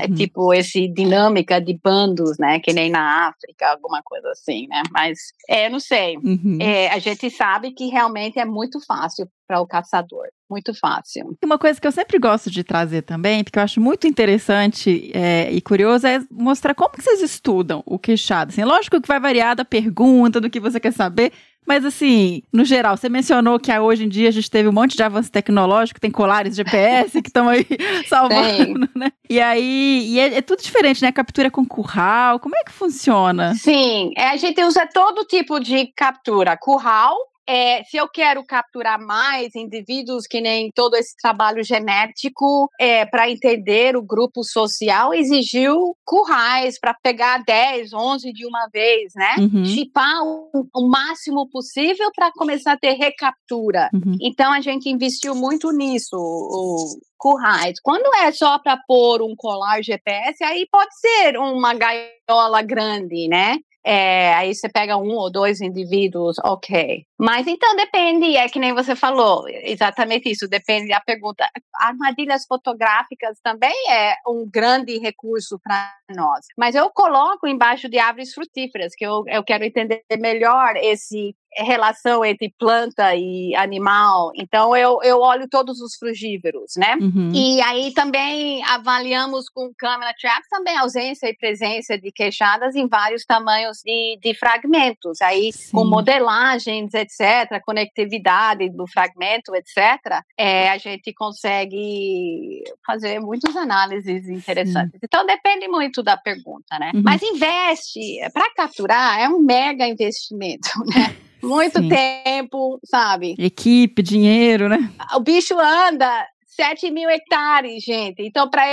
É 0.00 0.06
uhum. 0.06 0.14
tipo 0.14 0.54
esse 0.54 0.88
dinâmica 0.88 1.60
de 1.60 1.78
bandos, 1.82 2.38
né? 2.38 2.58
Que 2.58 2.72
nem 2.72 2.90
na 2.90 3.28
África, 3.28 3.68
alguma 3.68 4.00
coisa 4.02 4.30
assim, 4.30 4.66
né? 4.68 4.82
Mas 4.90 5.18
é, 5.48 5.68
não 5.68 5.78
sei. 5.80 6.16
Uhum. 6.16 6.58
É, 6.60 6.88
a 6.88 6.98
gente 6.98 7.28
sabe 7.30 7.72
que 7.72 7.88
realmente 7.88 8.38
é 8.38 8.46
muito 8.46 8.80
fácil 8.86 9.28
para 9.46 9.60
o 9.60 9.66
caçador, 9.66 10.26
muito 10.50 10.72
fácil. 10.74 11.36
Uma 11.44 11.58
coisa 11.58 11.78
que 11.78 11.86
eu 11.86 11.92
sempre 11.92 12.18
gosto 12.18 12.50
de 12.50 12.64
trazer 12.64 13.02
também, 13.02 13.44
porque 13.44 13.58
eu 13.58 13.62
acho 13.62 13.80
muito 13.80 14.06
interessante 14.06 15.10
é, 15.14 15.52
e 15.52 15.60
curioso, 15.60 16.06
é 16.06 16.20
mostrar 16.30 16.74
como 16.74 16.90
que 16.90 17.02
vocês 17.02 17.20
estudam 17.20 17.82
o 17.84 17.98
queixado. 17.98 18.52
Assim, 18.52 18.64
lógico 18.64 18.83
que 18.90 19.00
vai 19.06 19.20
variar 19.20 19.54
da 19.56 19.64
pergunta, 19.64 20.40
do 20.40 20.50
que 20.50 20.60
você 20.60 20.78
quer 20.78 20.92
saber, 20.92 21.32
mas 21.66 21.84
assim, 21.84 22.42
no 22.52 22.64
geral, 22.64 22.96
você 22.96 23.08
mencionou 23.08 23.58
que 23.58 23.76
hoje 23.76 24.04
em 24.04 24.08
dia 24.08 24.28
a 24.28 24.32
gente 24.32 24.50
teve 24.50 24.68
um 24.68 24.72
monte 24.72 24.96
de 24.96 25.02
avanço 25.02 25.32
tecnológico, 25.32 26.00
tem 26.00 26.10
colares 26.10 26.54
GPS 26.54 27.22
que 27.22 27.28
estão 27.28 27.48
aí 27.48 27.66
salvando, 28.06 28.88
né? 28.94 29.10
E 29.28 29.40
aí, 29.40 30.06
e 30.10 30.20
é, 30.20 30.36
é 30.36 30.42
tudo 30.42 30.62
diferente, 30.62 31.02
né? 31.02 31.10
Captura 31.10 31.50
com 31.50 31.64
curral, 31.64 32.38
como 32.38 32.54
é 32.56 32.64
que 32.64 32.72
funciona? 32.72 33.54
Sim, 33.54 34.12
é, 34.16 34.28
a 34.28 34.36
gente 34.36 34.62
usa 34.62 34.86
todo 34.86 35.24
tipo 35.24 35.58
de 35.58 35.86
captura. 35.96 36.56
Curral, 36.56 37.16
é, 37.46 37.82
se 37.84 37.96
eu 37.96 38.08
quero 38.08 38.44
capturar 38.44 39.00
mais 39.00 39.54
indivíduos, 39.54 40.26
que 40.26 40.40
nem 40.40 40.70
todo 40.74 40.94
esse 40.96 41.14
trabalho 41.16 41.62
genético, 41.62 42.68
é, 42.80 43.04
para 43.04 43.30
entender 43.30 43.96
o 43.96 44.02
grupo 44.02 44.42
social, 44.42 45.12
exigiu 45.12 45.96
currais 46.04 46.78
para 46.78 46.94
pegar 46.94 47.42
10, 47.44 47.92
11 47.92 48.32
de 48.32 48.46
uma 48.46 48.68
vez, 48.72 49.12
né? 49.14 49.36
Uhum. 49.38 49.64
Chipar 49.64 50.22
o, 50.24 50.68
o 50.74 50.88
máximo 50.88 51.48
possível 51.48 52.10
para 52.14 52.32
começar 52.32 52.72
a 52.72 52.78
ter 52.78 52.92
recaptura. 52.92 53.90
Uhum. 53.92 54.16
Então 54.20 54.52
a 54.52 54.60
gente 54.60 54.88
investiu 54.88 55.34
muito 55.34 55.70
nisso, 55.70 56.16
o 56.16 56.98
currais. 57.18 57.80
Quando 57.82 58.14
é 58.16 58.32
só 58.32 58.58
para 58.58 58.76
pôr 58.86 59.22
um 59.22 59.34
colar 59.34 59.82
GPS, 59.82 60.44
aí 60.44 60.66
pode 60.70 60.90
ser 60.98 61.38
uma 61.38 61.72
gaiola 61.72 62.60
grande, 62.62 63.28
né? 63.28 63.56
É, 63.84 64.32
aí 64.34 64.54
você 64.54 64.68
pega 64.68 64.96
um 64.96 65.10
ou 65.10 65.30
dois 65.30 65.60
indivíduos, 65.60 66.36
ok. 66.42 67.04
Mas 67.18 67.46
então 67.46 67.76
depende, 67.76 68.36
é 68.36 68.48
que 68.48 68.58
nem 68.58 68.72
você 68.72 68.96
falou, 68.96 69.46
exatamente 69.48 70.30
isso, 70.30 70.48
depende 70.48 70.88
da 70.88 71.00
pergunta. 71.00 71.46
Armadilhas 71.80 72.46
fotográficas 72.46 73.38
também 73.42 73.74
é 73.90 74.16
um 74.26 74.48
grande 74.50 74.98
recurso 74.98 75.58
para 75.62 75.92
nós. 76.16 76.46
Mas 76.56 76.74
eu 76.74 76.88
coloco 76.90 77.46
embaixo 77.46 77.88
de 77.88 77.98
árvores 77.98 78.32
frutíferas, 78.32 78.94
que 78.96 79.04
eu, 79.04 79.22
eu 79.26 79.44
quero 79.44 79.64
entender 79.64 80.02
melhor 80.18 80.76
esse 80.76 81.36
relação 81.62 82.24
entre 82.24 82.52
planta 82.58 83.14
e 83.14 83.54
animal. 83.56 84.32
Então 84.34 84.76
eu, 84.76 84.98
eu 85.02 85.20
olho 85.20 85.48
todos 85.48 85.80
os 85.80 85.94
frugívoros, 85.96 86.72
né? 86.76 86.96
Uhum. 87.00 87.32
E 87.34 87.60
aí 87.62 87.92
também 87.92 88.62
avaliamos 88.64 89.48
com 89.48 89.72
câmera 89.76 90.14
trap 90.20 90.42
também 90.50 90.76
a 90.76 90.82
ausência 90.82 91.28
e 91.28 91.36
presença 91.36 91.98
de 91.98 92.10
queixadas 92.10 92.74
em 92.74 92.88
vários 92.88 93.24
tamanhos 93.24 93.78
de, 93.84 94.18
de 94.22 94.34
fragmentos. 94.34 95.20
Aí 95.20 95.50
com 95.72 95.84
Sim. 95.84 95.90
modelagens, 95.90 96.92
etc., 96.94 97.60
conectividade 97.64 98.68
do 98.70 98.86
fragmento, 98.86 99.54
etc., 99.54 100.22
é, 100.38 100.70
a 100.70 100.78
gente 100.78 101.12
consegue 101.12 102.62
fazer 102.86 103.20
muitas 103.20 103.54
análises 103.56 104.28
interessantes. 104.28 104.98
Então 105.02 105.24
depende 105.26 105.68
muito 105.68 106.02
da 106.02 106.16
pergunta, 106.16 106.78
né? 106.78 106.92
Uhum. 106.94 107.02
Mas 107.04 107.22
investe, 107.22 108.00
para 108.32 108.52
capturar 108.54 109.20
é 109.20 109.28
um 109.28 109.40
mega 109.40 109.86
investimento, 109.86 110.68
né? 110.86 111.16
Muito 111.44 111.80
Sim. 111.80 111.88
tempo, 111.88 112.80
sabe? 112.84 113.34
Equipe, 113.38 114.02
dinheiro, 114.02 114.68
né? 114.68 114.90
O 115.14 115.20
bicho 115.20 115.58
anda 115.58 116.26
7 116.56 116.90
mil 116.90 117.08
hectares, 117.10 117.82
gente. 117.82 118.22
Então, 118.22 118.48
para 118.48 118.64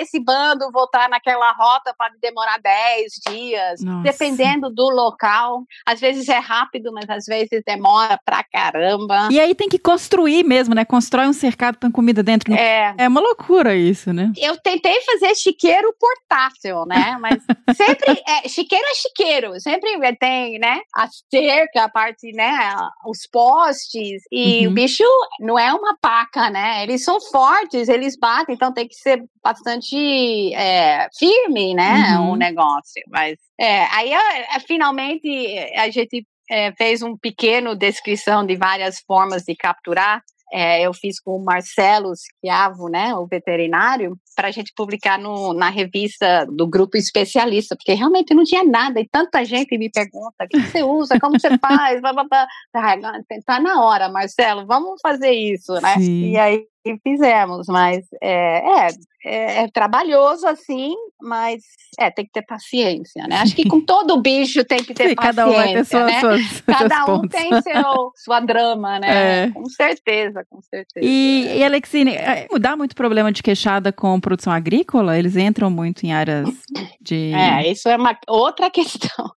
esse 0.00 0.18
bando 0.22 0.70
voltar 0.72 1.08
naquela 1.08 1.52
rota, 1.52 1.94
pode 1.98 2.18
demorar 2.20 2.58
10 2.60 3.12
dias, 3.28 3.80
Nossa. 3.82 4.02
dependendo 4.02 4.70
do 4.70 4.88
local. 4.90 5.62
Às 5.86 6.00
vezes 6.00 6.28
é 6.28 6.38
rápido, 6.38 6.92
mas 6.92 7.08
às 7.10 7.24
vezes 7.26 7.62
demora 7.66 8.18
pra 8.24 8.42
caramba. 8.44 9.28
E 9.30 9.40
aí 9.40 9.54
tem 9.54 9.68
que 9.68 9.78
construir 9.78 10.44
mesmo, 10.44 10.74
né? 10.74 10.84
Constrói 10.84 11.26
um 11.26 11.32
cercado, 11.32 11.78
põe 11.78 11.90
comida 11.90 12.22
dentro. 12.22 12.52
É, 12.54 12.94
É 12.98 13.08
uma 13.08 13.20
loucura 13.20 13.74
isso, 13.74 14.12
né? 14.12 14.32
eu 14.38 14.56
tentei 14.58 15.00
fazer 15.02 15.34
chiqueiro 15.34 15.94
portátil, 15.98 16.84
né? 16.86 17.16
Mas 17.20 17.42
sempre 17.76 18.22
é, 18.28 18.48
chiqueiro 18.48 18.84
é 18.86 18.94
chiqueiro, 18.94 19.60
sempre 19.60 19.90
tem, 20.18 20.58
né? 20.58 20.80
A 20.94 21.08
cerca, 21.30 21.84
a 21.84 21.88
parte, 21.88 22.30
né? 22.32 22.74
Os 23.06 23.26
postes 23.30 24.22
e 24.30 24.66
Uhum. 24.66 24.72
o 24.72 24.74
bicho 24.74 25.04
não 25.40 25.58
é 25.58 25.72
uma 25.72 25.96
paca, 26.00 26.50
né? 26.50 26.82
Eles 26.82 27.02
são 27.04 27.18
fortes, 27.28 27.88
eles 27.88 28.16
batem, 28.16 28.54
então 28.54 28.72
tem 28.72 28.86
que 28.86 28.94
ser 28.94 29.24
bastante 29.42 30.54
é, 30.54 31.08
firme, 31.18 31.74
né? 31.74 32.18
Uhum. 32.18 32.32
O 32.32 32.36
negócio. 32.36 33.02
Mas 33.08 33.38
é, 33.58 33.84
aí 33.86 34.12
é, 34.12 34.56
é, 34.56 34.60
finalmente 34.60 35.28
a 35.76 35.90
gente 35.90 36.26
é, 36.50 36.72
fez 36.72 37.02
um 37.02 37.16
pequeno 37.16 37.74
descrição 37.74 38.44
de 38.44 38.56
várias 38.56 39.00
formas 39.00 39.42
de 39.44 39.54
capturar. 39.54 40.22
É, 40.52 40.82
eu 40.82 40.92
fiz 40.92 41.18
com 41.18 41.36
o 41.36 41.44
Marcelo 41.44 42.12
Schiavo, 42.14 42.88
né, 42.88 43.12
o 43.16 43.26
veterinário, 43.26 44.16
para 44.36 44.48
a 44.48 44.50
gente 44.52 44.72
publicar 44.76 45.18
no, 45.18 45.52
na 45.52 45.68
revista 45.68 46.46
do 46.46 46.66
grupo 46.66 46.96
especialista, 46.96 47.74
porque 47.74 47.92
realmente 47.92 48.34
não 48.34 48.44
tinha 48.44 48.62
nada 48.62 49.00
e 49.00 49.08
tanta 49.08 49.44
gente 49.44 49.76
me 49.76 49.90
pergunta: 49.90 50.44
o 50.44 50.48
que 50.48 50.60
você 50.60 50.82
usa, 50.82 51.18
como 51.18 51.40
você 51.40 51.58
faz? 51.58 52.00
Blá, 52.00 52.12
blá, 52.12 52.24
blá. 52.24 52.46
Tá, 52.72 52.96
tá 53.44 53.60
na 53.60 53.82
hora, 53.82 54.08
Marcelo, 54.08 54.64
vamos 54.66 55.00
fazer 55.02 55.32
isso, 55.32 55.72
né? 55.80 55.94
Sim. 55.96 56.30
E 56.30 56.36
aí 56.36 56.66
fizemos, 57.02 57.66
mas 57.66 58.06
é, 58.22 58.86
é, 58.86 58.88
é, 59.24 59.62
é 59.64 59.68
trabalhoso 59.68 60.46
assim, 60.46 60.94
mas 61.20 61.62
é, 61.98 62.10
tem 62.10 62.26
que 62.26 62.32
ter 62.32 62.42
paciência, 62.42 63.26
né? 63.26 63.36
Acho 63.36 63.56
que 63.56 63.66
com 63.66 63.80
todo 63.84 64.20
bicho 64.20 64.64
tem 64.64 64.84
que 64.84 64.92
ter 64.92 65.08
Sim, 65.08 65.14
paciência, 65.14 65.44
cada 65.44 65.48
um 65.48 65.54
vai 65.54 65.72
ter 65.72 65.84
sua, 65.84 66.04
né? 66.04 66.20
suas, 66.20 66.60
Cada 66.60 67.02
um 67.04 67.06
pontos. 67.06 67.30
tem 67.30 67.62
seu, 67.62 68.12
sua 68.16 68.40
drama, 68.40 68.98
né? 68.98 69.44
É. 69.44 69.50
Com 69.50 69.64
certeza, 69.66 70.44
com 70.48 70.60
certeza. 70.60 71.04
E, 71.04 71.58
e 71.58 71.64
Alexine, 71.64 72.14
é, 72.14 72.46
dá 72.60 72.76
muito 72.76 72.94
problema 72.94 73.32
de 73.32 73.42
queixada 73.42 73.90
com 73.90 74.20
produção 74.20 74.52
agrícola? 74.52 75.18
Eles 75.18 75.36
entram 75.36 75.70
muito 75.70 76.04
em 76.04 76.12
áreas 76.12 76.48
de. 77.00 77.32
É, 77.32 77.70
isso 77.70 77.88
é 77.88 77.96
uma 77.96 78.16
outra 78.28 78.70
questão. 78.70 79.30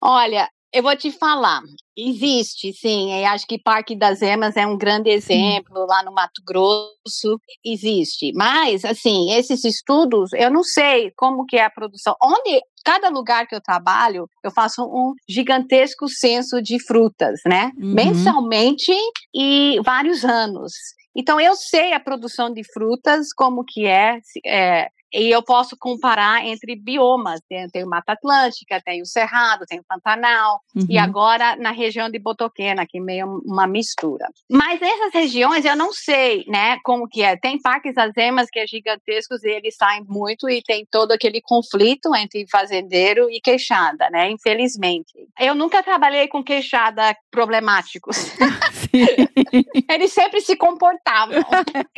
Olha, 0.00 0.48
eu 0.72 0.82
vou 0.82 0.96
te 0.96 1.10
falar, 1.12 1.60
existe, 1.96 2.72
sim, 2.72 3.12
e 3.12 3.24
acho 3.24 3.46
que 3.46 3.58
Parque 3.58 3.94
das 3.94 4.22
Emas 4.22 4.56
é 4.56 4.66
um 4.66 4.78
grande 4.78 5.10
exemplo, 5.10 5.86
lá 5.86 6.02
no 6.02 6.12
Mato 6.12 6.42
Grosso, 6.46 7.38
existe. 7.64 8.32
Mas, 8.34 8.84
assim, 8.84 9.32
esses 9.32 9.64
estudos, 9.64 10.32
eu 10.32 10.50
não 10.50 10.64
sei 10.64 11.12
como 11.16 11.44
que 11.44 11.56
é 11.56 11.64
a 11.64 11.70
produção. 11.70 12.16
Onde, 12.22 12.60
cada 12.84 13.10
lugar 13.10 13.46
que 13.46 13.54
eu 13.54 13.60
trabalho, 13.60 14.26
eu 14.42 14.50
faço 14.50 14.82
um 14.82 15.12
gigantesco 15.28 16.08
censo 16.08 16.62
de 16.62 16.82
frutas, 16.82 17.40
né? 17.46 17.70
Uhum. 17.76 17.92
Mensalmente 17.92 18.92
e 19.34 19.78
vários 19.84 20.24
anos. 20.24 20.72
Então, 21.14 21.38
eu 21.38 21.54
sei 21.54 21.92
a 21.92 22.00
produção 22.00 22.50
de 22.50 22.62
frutas, 22.72 23.34
como 23.34 23.62
que 23.62 23.84
é, 23.86 24.18
é, 24.46 24.88
e 25.12 25.30
eu 25.30 25.42
posso 25.42 25.76
comparar 25.78 26.44
entre 26.46 26.74
biomas. 26.76 27.40
Tem, 27.48 27.68
tem 27.68 27.84
o 27.84 27.88
Mata 27.88 28.12
Atlântica, 28.12 28.80
tem 28.84 29.02
o 29.02 29.06
Cerrado, 29.06 29.64
tem 29.66 29.78
o 29.80 29.84
Pantanal, 29.88 30.60
e 30.88 30.96
Uhum. 30.96 31.02
agora 31.02 31.56
na 31.56 31.70
região 31.70 32.08
de 32.10 32.18
Botoquena, 32.18 32.86
que 32.88 32.98
é 32.98 33.00
meio 33.00 33.40
uma 33.44 33.66
mistura. 33.66 34.26
Mas 34.50 34.80
nessas 34.80 35.12
regiões 35.12 35.64
eu 35.64 35.76
não 35.76 35.92
sei, 35.92 36.44
né, 36.48 36.78
como 36.84 37.08
que 37.08 37.22
é. 37.22 37.36
Tem 37.36 37.60
parques 37.60 37.96
azemas 37.98 38.48
que 38.50 38.58
é 38.58 38.66
gigantescos 38.66 39.42
e 39.44 39.48
eles 39.50 39.76
saem 39.76 40.04
muito 40.08 40.48
e 40.48 40.62
tem 40.62 40.86
todo 40.90 41.12
aquele 41.12 41.40
conflito 41.42 42.14
entre 42.14 42.46
fazendeiro 42.50 43.28
e 43.30 43.40
queixada, 43.40 44.08
né, 44.10 44.30
infelizmente. 44.30 45.12
Eu 45.38 45.54
nunca 45.54 45.82
trabalhei 45.82 46.28
com 46.28 46.42
queixada 46.42 47.14
problemáticos. 47.30 48.16
Sim. 48.90 49.06
Eles 49.88 50.12
sempre 50.12 50.40
se 50.40 50.56
comportavam. 50.56 51.42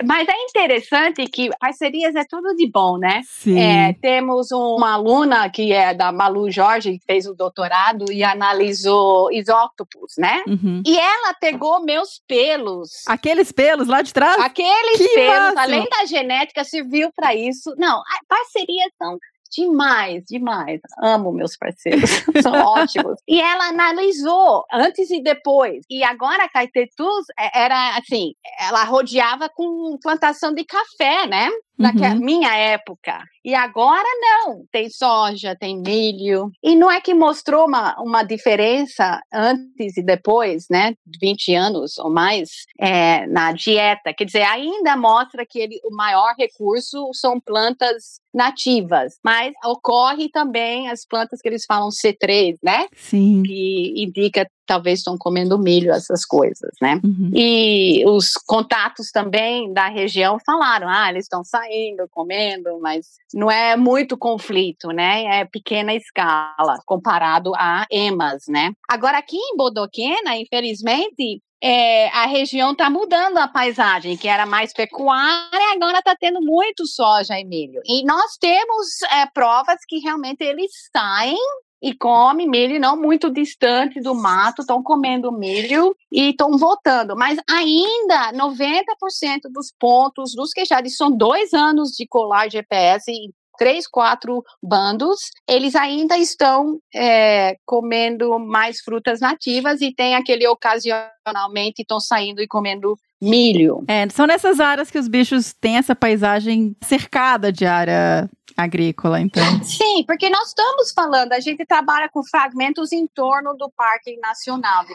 Mas 0.05 0.29
é 0.29 0.37
interessante 0.43 1.27
que 1.27 1.51
parcerias 1.59 2.15
é 2.15 2.25
tudo 2.29 2.55
de 2.55 2.71
bom, 2.71 2.99
né? 2.99 3.23
Sim. 3.25 3.59
É, 3.59 3.93
temos 3.95 4.51
uma 4.53 4.95
aluna 4.95 5.49
que 5.51 5.73
é 5.73 5.95
da 5.95 6.13
Malu 6.13 6.51
Jorge, 6.51 6.99
que 6.99 7.05
fez 7.05 7.27
o 7.27 7.35
doutorado 7.35 8.11
e 8.11 8.23
analisou 8.23 9.33
isótopos, 9.33 10.15
né? 10.19 10.43
Uhum. 10.47 10.83
E 10.87 10.99
ela 10.99 11.35
pegou 11.35 11.85
meus 11.85 12.21
pelos. 12.27 13.03
Aqueles 13.07 13.53
pelos 13.53 13.89
lá 13.89 14.03
de 14.03 14.13
trás? 14.13 14.39
Aqueles 14.41 14.99
que 14.99 15.09
pelos, 15.09 15.57
além 15.57 15.89
da 15.89 16.05
genética, 16.07 16.65
serviu 16.65 17.11
para 17.15 17.35
isso. 17.35 17.75
Não, 17.77 18.03
parcerias 18.29 18.91
são 18.99 19.19
demais, 19.51 20.25
demais. 20.27 20.81
Amo 20.99 21.33
meus 21.33 21.57
parceiros, 21.57 22.11
são 22.43 22.53
ótimos. 22.53 23.21
E 23.29 23.41
ela 23.41 23.69
analisou 23.69 24.65
antes 24.73 25.11
e 25.11 25.23
depois. 25.23 25.85
E 25.89 26.03
agora 26.05 26.45
a 26.45 26.49
Caetetus 26.49 27.27
é, 27.39 27.63
era 27.65 27.97
assim, 27.97 28.35
ela 28.61 28.85
rodeava 28.85 29.49
com 29.49 29.99
plantação 30.03 30.53
de 30.53 30.65
café, 30.65 31.27
né? 31.27 31.49
Na 31.77 31.91
Uhum. 31.91 32.21
minha 32.21 32.57
época. 32.57 33.19
E 33.45 33.55
agora 33.55 34.07
não. 34.21 34.65
Tem 34.71 34.89
soja, 34.89 35.57
tem 35.59 35.77
milho. 35.83 36.51
E 36.63 36.75
não 36.77 36.91
é 36.91 37.01
que 37.01 37.13
mostrou 37.13 37.67
uma, 37.67 37.95
uma 38.01 38.23
diferença 38.23 39.21
antes 39.33 39.97
e 39.97 40.03
depois, 40.03 40.67
né? 40.71 40.95
20 41.21 41.55
anos 41.55 41.99
ou 41.99 42.11
mais, 42.11 42.51
é, 42.81 43.27
na 43.27 43.53
dieta. 43.53 44.15
Quer 44.17 44.25
dizer, 44.25 44.43
ainda 44.43 44.97
mostra 44.97 45.45
que 45.45 45.59
ele, 45.59 45.79
o 45.85 45.95
maior 45.95 46.35
recurso 46.39 47.11
são 47.13 47.39
plantas 47.41 48.21
nativas. 48.33 49.19
Mas 49.23 49.53
ocorre 49.65 50.29
também 50.31 50.89
as 50.89 51.05
plantas 51.05 51.41
que 51.43 51.49
eles 51.49 51.65
falam 51.67 51.89
C3, 51.91 52.55
né? 52.63 52.87
Sim. 52.95 53.43
Que 53.45 53.95
indica 53.97 54.47
talvez 54.67 55.01
estão 55.01 55.17
comendo 55.19 55.59
milho, 55.59 55.93
essas 55.93 56.25
coisas, 56.25 56.71
né? 56.81 57.01
Uhum. 57.05 57.31
E 57.35 58.05
os 58.07 58.33
contatos 58.33 59.11
também 59.11 59.73
da 59.73 59.89
região 59.89 60.39
falaram: 60.45 60.89
ah, 60.89 61.09
eles 61.11 61.25
estão 61.25 61.45
saindo, 61.45 62.09
comendo, 62.11 62.79
mas 62.81 63.07
não 63.33 63.51
é 63.51 63.77
muito 63.77 64.17
conflito, 64.17 64.89
né? 64.89 65.41
É 65.41 65.45
pequena 65.45 65.95
escala 65.95 66.79
comparado 66.87 67.53
a 67.55 67.87
EMAS, 67.91 68.45
né? 68.49 68.73
Agora, 68.89 69.19
aqui 69.19 69.37
em 69.37 69.57
Bodoquena, 69.57 70.37
infelizmente. 70.37 71.43
é, 71.67 72.09
a 72.09 72.27
região 72.27 72.73
está 72.73 72.91
mudando 72.91 73.39
a 73.39 73.49
paisagem, 73.49 74.19
que 74.19 74.29
era 74.29 74.45
mais 74.45 74.75
pecuária, 74.75 75.73
agora 75.75 75.99
está 75.99 76.15
tendo 76.15 76.43
muito 76.43 76.87
soja 76.87 77.41
e 77.41 77.45
milho. 77.45 77.81
E 77.87 78.05
nós 78.05 78.37
temos 78.39 78.87
é, 79.11 79.25
provas 79.33 79.79
que 79.89 79.99
realmente 79.99 80.45
eles 80.45 80.71
saem 80.95 81.39
e 81.85 81.93
comem 81.95 82.49
milho, 82.49 82.81
não 82.81 82.97
muito 82.97 83.31
distante 83.31 84.01
do 84.01 84.15
mato, 84.15 84.63
estão 84.63 84.83
comendo 84.83 85.31
milho 85.31 85.95
e 86.11 86.31
estão 86.31 86.57
voltando. 86.57 87.15
Mas 87.15 87.39
ainda 87.47 88.33
90% 88.33 89.53
dos 89.53 89.71
pontos 89.79 90.33
dos 90.35 90.51
queixados 90.53 90.97
são 90.97 91.15
dois 91.15 91.53
anos 91.53 91.91
de 91.91 92.07
colar 92.07 92.51
GPS 92.51 93.13
três, 93.57 93.87
quatro 93.87 94.43
bandos, 94.61 95.31
eles 95.49 95.77
ainda 95.77 96.19
estão 96.19 96.81
é, 96.93 97.57
comendo 97.65 98.37
mais 98.41 98.81
frutas 98.81 99.21
nativas 99.21 99.81
e 99.81 99.95
tem 99.95 100.17
aquele 100.17 100.45
ocasionalmente 100.49 101.83
estão 101.83 102.01
saindo 102.01 102.43
e 102.43 102.49
comendo 102.49 102.97
milho. 103.23 103.85
É, 103.87 104.09
são 104.09 104.27
nessas 104.27 104.59
áreas 104.59 104.91
que 104.91 104.99
os 104.99 105.07
bichos 105.07 105.55
têm 105.55 105.77
essa 105.77 105.95
paisagem 105.95 106.75
cercada 106.83 107.53
de 107.53 107.65
área 107.65 108.29
agrícola, 108.57 109.21
então. 109.21 109.43
Sim, 109.65 110.05
porque 110.07 110.29
nós 110.31 110.49
estamos 110.49 110.93
falando, 110.93 111.33
a 111.33 111.41
gente 111.41 111.65
trabalha 111.67 112.09
com 112.09 112.23
fragmentos 112.25 112.93
em 112.93 113.07
torno 113.07 113.55
do 113.57 113.71
Parque 113.77 114.17
Nacional 114.19 114.85
de, 114.85 114.95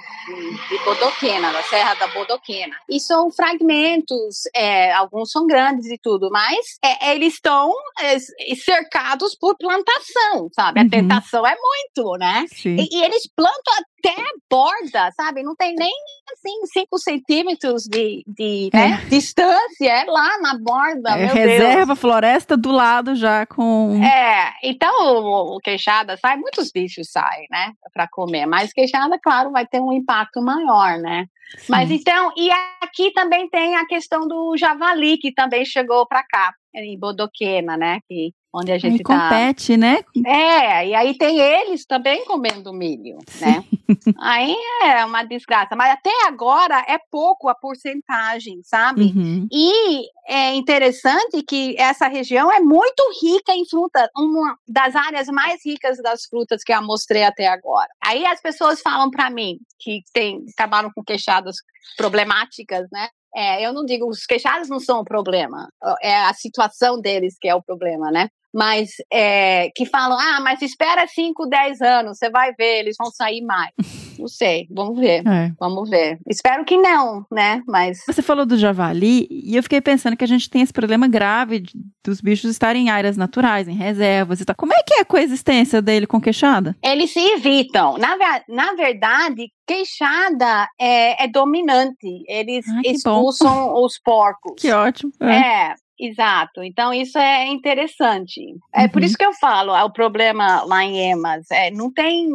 de 0.77 0.83
Bodoquena, 0.85 1.51
da 1.51 1.61
Serra 1.63 1.95
da 1.95 2.07
Bodoquena. 2.07 2.75
E 2.89 2.99
são 2.99 3.29
fragmentos, 3.31 4.43
é, 4.55 4.93
alguns 4.93 5.31
são 5.31 5.45
grandes 5.47 5.87
e 5.87 5.97
tudo, 6.01 6.29
mas 6.31 6.77
é, 6.83 7.11
eles 7.11 7.33
estão 7.33 7.73
é, 7.99 8.17
cercados 8.55 9.35
por 9.35 9.55
plantação, 9.57 10.49
sabe? 10.53 10.79
A 10.79 10.83
Uhum. 10.83 10.89
tentação 10.89 11.45
é 11.45 11.55
muito, 11.55 12.17
né? 12.17 12.45
Sim. 12.53 12.77
E, 12.79 12.87
e 12.97 13.03
eles 13.03 13.27
plantam 13.35 13.73
até 13.99 14.11
a 14.21 14.33
borda, 14.49 15.11
sabe? 15.15 15.43
Não 15.43 15.55
tem 15.55 15.75
nem 15.75 15.91
assim 16.31 16.65
5 16.73 16.97
centímetros 16.99 17.83
de, 17.83 18.23
de 18.27 18.69
né, 18.73 19.05
distância, 19.09 19.85
é 19.91 20.05
lá 20.05 20.37
na 20.39 20.57
borda. 20.57 21.11
É, 21.11 21.25
meu 21.25 21.35
Deus. 21.35 21.35
reserva, 21.35 21.95
floresta 21.95 22.55
do 22.55 22.71
lado 22.71 23.15
já 23.15 23.38
com. 23.45 24.01
É, 24.03 24.53
então 24.63 24.91
o, 25.23 25.55
o 25.55 25.59
queixada 25.59 26.17
sai, 26.17 26.37
muitos 26.37 26.71
bichos 26.71 27.11
saem, 27.11 27.47
né, 27.49 27.73
para 27.93 28.07
comer, 28.07 28.45
mas 28.45 28.73
queixada, 28.73 29.19
claro, 29.21 29.51
vai 29.51 29.65
ter 29.65 29.81
um 29.81 29.93
impacto 29.93 30.41
maior, 30.41 30.97
né? 30.99 31.25
Mas 31.67 31.89
então, 31.89 32.31
e 32.37 32.49
aqui 32.81 33.11
também 33.11 33.49
tem 33.49 33.75
a 33.75 33.85
questão 33.85 34.27
do 34.27 34.55
javali, 34.55 35.17
que 35.17 35.31
também 35.31 35.65
chegou 35.65 36.07
para 36.07 36.23
cá, 36.23 36.53
em 36.75 36.97
Bodoquena, 36.97 37.75
né, 37.75 37.99
que, 38.07 38.31
onde 38.53 38.71
a 38.71 38.77
gente 38.77 39.03
tá... 39.03 39.29
compete, 39.29 39.77
né? 39.77 39.99
É, 40.25 40.87
e 40.87 40.95
aí 40.95 41.17
tem 41.17 41.39
eles 41.39 41.85
também 41.85 42.25
comendo 42.25 42.73
milho, 42.73 43.17
né? 43.39 43.63
aí 44.19 44.55
é 44.83 45.05
uma 45.05 45.23
desgraça. 45.23 45.75
Mas 45.75 45.93
até 45.93 46.11
agora 46.27 46.83
é 46.87 46.97
pouco 47.11 47.47
a 47.47 47.55
porcentagem, 47.55 48.61
sabe? 48.63 49.13
Uhum. 49.15 49.47
E 49.51 50.01
é 50.27 50.55
interessante 50.55 51.43
que 51.43 51.75
essa 51.77 52.07
região 52.07 52.51
é 52.51 52.59
muito 52.59 53.03
rica 53.21 53.53
em 53.53 53.67
fruta, 53.67 54.09
uma 54.17 54.57
das 54.67 54.95
áreas 54.95 55.27
mais 55.27 55.61
ricas 55.63 55.97
das 56.01 56.25
frutas 56.25 56.63
que 56.63 56.73
eu 56.73 56.81
mostrei 56.81 57.23
até 57.23 57.47
agora. 57.47 57.89
Aí 58.03 58.25
as 58.25 58.41
pessoas 58.41 58.81
falam 58.81 59.11
para 59.11 59.29
mim 59.29 59.59
que 59.79 60.01
tem, 60.11 60.43
trabalham 60.55 60.91
com 60.93 61.03
queixadas 61.03 61.57
problemáticas, 61.95 62.87
né? 62.91 63.09
É, 63.35 63.63
eu 63.63 63.71
não 63.73 63.85
digo, 63.85 64.09
os 64.09 64.25
queixados 64.25 64.69
não 64.69 64.79
são 64.79 65.01
o 65.01 65.05
problema, 65.05 65.69
é 66.01 66.15
a 66.15 66.33
situação 66.33 66.99
deles 66.99 67.37
que 67.39 67.47
é 67.47 67.53
o 67.53 67.61
problema, 67.61 68.09
né? 68.09 68.27
Mas 68.53 68.89
é, 69.11 69.69
que 69.75 69.85
falam, 69.85 70.17
ah, 70.19 70.39
mas 70.41 70.61
espera 70.61 71.05
5, 71.07 71.45
10 71.47 71.81
anos, 71.81 72.17
você 72.17 72.29
vai 72.29 72.53
ver, 72.53 72.79
eles 72.79 72.95
vão 72.97 73.11
sair 73.11 73.41
mais. 73.41 73.71
Não 74.17 74.27
sei, 74.27 74.67
vamos 74.69 74.99
ver, 74.99 75.25
É. 75.25 75.51
vamos 75.59 75.89
ver. 75.89 76.19
Espero 76.27 76.65
que 76.65 76.75
não, 76.77 77.25
né? 77.31 77.61
Mas 77.67 78.03
Você 78.05 78.21
falou 78.21 78.45
do 78.45 78.57
javali 78.57 79.27
e 79.31 79.55
eu 79.55 79.63
fiquei 79.63 79.79
pensando 79.79 80.17
que 80.17 80.23
a 80.25 80.27
gente 80.27 80.49
tem 80.49 80.61
esse 80.61 80.73
problema 80.73 81.07
grave 81.07 81.63
dos 82.03 82.19
bichos 82.19 82.49
estarem 82.51 82.87
em 82.87 82.89
áreas 82.89 83.15
naturais, 83.15 83.67
em 83.67 83.75
reservas 83.75 84.41
e 84.41 84.45
tal. 84.45 84.55
Como 84.57 84.73
é 84.73 84.83
que 84.85 84.95
é 84.95 85.01
a 85.01 85.05
coexistência 85.05 85.81
dele 85.81 86.05
com 86.07 86.19
queixada? 86.19 86.75
eles 86.83 87.11
se 87.13 87.19
evitam. 87.19 87.97
Na, 87.97 88.17
na 88.49 88.73
verdade, 88.73 89.49
queixada 89.65 90.67
é, 90.79 91.23
é 91.23 91.27
dominante. 91.27 92.23
Eles 92.27 92.65
Ah, 92.67 92.81
que 92.81 92.89
bom. 92.89 92.95
expulsam 92.95 93.73
os 93.83 93.99
porcos. 94.03 94.55
Que 94.59 94.71
ótimo. 94.71 95.11
É. 95.21 95.69
É, 95.69 95.75
exato. 95.99 96.63
Então, 96.63 96.93
isso 96.93 97.17
é 97.17 97.47
interessante. 97.47 98.41
É 98.73 98.87
por 98.87 99.01
Uhum. 99.01 99.05
isso 99.05 99.17
que 99.17 99.25
eu 99.25 99.33
falo, 99.33 99.75
é 99.75 99.83
o 99.83 99.91
problema 99.91 100.63
lá 100.63 100.83
em 100.83 100.97
Emas. 101.11 101.49
É, 101.51 101.71
não 101.71 101.91
tem. 101.91 102.27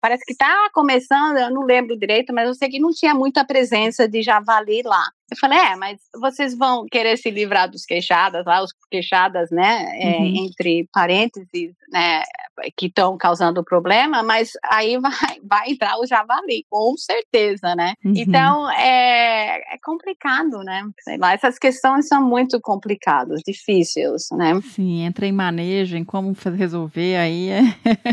Parece 0.00 0.24
que 0.24 0.32
está 0.32 0.68
começando, 0.72 1.36
eu 1.38 1.50
não 1.50 1.62
lembro 1.64 1.98
direito, 1.98 2.32
mas 2.32 2.48
eu 2.48 2.54
sei 2.54 2.68
que 2.68 2.80
não 2.80 2.90
tinha 2.90 3.14
muita 3.14 3.44
presença 3.44 4.08
de 4.08 4.22
javali 4.22 4.82
lá. 4.82 5.04
Eu 5.30 5.36
falei, 5.38 5.58
é, 5.58 5.76
mas 5.76 5.98
vocês 6.20 6.54
vão 6.54 6.84
querer 6.90 7.16
se 7.16 7.30
livrar 7.30 7.70
dos 7.70 7.86
queixadas 7.86 8.44
lá, 8.44 8.62
os 8.62 8.70
queixadas, 8.90 9.50
né, 9.50 9.88
é, 9.98 10.18
Uhum. 10.18 10.44
entre 10.44 10.86
parênteses, 10.92 11.74
né, 11.90 12.22
que 12.76 12.86
estão 12.86 13.16
causando 13.16 13.64
problema, 13.64 14.22
mas 14.22 14.50
aí 14.70 14.98
vai, 15.36 15.38
vai 15.42 15.70
entrar 15.70 15.98
o 15.98 16.06
javali, 16.06 16.66
com 16.68 16.94
certeza, 16.98 17.74
né? 17.74 17.94
Uhum. 18.04 18.12
Então, 18.14 18.70
é, 18.72 19.74
é 19.74 19.78
complicado, 19.82 20.58
né? 20.58 20.82
Sei 21.00 21.16
lá, 21.16 21.32
essas 21.32 21.58
questões 21.58 22.08
são 22.08 22.22
muito 22.22 22.60
complicadas, 22.60 23.40
difíceis, 23.46 24.28
né? 24.32 24.60
Sim, 24.74 25.00
entra 25.02 25.24
em 25.26 25.32
manejo, 25.32 25.96
em 25.96 26.04
como 26.04 26.36
resolver, 26.56 27.16
aí 27.16 27.48
é, 27.48 27.62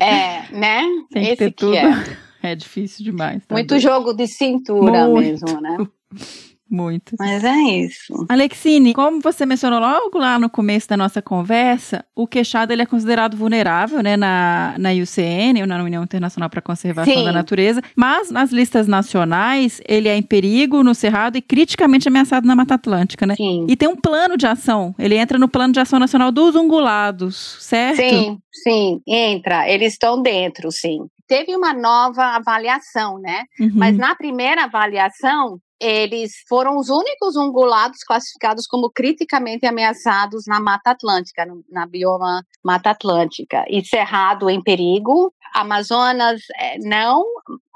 É, 0.01 0.51
né? 0.55 0.81
tem 1.11 1.23
que 1.25 1.29
Esse 1.31 1.35
ter 1.37 1.51
que 1.51 1.68
tudo. 1.71 2.11
é. 2.13 2.29
É 2.41 2.55
difícil 2.55 3.03
demais. 3.03 3.45
tá 3.45 3.53
Muito 3.53 3.67
doido. 3.67 3.81
jogo 3.81 4.13
de 4.13 4.25
cintura 4.25 5.07
Muito. 5.07 5.19
mesmo, 5.19 5.59
né? 5.59 5.77
Muito. 6.71 7.15
Mas 7.17 7.43
é 7.43 7.55
isso. 7.55 8.27
Alexine, 8.29 8.93
como 8.93 9.19
você 9.19 9.43
mencionou 9.43 9.79
logo 9.79 10.19
lá 10.19 10.37
no 10.37 10.47
começo 10.49 10.87
da 10.87 10.95
nossa 10.95 11.19
conversa, 11.19 12.05
o 12.15 12.27
queixado 12.27 12.71
ele 12.71 12.83
é 12.83 12.85
considerado 12.85 13.35
vulnerável, 13.35 14.03
né, 14.03 14.15
na, 14.15 14.75
na 14.77 14.91
IUCN, 14.93 15.61
ou 15.61 15.67
na 15.67 15.83
União 15.83 16.03
Internacional 16.03 16.47
para 16.47 16.59
a 16.59 16.61
Conservação 16.61 17.11
Sim. 17.11 17.25
da 17.25 17.31
Natureza, 17.31 17.81
mas 17.95 18.29
nas 18.29 18.51
listas 18.51 18.87
nacionais 18.87 19.81
ele 19.87 20.07
é 20.07 20.15
em 20.15 20.21
perigo 20.21 20.83
no 20.83 20.93
Cerrado 20.93 21.37
e 21.37 21.41
criticamente 21.41 22.07
ameaçado 22.07 22.45
na 22.45 22.55
Mata 22.55 22.75
Atlântica, 22.75 23.25
né? 23.25 23.35
Sim. 23.35 23.65
E 23.67 23.75
tem 23.75 23.89
um 23.89 23.95
plano 23.95 24.37
de 24.37 24.45
ação, 24.45 24.93
ele 24.99 25.15
entra 25.15 25.39
no 25.39 25.49
Plano 25.49 25.73
de 25.73 25.79
Ação 25.79 25.97
Nacional 25.97 26.31
dos 26.31 26.53
Ungulados, 26.53 27.57
certo? 27.61 27.97
Sim, 27.97 28.37
sim, 28.51 29.01
entra. 29.07 29.67
Eles 29.67 29.93
estão 29.93 30.21
dentro, 30.21 30.71
sim. 30.71 30.99
Teve 31.29 31.55
uma 31.55 31.73
nova 31.73 32.35
avaliação, 32.35 33.19
né? 33.19 33.43
Uhum. 33.59 33.71
Mas 33.75 33.95
na 33.95 34.15
primeira 34.15 34.63
avaliação, 34.63 35.59
eles 35.79 36.31
foram 36.47 36.75
os 36.77 36.89
únicos 36.89 37.35
ungulados 37.35 38.03
classificados 38.03 38.65
como 38.65 38.91
criticamente 38.91 39.65
ameaçados 39.65 40.45
na 40.47 40.59
Mata 40.59 40.89
Atlântica, 40.89 41.45
na 41.69 41.85
bioma 41.85 42.43
Mata 42.65 42.89
Atlântica. 42.89 43.63
E 43.69 43.85
Cerrado 43.85 44.49
em 44.49 44.61
perigo, 44.61 45.31
Amazonas 45.53 46.41
eh, 46.59 46.79
não, 46.79 47.23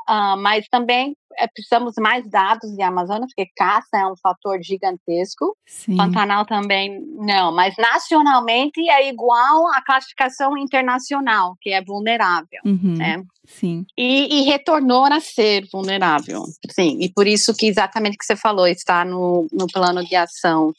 ah, 0.07 0.35
mas 0.35 0.67
também 0.67 1.15
eh, 1.37 1.47
precisamos 1.47 1.95
mais 1.99 2.29
dados 2.29 2.75
de 2.75 2.81
Amazonas, 2.81 3.31
porque 3.35 3.51
caça 3.55 3.97
é 3.97 4.07
um 4.07 4.15
fator 4.15 4.61
gigantesco. 4.61 5.55
Sim. 5.65 5.97
Pantanal 5.97 6.45
também 6.45 7.01
não, 7.17 7.51
mas 7.53 7.75
nacionalmente 7.77 8.79
é 8.89 9.09
igual 9.09 9.67
à 9.73 9.81
classificação 9.81 10.57
internacional, 10.57 11.55
que 11.61 11.71
é 11.71 11.83
vulnerável. 11.83 12.59
Uhum. 12.65 12.95
né? 12.97 13.23
Sim. 13.45 13.85
E, 13.97 14.39
e 14.39 14.41
retornou 14.43 15.05
a 15.05 15.19
ser 15.19 15.67
vulnerável. 15.71 16.43
Sim, 16.71 16.97
e 17.01 17.11
por 17.11 17.27
isso 17.27 17.53
que 17.53 17.67
exatamente 17.67 18.15
o 18.15 18.17
que 18.17 18.25
você 18.25 18.35
falou 18.35 18.67
está 18.67 19.03
no, 19.03 19.47
no 19.51 19.67
plano 19.67 20.03
de 20.03 20.15
ação 20.15 20.73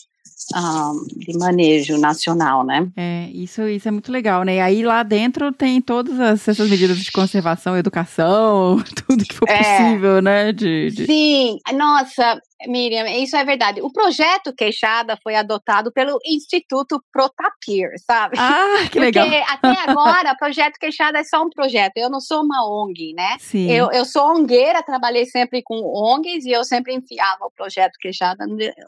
ah, 0.54 0.92
de 1.16 1.36
manejo 1.38 1.96
nacional, 1.98 2.64
né? 2.64 2.88
É, 2.96 3.28
isso, 3.32 3.62
isso 3.68 3.86
é 3.88 3.90
muito 3.90 4.10
legal, 4.12 4.42
né? 4.42 4.56
E 4.56 4.60
aí 4.60 4.82
lá 4.84 5.02
dentro 5.02 5.52
tem 5.52 5.80
todas 5.80 6.18
as- 6.20 6.46
essas 6.48 6.68
medidas 6.68 6.98
de 6.98 7.10
conservação, 7.12 7.76
educação, 7.76 8.82
tudo 9.06 9.24
que 9.24 9.34
for 9.34 9.48
É. 9.48 9.58
possível, 9.58 10.20
né? 10.20 10.52
De, 10.52 10.90
de- 10.90 11.06
Sim, 11.06 11.58
nossa, 11.74 12.40
Miriam, 12.66 13.08
isso 13.08 13.36
é 13.36 13.44
verdade. 13.44 13.80
O 13.80 13.92
projeto 13.92 14.54
Queixada 14.54 15.18
foi 15.22 15.34
adotado 15.34 15.92
pelo 15.92 16.18
Instituto 16.24 17.02
Protapir, 17.12 17.90
sabe? 18.06 18.36
Ah, 18.38 18.78
que 18.90 18.98
Porque 18.98 19.00
legal. 19.00 19.26
até 19.48 19.80
agora, 19.90 20.32
o 20.32 20.36
projeto 20.36 20.78
Queixada 20.78 21.18
é 21.18 21.24
só 21.24 21.42
um 21.42 21.50
projeto. 21.50 21.96
Eu 21.96 22.10
não 22.10 22.20
sou 22.20 22.42
uma 22.42 22.66
ONG, 22.66 23.12
né? 23.14 23.36
Sim. 23.38 23.70
Eu, 23.70 23.90
eu 23.90 24.04
sou 24.04 24.36
ongueira, 24.36 24.82
trabalhei 24.82 25.26
sempre 25.26 25.62
com 25.62 25.74
ONGs 25.74 26.44
e 26.44 26.52
eu 26.52 26.64
sempre 26.64 26.94
enfiava 26.94 27.46
o 27.46 27.50
projeto 27.50 27.92
Queixada 28.00 28.44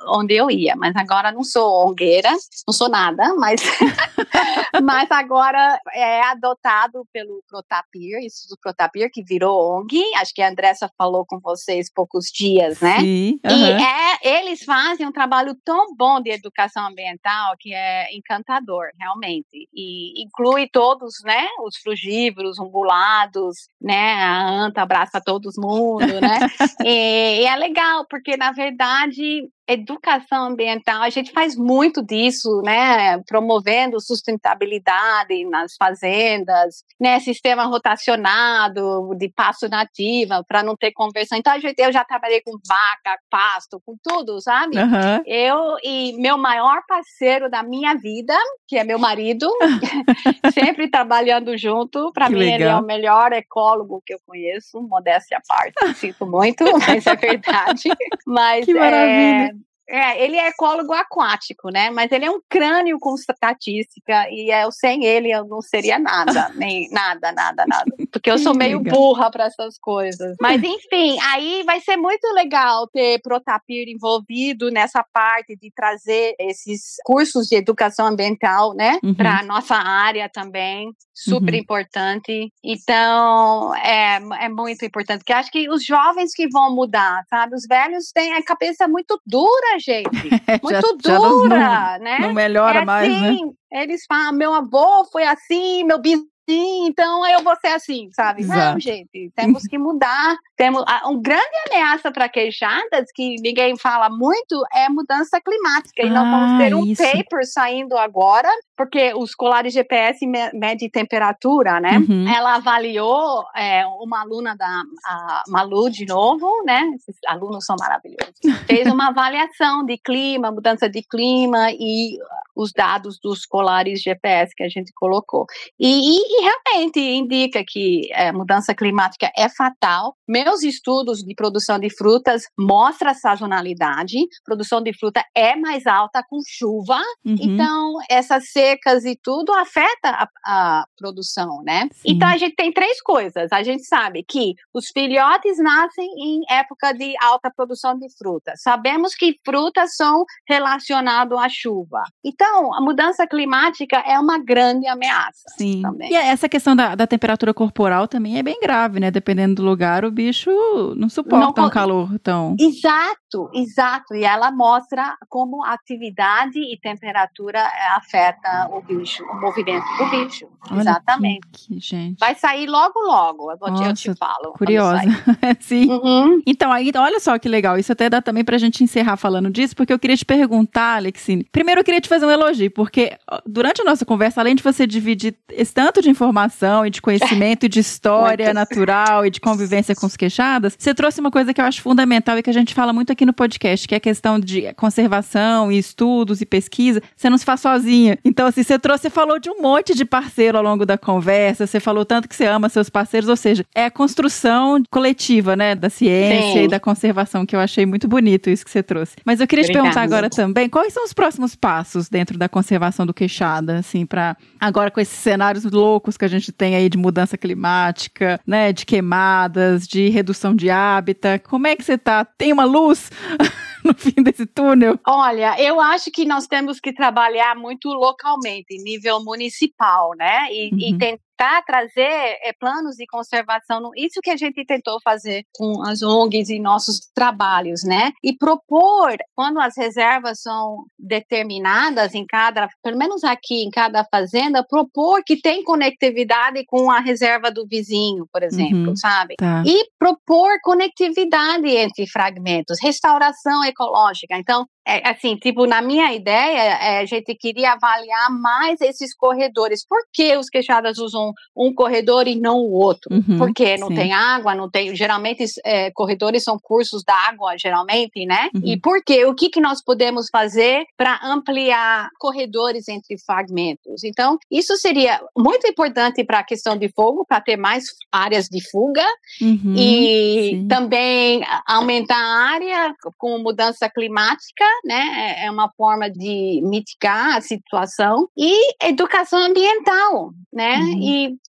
onde, 0.09 0.35
eu 0.35 0.51
ia. 0.51 0.75
Mas 0.77 0.95
agora 0.97 1.33
não 1.33 1.45
sou 1.45 1.89
ongueira, 1.89 2.31
não 2.67 2.73
sou 2.73 2.89
nada, 2.89 3.35
mas, 3.37 3.61
mas 4.83 5.11
agora 5.11 5.79
é 5.93 6.23
adotado 6.23 7.07
pelo 7.13 7.43
Protapir, 7.49 8.19
isso 8.25 8.49
do 8.49 8.57
Protapir, 8.61 9.11
que 9.13 9.23
virou 9.23 9.79
ONG. 9.79 10.03
Acho 10.17 10.35
que 10.35 10.43
a 10.43 10.49
Andressa 10.49 10.91
falou 10.97 11.25
com 11.27 11.39
vocês 11.41 11.91
poucos 11.93 12.27
dias, 12.27 12.81
né? 12.81 13.01
Sim. 13.01 13.41
E 13.43 13.49
aham. 13.49 13.66
É, 13.73 14.41
eles 14.41 14.65
fazem 14.65 15.07
um 15.07 15.13
trabalho 15.13 15.55
tão 15.65 15.95
bom 15.97 16.21
de 16.21 16.31
educação 16.31 16.87
ambiental 16.87 17.55
que 17.59 17.73
é 17.75 18.15
encantador, 18.15 18.89
realmente. 18.99 19.69
E 19.75 20.23
inclui 20.23 20.69
todos, 20.69 21.15
né? 21.25 21.47
Os 21.65 21.77
frugívoros, 21.79 22.59
ungulados, 22.59 23.69
né? 23.81 24.15
A 24.15 24.49
anta 24.49 24.83
abraça 24.83 25.21
todo 25.25 25.51
mundo, 25.59 26.21
né? 26.21 26.41
e, 26.85 27.43
e 27.43 27.47
é 27.47 27.57
legal, 27.57 28.07
porque 28.09 28.37
na 28.37 28.53
verdade 28.53 29.49
educação 29.69 30.47
ambiental, 30.47 31.03
a 31.03 31.11
gente 31.11 31.33
faz 31.33 31.57
muito 31.57 32.03
disso, 32.03 32.63
né, 32.65 33.19
promovendo 33.27 34.01
sustentabilidade 34.01 35.45
nas 35.47 35.75
fazendas, 35.77 36.85
né, 37.01 37.19
sistema 37.21 37.65
rotacionado 37.65 39.15
de 39.17 39.29
pasto 39.29 39.69
nativa 39.69 40.45
para 40.47 40.63
não 40.63 40.77
ter 40.77 40.93
conversão. 40.93 41.37
Então, 41.39 41.53
a 41.53 41.59
gente, 41.59 41.79
eu 41.79 41.93
já 41.93 42.05
trabalhei 42.05 42.41
com 42.43 42.53
vaca, 42.67 43.19
pasto, 43.31 43.81
com 43.85 43.97
tudo, 44.03 44.41
sabe? 44.41 44.79
Aham. 44.79 45.23
Eu 45.27 45.77
e 45.83 46.15
meu 46.19 46.39
maior 46.39 46.83
parceiro 46.87 47.51
da 47.51 47.63
minha 47.63 47.95
vida, 47.95 48.35
que 48.69 48.77
é 48.77 48.85
meu 48.85 48.99
marido, 48.99 49.49
sempre 50.55 50.89
trabalhando 50.89 51.57
junto. 51.57 52.13
Para 52.13 52.29
mim, 52.29 52.41
ele 52.41 52.51
é 52.51 52.59
legal. 52.59 52.83
o 52.83 52.87
melhor 52.87 53.33
ecólogo 53.33 54.03
que 54.05 54.15
eu 54.15 54.19
conheço, 54.27 54.81
modéstia 54.83 55.39
à 55.39 55.43
parte. 55.47 55.99
Sinto 55.99 56.27
muito, 56.27 56.65
mas 56.87 57.07
é 57.07 57.17
verdade. 57.17 57.89
Mas 58.27 58.65
Que 58.65 58.75
maravilha. 58.75 59.51
É, 59.51 59.56
ele 59.89 60.37
é 60.37 60.49
ecólogo 60.49 60.93
aquático, 60.93 61.71
né? 61.71 61.91
Mas 61.91 62.11
ele 62.11 62.25
é 62.25 62.31
um 62.31 62.41
crânio 62.49 62.99
com 62.99 63.15
estatística 63.15 64.29
e 64.31 64.51
eu 64.51 64.71
sem 64.73 65.05
ele 65.05 65.31
eu 65.31 65.45
não 65.47 65.61
seria 65.63 65.99
nada, 65.99 66.49
nem 66.57 66.89
nada, 66.91 67.33
nada, 67.33 67.65
nada. 67.67 67.85
Porque 68.11 68.31
eu 68.31 68.39
sou 68.39 68.55
meio 68.55 68.81
burra 68.81 69.31
para 69.31 69.45
essas 69.45 69.79
coisas. 69.79 70.37
Mas 70.41 70.63
enfim, 70.63 71.19
aí 71.31 71.63
vai 71.65 71.81
ser 71.81 71.97
muito 71.97 72.27
legal 72.35 72.87
ter 72.89 73.21
Protapir 73.23 73.89
envolvido 73.89 74.71
nessa 74.71 75.05
parte 75.13 75.57
de 75.57 75.71
trazer 75.75 76.35
esses 76.39 76.97
cursos 77.05 77.47
de 77.47 77.57
educação 77.57 78.07
ambiental, 78.07 78.75
né, 78.75 78.99
Uhum. 79.03 79.15
para 79.15 79.43
nossa 79.43 79.75
área 79.77 80.29
também, 80.29 80.91
super 81.19 81.55
Uhum. 81.55 81.61
importante. 81.61 82.53
Então, 82.63 83.75
é, 83.77 84.17
é 84.45 84.49
muito 84.51 84.85
importante, 84.85 85.21
porque 85.21 85.33
acho 85.33 85.51
que 85.51 85.67
os 85.71 85.83
jovens 85.83 86.33
que 86.35 86.47
vão 86.49 86.75
mudar, 86.75 87.23
sabe? 87.31 87.55
Os 87.57 87.67
velhos 87.67 88.11
têm 88.13 88.35
a 88.35 88.43
cabeça 88.45 88.87
muito 88.87 89.19
dura, 89.27 89.79
gente. 89.79 90.11
Já- 90.47 90.61
Muito 90.63 90.99
já 91.03 91.19
não- 91.19 91.41
dura, 91.43 91.99
né? 92.01 92.19
Não 92.21 92.35
melhora 92.35 92.81
é 92.81 92.85
mais, 92.85 93.09
né? 93.09 93.29
assim, 93.31 93.51
eles 93.73 94.05
falam, 94.07 94.33
meu 94.35 94.53
avô 94.53 95.05
foi 95.11 95.25
assim, 95.25 95.85
meu 95.85 95.99
bisavô 95.99 96.27
assim, 96.49 96.87
então 96.87 97.27
eu 97.27 97.43
vou 97.43 97.55
ser 97.61 97.69
assim, 97.69 98.09
sabe? 98.13 98.45
Não, 98.45 98.55
Exato. 98.55 98.81
gente, 98.81 99.31
temos 99.35 99.65
que 99.65 99.77
mudar. 99.79 100.37
Temos 100.57 100.83
a- 100.87 101.09
um 101.09 101.21
grande 101.21 101.45
ameaça 101.71 102.11
para 102.11 102.29
queixadas 102.29 103.11
que 103.15 103.37
ninguém 103.41 103.77
fala 103.77 104.09
muito 104.09 104.63
é 104.73 104.89
mudança 104.89 105.41
climática. 105.41 106.03
E 106.03 106.09
nós 106.09 106.27
Ah, 106.27 106.31
vamos 106.31 106.59
ter 106.63 106.75
um 106.75 106.85
isso. 106.87 107.03
paper 107.03 107.45
saindo 107.47 107.97
agora, 107.99 108.49
porque 108.77 109.13
os 109.15 109.35
colares 109.35 109.73
GPS 109.75 110.27
me- 110.27 110.51
medem 110.55 110.89
temperatura, 110.89 111.79
né? 111.81 111.99
Uhum. 111.99 112.27
Ela 112.29 112.55
avaliou 112.57 113.45
é, 113.55 113.85
uma 114.01 114.21
aluna 114.23 114.57
da 114.57 114.83
a 115.05 115.43
Malu 115.49 115.91
de 115.91 116.07
novo, 116.07 116.63
né? 116.65 116.83
Esses 116.97 117.17
alunos 117.27 117.65
são 117.65 117.77
maravilhosos. 117.79 118.35
Fez 118.67 118.87
uma 118.91 119.09
avaliação 119.09 119.85
de 119.85 119.99
clima, 119.99 120.51
mudança 120.51 120.89
de 120.89 121.03
clima 121.03 121.71
e 121.73 122.17
os 122.55 122.73
dados 122.73 123.19
dos 123.23 123.45
colares 123.45 124.01
GPS 124.01 124.55
que 124.57 124.63
a 124.63 124.69
gente 124.69 124.91
colocou. 124.95 125.45
E, 125.79 126.19
e- 126.19 126.36
e 126.39 126.43
realmente 126.43 127.01
indica 127.01 127.65
que 127.67 128.11
é, 128.13 128.31
mudança 128.31 128.75
climática 128.75 129.31
é 129.37 129.49
fatal. 129.49 130.15
Meus 130.29 130.63
estudos 130.63 131.21
de 131.21 131.35
produção 131.35 131.79
de 131.79 131.89
frutas 131.89 132.43
mostram 132.59 133.11
a 133.11 133.15
sazonalidade. 133.15 134.19
Produção 134.45 134.83
de 134.83 134.93
fruta 134.93 135.25
é 135.35 135.57
mais 135.57 135.87
alta 135.87 136.23
com 136.29 136.39
chuva. 136.47 136.99
Uhum. 137.25 137.37
Então, 137.41 137.95
essas 138.11 138.51
secas 138.51 139.05
e 139.05 139.17
tudo 139.17 139.53
afeta 139.53 140.11
a, 140.11 140.29
a 140.45 140.85
produção, 140.99 141.63
né? 141.65 141.89
Sim. 141.93 142.13
Então, 142.13 142.29
a 142.29 142.37
gente 142.37 142.55
tem 142.55 142.73
três 142.73 143.01
coisas. 143.01 143.51
A 143.51 143.63
gente 143.63 143.85
sabe 143.85 144.23
que 144.23 144.55
os 144.75 144.89
filhotes 144.89 145.59
nascem 145.59 146.07
em 146.19 146.41
época 146.51 146.93
de 146.93 147.15
alta 147.23 147.51
produção 147.51 147.99
de 147.99 148.09
fruta. 148.19 148.53
Sabemos 148.57 149.15
que 149.15 149.39
frutas 149.45 149.97
são 149.97 150.25
relacionadas 150.47 151.39
à 151.39 151.49
chuva. 151.49 152.03
Então, 152.23 152.75
a 152.75 152.81
mudança 152.83 153.27
climática 153.27 153.97
é 154.07 154.19
uma 154.19 154.39
grande 154.39 154.87
ameaça. 154.87 155.45
Sim. 155.57 155.81
também. 155.81 156.13
E 156.13 156.26
essa 156.27 156.49
questão 156.49 156.75
da, 156.77 156.95
da 156.95 157.07
temperatura 157.07 157.53
corporal 157.55 158.07
também 158.09 158.39
é 158.39 158.43
bem 158.43 158.59
grave, 158.61 159.01
né? 159.01 159.11
Dependendo 159.11 159.57
do 159.57 159.63
lugar, 159.63 160.05
o 160.05 160.11
bicho 160.11 160.51
não 160.97 161.09
suporta 161.09 161.61
Não 161.61 161.67
um 161.67 161.71
calor 161.71 162.19
tão. 162.21 162.57
Exato, 162.59 163.19
exato. 163.53 164.15
E 164.15 164.25
ela 164.25 164.51
mostra 164.51 165.17
como 165.29 165.65
a 165.65 165.73
atividade 165.73 166.59
e 166.59 166.79
temperatura 166.79 167.59
eh, 167.59 167.97
afeta 167.97 168.69
o 168.71 168.81
bicho, 168.81 169.25
o 169.25 169.41
movimento 169.41 169.87
do 169.99 170.11
bicho. 170.11 170.49
Olha 170.71 170.81
Exatamente. 170.81 171.47
Que, 171.53 171.79
gente. 171.79 172.19
Vai 172.19 172.35
sair 172.35 172.67
logo, 172.67 172.99
logo. 173.01 173.51
Eu, 173.51 173.59
te, 173.59 173.83
eu 173.83 173.95
te 173.95 174.09
Nossa, 174.09 174.19
falo. 174.19 174.53
Curiosa. 174.53 174.99
sair. 174.99 175.57
Sim. 175.61 175.91
Uhum. 175.91 176.43
Então, 176.47 176.73
aí, 176.73 176.91
olha 176.97 177.21
só 177.21 177.39
que 177.39 177.49
legal. 177.49 177.79
Isso 177.79 177.93
até 177.93 178.09
dá 178.09 178.23
também 178.23 178.45
pra 178.45 178.59
gente 178.59 178.83
encerrar 178.83 179.17
falando 179.17 179.51
disso, 179.51 179.75
porque 179.77 179.93
eu 179.93 179.99
queria 179.99 180.17
te 180.17 180.25
perguntar, 180.25 180.97
Alexine. 180.97 181.45
Primeiro, 181.51 181.81
eu 181.81 181.85
queria 181.85 182.01
te 182.01 182.09
fazer 182.09 182.27
um 182.27 182.31
elogio, 182.31 182.71
porque 182.71 183.19
durante 183.45 183.83
a 183.83 183.85
nossa 183.85 184.05
conversa, 184.05 184.41
além 184.41 184.55
de 184.55 184.63
você 184.63 184.87
dividir 184.87 185.37
esse 185.51 185.75
tanto 185.75 186.01
de 186.01 186.11
informação 186.11 186.87
e 186.87 186.91
de 186.91 187.03
conhecimento 187.03 187.67
e 187.67 187.69
de 187.69 187.81
história 187.81 188.55
natural 188.55 189.27
e 189.27 189.31
de 189.31 189.41
convivência 189.41 189.95
com 189.95 190.07
os 190.07 190.17
queixadas, 190.17 190.77
você 190.79 190.95
trouxe 190.95 191.21
uma 191.21 191.31
coisa 191.31 191.53
que 191.53 191.61
eu 191.61 191.65
acho 191.65 191.83
fundamental 191.83 192.39
e 192.39 192.43
que 192.43 192.51
a 192.51 192.53
gente 192.53 192.75
fala 192.75 192.93
muito 192.93 193.13
aqui 193.13 193.26
no 193.27 193.33
podcast, 193.33 193.87
que 193.87 193.95
é 193.95 194.01
questão 194.01 194.39
de 194.39 194.73
conservação 194.75 195.71
e 195.71 195.79
estudos 195.79 196.41
e 196.41 196.47
pesquisa. 196.47 197.03
Você 197.17 197.29
não 197.29 197.37
se 197.37 197.45
faz 197.45 197.61
sozinha. 197.61 198.19
Então, 198.25 198.47
assim, 198.47 198.63
você 198.63 198.79
trouxe, 198.79 199.03
você 199.03 199.11
falou 199.11 199.39
de 199.39 199.51
um 199.51 199.61
monte 199.61 199.95
de 199.95 200.05
parceiro 200.05 200.57
ao 200.57 200.65
longo 200.65 200.87
da 200.87 200.97
conversa, 200.97 201.67
você 201.67 201.81
falou 201.81 202.05
tanto 202.05 202.29
que 202.29 202.35
você 202.37 202.47
ama 202.47 202.69
seus 202.69 202.89
parceiros, 202.89 203.29
ou 203.29 203.37
seja, 203.37 203.65
é 203.75 203.87
a 203.87 203.91
construção 203.91 204.83
coletiva, 204.91 205.57
né, 205.57 205.75
da 205.75 205.91
ciência 205.91 206.61
Sim. 206.61 206.65
e 206.65 206.69
da 206.69 206.81
conservação, 206.81 207.45
que 207.45 207.55
eu 207.55 207.61
achei 207.61 207.85
muito 207.85 208.09
bonito 208.09 208.49
isso 208.49 208.65
que 208.65 208.71
você 208.71 208.83
trouxe. 208.83 209.17
Mas 209.25 209.41
eu 209.41 209.47
queria 209.47 209.65
te 209.65 209.71
Obrigada. 209.71 209.95
perguntar 209.95 210.03
agora 210.03 210.31
também, 210.31 210.69
quais 210.69 210.93
são 210.93 211.05
os 211.05 211.13
próximos 211.13 211.55
passos 211.55 212.09
dentro 212.09 212.39
da 212.39 212.49
conservação 212.49 213.05
do 213.05 213.13
queixada, 213.13 213.79
assim, 213.79 214.07
para 214.07 214.37
agora 214.61 214.91
com 214.91 215.01
esses 215.01 215.19
cenários 215.19 215.65
loucos 215.65 216.17
que 216.17 216.25
a 216.25 216.29
gente 216.29 216.53
tem 216.53 216.75
aí 216.77 216.89
de 216.89 216.97
mudança 216.97 217.37
climática, 217.37 218.41
né, 218.47 218.73
de 218.73 218.87
queimadas, 218.87 219.87
de 219.87 220.09
redução 220.09 220.55
de 220.55 220.71
hábitat, 220.71 221.43
como 221.49 221.67
é 221.67 221.77
que 221.77 221.85
você 221.85 221.99
tá? 221.99 222.25
Tem 222.25 222.53
uma 222.53 222.65
luz 222.65 223.06
no 223.85 223.95
fim 223.95 224.23
desse 224.23 224.47
túnel? 224.47 224.99
Olha, 225.07 225.61
eu 225.61 225.81
acho 225.81 226.11
que 226.11 226.25
nós 226.25 226.47
temos 226.47 226.81
que 226.81 226.93
trabalhar 226.93 227.57
muito 227.57 227.89
localmente, 227.89 228.67
em 228.71 228.83
nível 228.83 229.23
municipal, 229.23 230.11
né? 230.17 230.49
E, 230.51 230.71
e 230.75 230.93
Uhum. 230.93 230.99
Tentar 231.37 231.63
trazer 231.63 232.01
eh, 232.43 232.53
planos 232.59 232.97
de 232.97 233.07
conservação. 233.07 233.91
Isso 233.97 234.21
que 234.23 234.31
a 234.31 234.37
gente 234.37 234.65
tentou 234.65 234.99
fazer 235.03 235.45
com 235.55 235.83
as 235.87 236.03
ONGs 236.03 236.49
e 236.49 236.59
nossos 236.59 237.01
trabalhos, 237.15 237.83
né? 237.85 238.11
E 238.23 238.37
propor, 238.37 239.17
quando 239.35 239.61
as 239.61 239.77
reservas 239.77 240.41
são 240.41 240.85
determinadas 240.99 242.15
em 242.15 242.25
cada, 242.27 242.69
pelo 242.83 242.97
menos 242.99 243.23
aqui 243.25 243.63
em 243.65 243.71
cada 243.71 244.05
fazenda, 244.11 244.65
propor 244.67 245.23
que 245.25 245.41
tem 245.41 245.63
conectividade 245.63 246.65
com 246.67 246.91
a 246.91 247.01
reserva 247.01 247.51
do 247.51 247.67
vizinho, 247.67 248.27
por 248.33 248.43
exemplo, 248.43 248.89
Uhum. 248.89 248.97
sabe? 248.97 249.35
Tá. 249.39 249.63
e 249.67 249.85
propor 249.99 250.59
conectividade 250.63 251.69
entre 251.69 252.07
fragmentos, 252.07 252.79
restauração 252.83 253.65
ecológica. 253.65 254.37
Então, 254.37 254.65
é, 254.87 255.09
assim, 255.09 255.37
tipo, 255.37 255.67
na 255.67 255.83
minha 255.83 256.13
ideia, 256.15 256.61
é, 256.79 256.99
a 257.01 257.05
gente 257.05 257.35
queria 257.35 257.73
avaliar 257.73 258.31
mais 258.31 258.81
esses 258.81 259.15
corredores. 259.17 259.85
Por 259.87 259.99
que 260.13 260.37
os 260.37 260.49
queixadas 260.49 260.99
usam 260.99 261.26
um 261.57 261.73
corredor 261.73 262.27
e 262.27 262.37
não 262.37 262.59
o 262.59 262.73
outro? 262.73 263.13
Uhum, 263.13 263.39
Porque 263.39 263.77
não 263.77 263.89
sim. 263.89 263.95
tem 263.95 264.13
água, 264.13 264.55
não 264.55 264.71
tem. 264.71 264.95
Geralmente, 264.95 265.45
é, 265.65 265.91
corredores 265.93 266.43
são 266.43 266.59
cursos 266.59 267.03
d'água, 267.05 267.57
geralmente, 267.59 268.25
né? 268.27 268.49
Uhum. 268.55 268.63
E 268.65 268.81
por 268.81 269.03
quê? 269.05 269.25
O 269.25 269.35
que, 269.35 269.49
que 269.49 269.61
nós 269.61 269.83
podemos 269.83 270.29
fazer 270.31 270.85
para 270.97 271.21
ampliar 271.25 272.09
corredores 272.19 272.89
entre 272.89 273.17
fragmentos? 273.19 274.05
Então, 274.05 274.39
isso 274.51 274.77
seria 274.77 275.21
muito 275.37 275.67
importante 275.67 276.25
para 276.25 276.41
a 276.41 276.45
questão 276.45 276.77
de 276.77 276.89
fogo, 276.89 277.25
para 277.27 277.41
ter 277.41 277.57
mais 277.57 277.85
áreas 278.13 278.47
de 278.49 278.61
fuga 278.71 279.05
Uhum, 279.41 279.75
e 279.77 280.51
sim. 280.51 280.69
também 280.69 281.43
aumentar 281.67 282.17
a 282.17 282.51
área 282.53 282.95
com 283.19 283.39
mudança 283.39 283.89
climática, 283.89 284.65
né? 284.85 285.45
É- 285.45 285.51
uma 285.51 285.71
forma 285.77 286.11
de 286.11 286.61
mitigar 286.65 287.37
a 287.37 287.41
situação 287.41 288.29
e 288.37 288.75
educação 288.83 289.39
ambiental, 289.39 290.33
né? 290.53 290.79
Uhum. 290.79 290.99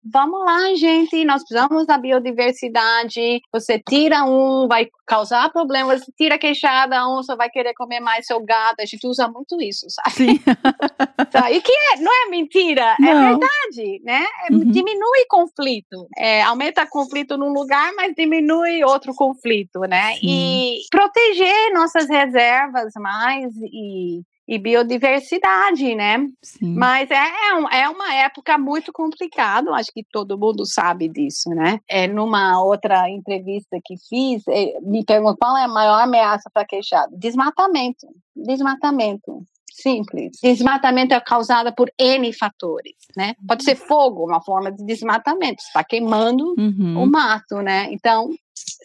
Vamos 0.02 0.40
lá, 0.44 0.74
gente, 0.76 1.24
nós 1.26 1.42
precisamos 1.42 1.86
da 1.86 1.98
biodiversidade. 1.98 3.40
Você 3.52 3.78
tira 3.86 4.24
um, 4.24 4.66
vai 4.66 4.88
causar 5.06 5.50
problemas. 5.52 6.00
Você 6.00 6.12
tira 6.16 6.38
queixada, 6.38 6.98
a 6.98 7.08
onça 7.08 7.36
vai 7.36 7.50
querer 7.50 7.74
comer 7.74 8.00
mais 8.00 8.26
seu 8.26 8.42
gato. 8.42 8.80
A 8.80 8.86
gente 8.86 9.06
usa 9.06 9.28
muito 9.28 9.60
isso, 9.60 9.86
sabe? 9.90 10.10
Sim. 10.14 10.40
Tá? 11.30 11.48
E 11.52 11.60
que 11.60 11.70
é, 11.70 11.96
não 12.00 12.10
é 12.26 12.28
mentira, 12.28 12.96
é 13.00 13.14
Não. 13.14 13.20
verdade, 13.38 14.00
né? 14.02 14.24
É- 14.48 14.52
Uhum. 14.52 14.70
Diminui 14.70 15.26
conflito. 15.28 16.08
É, 16.18 16.42
aumenta 16.42 16.84
conflito 16.88 17.36
num 17.38 17.52
lugar, 17.52 17.92
mas 17.94 18.14
diminui 18.16 18.82
outro 18.82 19.14
conflito, 19.14 19.80
né? 19.82 20.14
Sim. 20.14 20.26
E 20.28 20.80
proteger 20.90 21.72
nossas 21.72 22.08
reservas 22.08 22.92
mais 22.96 23.52
e, 23.62 24.22
e 24.50 24.58
biodiversidade, 24.58 25.94
né? 25.94 26.26
Sim. 26.42 26.74
Mas 26.74 27.08
é, 27.08 27.14
é, 27.14 27.82
é 27.82 27.88
uma 27.88 28.12
época 28.14 28.58
muito 28.58 28.92
complicada, 28.92 29.70
acho 29.74 29.92
que 29.92 30.04
todo 30.10 30.36
mundo 30.36 30.66
sabe 30.66 31.08
disso, 31.08 31.50
né? 31.50 31.78
É, 31.88 32.08
numa 32.08 32.60
outra 32.60 33.08
entrevista 33.08 33.78
que 33.84 33.94
fiz, 34.08 34.42
eh, 34.48 34.76
me 34.82 35.04
perguntou 35.04 35.36
qual 35.40 35.56
é 35.56 35.62
a 35.64 35.68
maior 35.68 36.02
ameaça 36.02 36.50
para 36.52 36.66
queixado. 36.66 37.16
Desmatamento. 37.16 38.08
Desmatamento. 38.34 39.42
Simples. 39.72 40.32
Desmatamento 40.42 41.14
é 41.14 41.20
causado 41.20 41.72
por 41.72 41.88
N 41.96 42.32
fatores, 42.32 42.96
né? 43.16 43.34
Pode 43.46 43.62
ser 43.62 43.76
fogo, 43.76 44.26
uma 44.26 44.42
forma 44.42 44.72
de 44.72 44.84
desmatamento. 44.84 45.62
Está 45.62 45.84
queimando 45.84 46.54
Uhum. 46.58 47.04
o 47.04 47.06
mato, 47.06 47.62
né? 47.62 47.86
Então, 47.92 48.28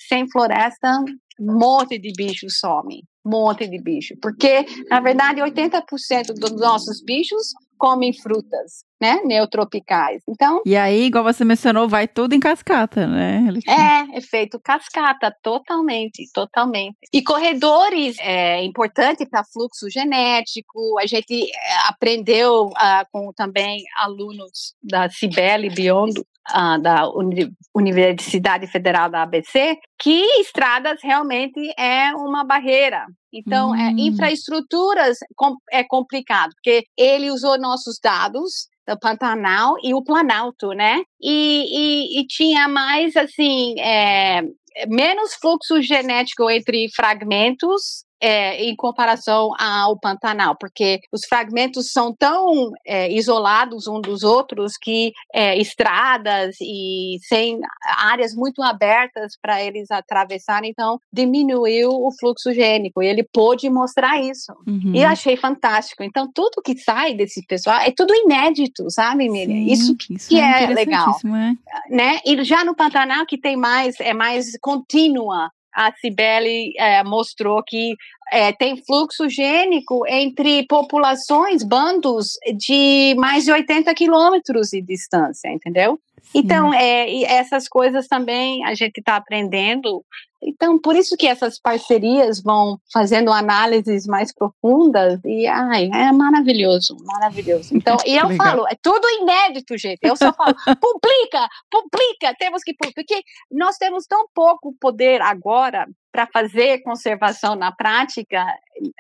sem 0.08 0.30
floresta, 0.30 1.04
um 1.40 1.58
monte 1.58 1.98
de 1.98 2.12
bichos 2.16 2.60
some. 2.60 3.04
Monte 3.24 3.68
de 3.68 3.82
bicho. 3.82 4.14
Porque, 4.22 4.66
na 4.88 5.00
verdade, 5.00 5.42
80% 5.42 6.34
dos 6.36 6.52
nossos 6.52 7.02
bichos 7.04 7.54
comem 7.78 8.14
frutas, 8.14 8.84
né? 9.02 9.20
Neotropicais. 9.26 10.22
Então, 10.30 10.62
E 10.66 10.76
aí, 10.76 11.06
igual 11.06 11.24
você 11.24 11.44
mencionou, 11.44 11.88
vai 11.88 12.08
tudo 12.08 12.34
em 12.34 12.40
cascata, 12.40 13.08
né? 13.08 13.44
É 13.68 14.18
efeito 14.18 14.60
cascata, 14.60 15.36
totalmente, 15.42 16.30
totalmente. 16.34 16.98
E 17.12 17.22
corredores 17.22 18.16
é 18.20 18.64
importante 18.64 19.26
para 19.26 19.44
fluxo 19.44 19.90
genético. 19.90 21.00
A 21.00 21.06
gente 21.06 21.46
é, 21.46 21.78
aprendeu 21.88 22.70
ah, 22.76 23.06
com 23.12 23.32
também 23.34 23.84
alunos 23.98 24.76
da 24.82 25.10
Cibele 25.10 25.70
Biondo, 25.70 26.26
ah, 26.48 26.78
da 26.78 27.10
Uni- 27.10 27.52
Universidade 27.74 28.68
Federal 28.68 29.10
da 29.10 29.24
ABC, 29.24 29.78
que 30.00 30.22
estradas 30.42 31.00
realmente 31.04 31.60
é 31.78 32.14
uma 32.16 32.44
barreira. 32.44 33.06
Então, 33.34 33.76
é, 33.76 33.90
Hum. 33.90 33.96
infraestruturas 33.98 35.18
com- 35.36 35.58
é 35.72 35.84
complicado, 35.84 36.52
porque 36.56 36.86
ele 36.98 37.32
usou 37.32 37.58
nossos 37.60 38.00
dados 38.02 38.68
do 38.88 38.98
Pantanal 39.00 39.76
e 39.84 39.94
o 39.94 40.04
Planalto, 40.04 40.70
né? 40.70 41.02
E, 41.26 42.20
e, 42.20 42.20
e 42.22 42.28
tinha 42.28 42.68
mais 42.68 43.16
assim 43.16 43.80
é, 43.80 44.44
menos 44.88 45.34
fluxo 45.34 45.82
genético 45.82 46.50
entre 46.50 46.88
fragmentos 46.96 48.06
é, 48.22 48.64
em 48.64 48.76
comparação 48.76 49.52
ao 49.60 50.00
Pantanal, 50.00 50.56
porque 50.60 51.00
os 51.12 51.26
fragmentos 51.26 51.92
são 51.92 52.12
tão 52.12 52.72
é, 52.86 53.12
isolados 53.12 53.88
um 53.88 54.00
dos 54.00 54.24
outros 54.24 54.74
que 54.82 55.12
é, 55.34 55.58
estradas 55.58 56.56
e 56.62 57.18
sem 57.28 57.60
áreas 57.98 58.34
muito 58.34 58.64
abertas 58.64 59.34
para 59.42 59.62
eles 59.62 59.92
atravessarem, 59.92 60.72
então 60.72 61.00
diminuiu 61.12 61.90
o 61.90 62.10
fluxo 62.20 62.54
gênico 62.54 63.04
e 63.04 63.08
ele 63.08 63.24
pôde 63.24 63.70
mostrar 63.70 64.20
isso. 64.20 64.54
Uhum. 64.66 64.94
E 64.96 65.02
eu 65.02 65.08
achei 65.08 65.36
fantástico. 65.36 66.04
Então 66.04 66.30
tudo 66.34 66.64
que 66.64 66.78
sai 66.78 67.14
desse 67.14 67.46
pessoal 67.46 67.80
é 67.82 67.92
tudo 67.92 68.14
inédito, 68.16 68.90
sabe, 68.90 69.30
Miriam? 69.30 69.72
isso 69.72 69.96
que, 69.96 70.16
isso 70.16 70.36
é, 70.36 70.64
é 70.64 70.68
legal, 70.68 71.15
é. 71.24 71.96
né? 71.96 72.20
E 72.26 72.44
já 72.44 72.64
no 72.64 72.76
Pantanal 72.76 73.26
que 73.26 73.38
tem 73.38 73.56
mais 73.56 74.00
é 74.00 74.14
mais 74.14 74.58
contínua 74.60 75.50
a 75.76 75.92
Cibele 75.92 76.74
é, 76.78 77.04
mostrou 77.04 77.62
que 77.62 77.96
é, 78.32 78.54
tem 78.54 78.82
fluxo 78.86 79.28
gênico 79.30 80.08
entre 80.08 80.66
populações, 80.68 81.64
bandos 81.64 82.30
de 82.58 83.14
mais 83.18 83.44
de 83.44 83.52
80 83.52 83.94
quilômetros 83.94 84.70
de 84.70 84.82
distância, 84.82 85.52
entendeu? 85.52 86.00
Sim. 86.24 86.40
Então, 86.40 86.74
é, 86.74 87.24
essas 87.24 87.68
coisas 87.68 88.08
também 88.08 88.64
a 88.66 88.74
gente 88.74 89.00
está 89.00 89.18
aprendendo 89.18 90.04
então, 90.46 90.80
por 90.80 90.96
isso 90.96 91.18
que 91.18 91.28
essas 91.28 91.60
parcerias 91.60 92.42
vão 92.42 92.80
fazendo 92.94 93.32
análises 93.32 94.06
mais 94.06 94.34
profundas 94.34 95.20
e, 95.26 95.48
ai, 95.48 95.90
é 95.92 96.12
maravilhoso, 96.12 96.96
maravilhoso. 97.04 97.74
Então, 97.86 97.98
e 98.06 98.16
eu 98.16 98.36
falo, 98.36 98.66
é 98.68 98.76
tudo 98.82 99.08
inédito, 99.22 99.78
gente. 99.78 100.00
Eu 100.02 100.16
só 100.16 100.34
falo, 100.34 100.56
publica, 100.80 101.48
publica, 101.70 102.36
temos 102.38 102.64
que 102.64 102.74
publicar, 102.74 102.96
porque 102.96 103.22
nós 103.52 103.78
temos 103.78 104.06
tão 104.06 104.28
pouco 104.34 104.74
poder 104.80 105.22
agora 105.22 105.88
para 106.16 106.28
fazer 106.28 106.82
conservação 106.82 107.56
na 107.56 107.74
prática, 107.74 108.46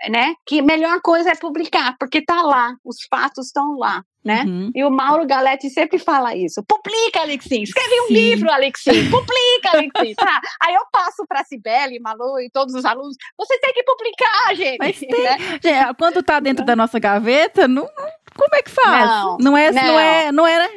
né? 0.09 0.35
Que 0.45 0.59
a 0.59 0.63
melhor 0.63 0.99
coisa 1.01 1.29
é 1.29 1.35
publicar, 1.35 1.95
porque 1.97 2.17
está 2.17 2.41
lá, 2.41 2.75
os 2.83 2.97
fatos 3.09 3.47
estão 3.47 3.77
lá 3.77 4.03
né? 4.25 4.43
Uhum. 4.43 4.71
E 4.73 4.83
o 4.83 4.89
Mauro 4.89 5.27
Galetti 5.27 5.69
sempre 5.69 5.99
fala 5.99 6.35
isso. 6.35 6.63
Publica, 6.63 7.21
Alexim. 7.21 7.61
Escreve 7.61 8.01
um 8.01 8.07
Sim. 8.07 8.13
livro, 8.15 8.51
Alexim. 8.51 8.89
Publica, 9.11 9.69
Alexim. 9.71 10.15
Tá? 10.15 10.41
Aí 10.63 10.73
eu 10.73 10.81
passo 10.91 11.27
para 11.27 11.41
a 11.41 11.43
Cibele, 11.43 11.99
Malu 11.99 12.39
e 12.39 12.49
todos 12.49 12.73
os 12.73 12.83
alunos. 12.85 13.15
Você 13.37 13.59
tem 13.59 13.71
que 13.71 13.83
publicar, 13.83 14.55
gente. 14.55 14.79
Mas 14.79 14.97
tem. 14.97 15.09
Né? 15.23 15.37
Gente, 15.61 15.93
quando 15.99 16.23
tá 16.23 16.39
dentro 16.39 16.65
da 16.65 16.75
nossa 16.75 16.97
gaveta, 16.97 17.67
não, 17.67 17.87
como 18.35 18.55
é 18.55 18.63
que 18.63 18.71
faz? 18.71 19.07
Não, 19.07 19.37
não 19.39 19.57
é, 19.57 19.71
não. 19.71 19.83
não 19.83 19.99
é, 19.99 20.31
não 20.31 20.47
é, 20.47 20.69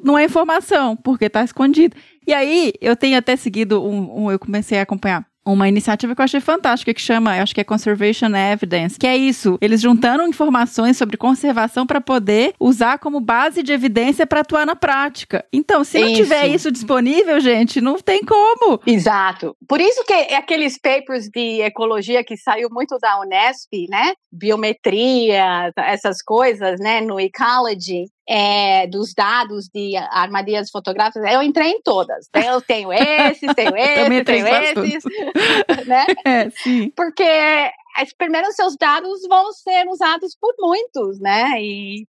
não 0.00 0.18
é 0.18 0.24
informação, 0.24 0.94
porque 0.94 1.28
tá 1.28 1.42
escondido. 1.42 1.96
E 2.24 2.32
aí, 2.32 2.72
eu 2.80 2.94
tenho 2.94 3.18
até 3.18 3.34
seguido 3.34 3.84
um, 3.84 4.26
um 4.26 4.30
eu 4.30 4.38
comecei 4.38 4.78
a 4.78 4.82
acompanhar 4.82 5.26
uma 5.46 5.68
iniciativa 5.68 6.14
que 6.14 6.20
eu 6.20 6.24
achei 6.24 6.40
fantástica, 6.40 6.92
que 6.92 7.00
chama, 7.00 7.40
acho 7.40 7.54
que 7.54 7.60
é 7.60 7.64
Conservation 7.64 8.34
Evidence, 8.34 8.98
que 8.98 9.06
é 9.06 9.16
isso, 9.16 9.56
eles 9.60 9.80
juntando 9.80 10.24
informações 10.24 10.96
sobre 10.96 11.16
conservação 11.16 11.86
para 11.86 12.00
poder 12.00 12.54
usar 12.58 12.98
como 12.98 13.20
base 13.20 13.62
de 13.62 13.72
evidência 13.72 14.26
para 14.26 14.40
atuar 14.40 14.66
na 14.66 14.74
prática. 14.74 15.44
Então, 15.52 15.84
se 15.84 15.98
não 15.98 16.08
isso. 16.08 16.22
tiver 16.22 16.48
isso 16.48 16.70
disponível, 16.70 17.40
gente, 17.40 17.80
não 17.80 17.98
tem 17.98 18.22
como. 18.24 18.80
Exato. 18.86 19.56
Por 19.68 19.80
isso 19.80 20.04
que 20.04 20.12
aqueles 20.34 20.78
papers 20.78 21.28
de 21.28 21.62
ecologia 21.62 22.24
que 22.24 22.36
saiu 22.36 22.68
muito 22.70 22.98
da 22.98 23.20
Unesp, 23.20 23.86
né? 23.88 24.12
Biometria, 24.32 25.72
essas 25.76 26.22
coisas, 26.22 26.78
né, 26.80 27.00
no 27.00 27.18
Ecology, 27.20 28.06
é, 28.28 28.86
dos 28.88 29.14
dados 29.14 29.68
de 29.72 29.96
armadilhas 29.96 30.70
fotográficas, 30.70 31.32
eu 31.32 31.42
entrei 31.42 31.70
em 31.70 31.80
todas. 31.80 32.28
Eu 32.34 32.60
tenho 32.60 32.92
esses, 32.92 33.54
tenho 33.54 33.76
esses, 33.76 34.24
tenho 34.24 34.46
esses, 34.46 35.04
né? 35.86 36.06
É, 36.24 36.50
sim. 36.50 36.90
Porque 36.96 37.24
primeiro 38.18 38.50
seus 38.52 38.76
dados 38.76 39.20
vão 39.28 39.52
ser 39.52 39.86
usados 39.88 40.36
por 40.40 40.54
muitos, 40.58 41.20
né? 41.20 41.62
E 41.62 42.06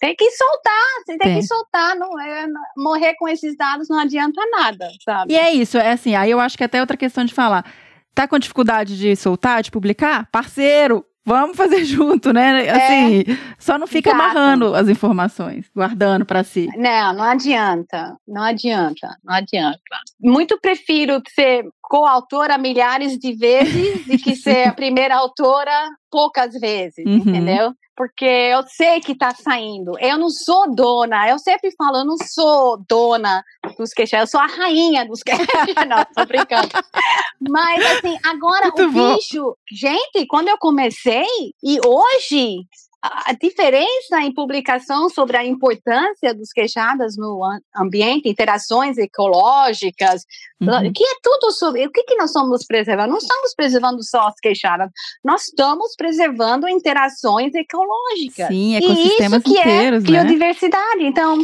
tem 0.00 0.16
que 0.16 0.30
soltar, 0.32 0.86
você 1.04 1.18
tem, 1.18 1.18
tem. 1.18 1.40
que 1.40 1.46
soltar, 1.46 1.94
não 1.94 2.18
é, 2.18 2.46
morrer 2.76 3.14
com 3.14 3.28
esses 3.28 3.56
dados 3.56 3.88
não 3.88 4.00
adianta 4.00 4.40
nada, 4.50 4.88
sabe? 5.04 5.32
E 5.32 5.36
é 5.36 5.52
isso, 5.52 5.78
é 5.78 5.92
assim, 5.92 6.14
aí 6.14 6.30
eu 6.30 6.40
acho 6.40 6.56
que 6.56 6.64
até 6.64 6.80
outra 6.80 6.96
questão 6.96 7.24
de 7.24 7.34
falar. 7.34 7.64
Tá 8.12 8.26
com 8.26 8.38
dificuldade 8.38 8.98
de 8.98 9.14
soltar, 9.14 9.62
de 9.62 9.70
publicar? 9.70 10.28
Parceiro, 10.32 11.06
Vamos 11.24 11.56
fazer 11.56 11.84
junto, 11.84 12.32
né? 12.32 12.66
É. 12.66 12.70
Assim, 12.70 13.20
é, 13.20 13.38
só 13.58 13.78
não 13.78 13.86
fica 13.86 14.10
exato. 14.10 14.22
amarrando 14.22 14.74
as 14.74 14.88
informações, 14.88 15.70
guardando 15.74 16.24
para 16.24 16.42
si. 16.42 16.68
Não, 16.76 17.12
não 17.12 17.24
adianta. 17.24 18.16
Não 18.26 18.42
adianta. 18.42 19.16
Não 19.24 19.34
adianta. 19.34 19.78
Muito 20.20 20.58
prefiro 20.60 21.22
ser 21.28 21.64
coautora 21.82 22.56
milhares 22.56 23.18
de 23.18 23.32
vezes 23.34 24.06
do 24.06 24.16
que 24.22 24.36
ser 24.36 24.68
a 24.68 24.72
primeira 24.72 25.16
autora 25.16 25.88
poucas 26.10 26.52
vezes, 26.54 27.04
uhum. 27.04 27.16
entendeu? 27.16 27.72
Porque 28.00 28.24
eu 28.24 28.66
sei 28.66 28.98
que 28.98 29.14
tá 29.14 29.34
saindo. 29.34 29.92
Eu 30.00 30.16
não 30.16 30.30
sou 30.30 30.74
dona, 30.74 31.28
eu 31.28 31.38
sempre 31.38 31.70
falo, 31.76 31.98
eu 31.98 32.04
não 32.06 32.16
sou 32.16 32.82
dona 32.88 33.44
dos 33.76 33.90
queixos, 33.92 34.18
eu 34.20 34.26
sou 34.26 34.40
a 34.40 34.46
rainha 34.46 35.04
dos 35.04 35.20
queixos. 35.22 35.46
não, 35.86 36.02
tô 36.16 36.24
brincando. 36.24 36.70
Mas 37.46 37.84
assim, 37.84 38.16
agora 38.24 38.68
Muito 38.68 38.84
o 38.84 38.90
bom. 38.90 39.16
bicho, 39.16 39.54
gente, 39.70 40.24
quando 40.28 40.48
eu 40.48 40.56
comecei 40.56 41.26
e 41.62 41.78
hoje 41.86 42.64
a 43.02 43.32
diferença 43.32 44.20
em 44.20 44.32
publicação 44.32 45.08
sobre 45.08 45.36
a 45.36 45.44
importância 45.44 46.34
dos 46.34 46.52
queixadas 46.52 47.16
no 47.16 47.40
ambiente, 47.74 48.28
interações 48.28 48.98
ecológicas, 48.98 50.24
uhum. 50.60 50.92
que 50.92 51.02
é 51.02 51.14
tudo 51.22 51.50
sobre 51.52 51.86
o 51.86 51.90
que, 51.90 52.02
que 52.02 52.16
nós 52.16 52.30
estamos 52.30 52.64
preservando. 52.66 53.10
Não 53.10 53.18
estamos 53.18 53.54
preservando 53.54 54.02
só 54.04 54.28
as 54.28 54.34
queixadas, 54.34 54.90
nós 55.24 55.46
estamos 55.46 55.94
preservando 55.96 56.68
interações 56.68 57.54
ecológicas. 57.54 58.48
Sim, 58.48 58.76
ecossistemas 58.76 59.42
e 59.46 59.48
isso 59.48 59.54
que 59.54 59.60
inteiros, 59.60 60.04
é 60.04 60.06
biodiversidade. 60.06 61.02
Né? 61.02 61.08
Então, 61.08 61.38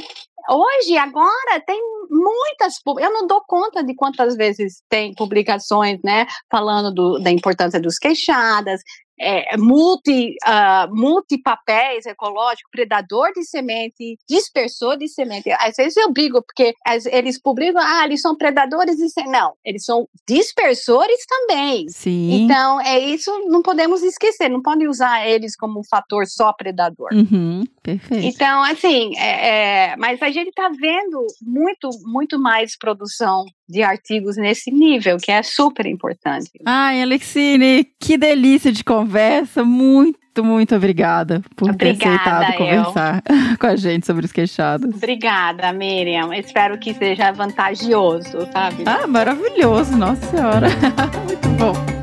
hoje, 0.51 0.99
agora, 0.99 1.61
tem 1.67 1.81
muitas. 2.11 2.75
Eu 3.01 3.13
não 3.13 3.27
dou 3.27 3.43
conta 3.47 3.83
de 3.83 3.95
quantas 3.95 4.37
vezes 4.37 4.83
tem 4.91 5.15
publicações, 5.15 6.01
né, 6.05 6.27
falando 6.51 6.93
do, 6.93 7.19
da 7.19 7.31
importância 7.31 7.81
dos 7.81 7.99
queixadas, 7.99 8.83
é, 9.19 9.57
multi, 9.57 10.37
uh, 10.47 10.95
multipapéis 10.95 12.07
ecológicos, 12.07 12.71
predador 12.71 13.33
de 13.33 13.45
semente, 13.45 14.19
dispersor 14.29 14.97
de 14.97 15.09
semente. 15.09 15.51
Às 15.53 15.77
vezes 15.77 15.97
eu 15.97 16.13
brigo, 16.13 16.43
porque 16.43 16.75
eles 17.11 17.41
publicam, 17.41 17.83
ah, 17.83 18.05
eles 18.05 18.21
são 18.21 18.37
predadores 18.37 18.97
de 18.97 19.09
semente. 19.09 19.33
Não, 19.33 19.55
eles 19.65 19.85
são 19.85 20.09
dispersores 20.27 21.25
também. 21.27 21.89
Sim. 21.89 22.45
Então, 22.45 22.81
é 22.81 22.99
isso, 22.99 23.31
não 23.49 23.63
podemos 23.63 24.03
esquecer, 24.03 24.49
não 24.49 24.63
pode 24.63 24.87
usar 24.87 25.27
eles 25.27 25.57
como 25.57 25.81
um 25.81 25.85
fator 25.85 26.27
só 26.27 26.53
predador. 26.53 27.09
Uhum, 27.13 27.65
perfeito. 27.83 28.25
Então, 28.25 28.63
assim, 28.63 29.17
é, 29.17 29.93
é, 29.93 29.97
mas 29.97 30.23
a 30.23 30.31
gente 30.31 30.49
está 30.49 30.69
vendo 30.69 31.27
muito, 31.43 31.89
muito 32.05 32.39
mais 32.39 32.77
produção 32.77 33.45
de 33.69 33.83
artigos 33.83 34.37
nesse 34.37 34.71
nível, 34.71 35.17
que 35.19 35.33
é 35.33 35.43
super 35.43 35.87
importante. 35.87 36.51
Ai, 36.65 37.03
Alexine, 37.03 37.85
que 38.01 38.17
delícia 38.17 38.71
de 38.71 38.85
conversa, 39.07 39.65
muito, 39.65 40.43
muito 40.43 40.75
obrigada 40.75 41.41
por 41.55 41.71
obrigada, 41.71 41.99
ter 41.99 42.09
aceitado 42.09 42.53
eu. 42.53 42.59
conversar 42.59 43.23
com 43.59 43.67
a 43.67 43.77
gente 43.77 44.05
sobre 44.05 44.27
os 44.27 44.33
queixados. 44.33 44.95
Obrigada, 44.95 45.73
Miriam. 45.73 46.35
Espero 46.35 46.77
que 46.79 46.93
seja 46.93 47.31
vantajoso, 47.31 48.49
sabe? 48.53 48.83
Ah, 48.85 49.07
maravilhoso, 49.07 49.97
nossa 49.97 50.27
senhora. 50.27 50.69
muito 51.25 51.49
bom. 51.51 51.96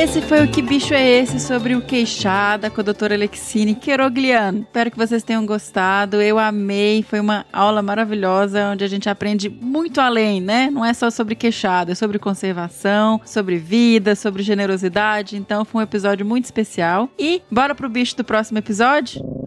Esse 0.00 0.22
foi 0.22 0.42
o 0.42 0.48
Que 0.48 0.62
Bicho 0.62 0.94
é 0.94 1.06
Esse 1.06 1.38
sobre 1.38 1.74
o 1.74 1.82
Queixada 1.82 2.70
com 2.70 2.80
a 2.80 2.84
doutora 2.84 3.14
Alexine 3.14 3.74
Querogliano. 3.74 4.60
Espero 4.60 4.90
que 4.90 4.96
vocês 4.96 5.22
tenham 5.22 5.44
gostado. 5.44 6.22
Eu 6.22 6.38
amei. 6.38 7.02
Foi 7.02 7.20
uma 7.20 7.44
aula 7.52 7.82
maravilhosa 7.82 8.70
onde 8.70 8.82
a 8.82 8.88
gente 8.88 9.10
aprende 9.10 9.50
muito 9.50 10.00
além, 10.00 10.40
né? 10.40 10.70
Não 10.70 10.82
é 10.82 10.94
só 10.94 11.10
sobre 11.10 11.34
queixada, 11.34 11.92
é 11.92 11.94
sobre 11.94 12.18
conservação, 12.18 13.20
sobre 13.26 13.58
vida, 13.58 14.16
sobre 14.16 14.42
generosidade. 14.42 15.36
Então 15.36 15.66
foi 15.66 15.82
um 15.82 15.84
episódio 15.84 16.24
muito 16.24 16.46
especial. 16.46 17.10
E 17.18 17.42
bora 17.50 17.74
pro 17.74 17.86
bicho 17.86 18.16
do 18.16 18.24
próximo 18.24 18.56
episódio? 18.56 19.39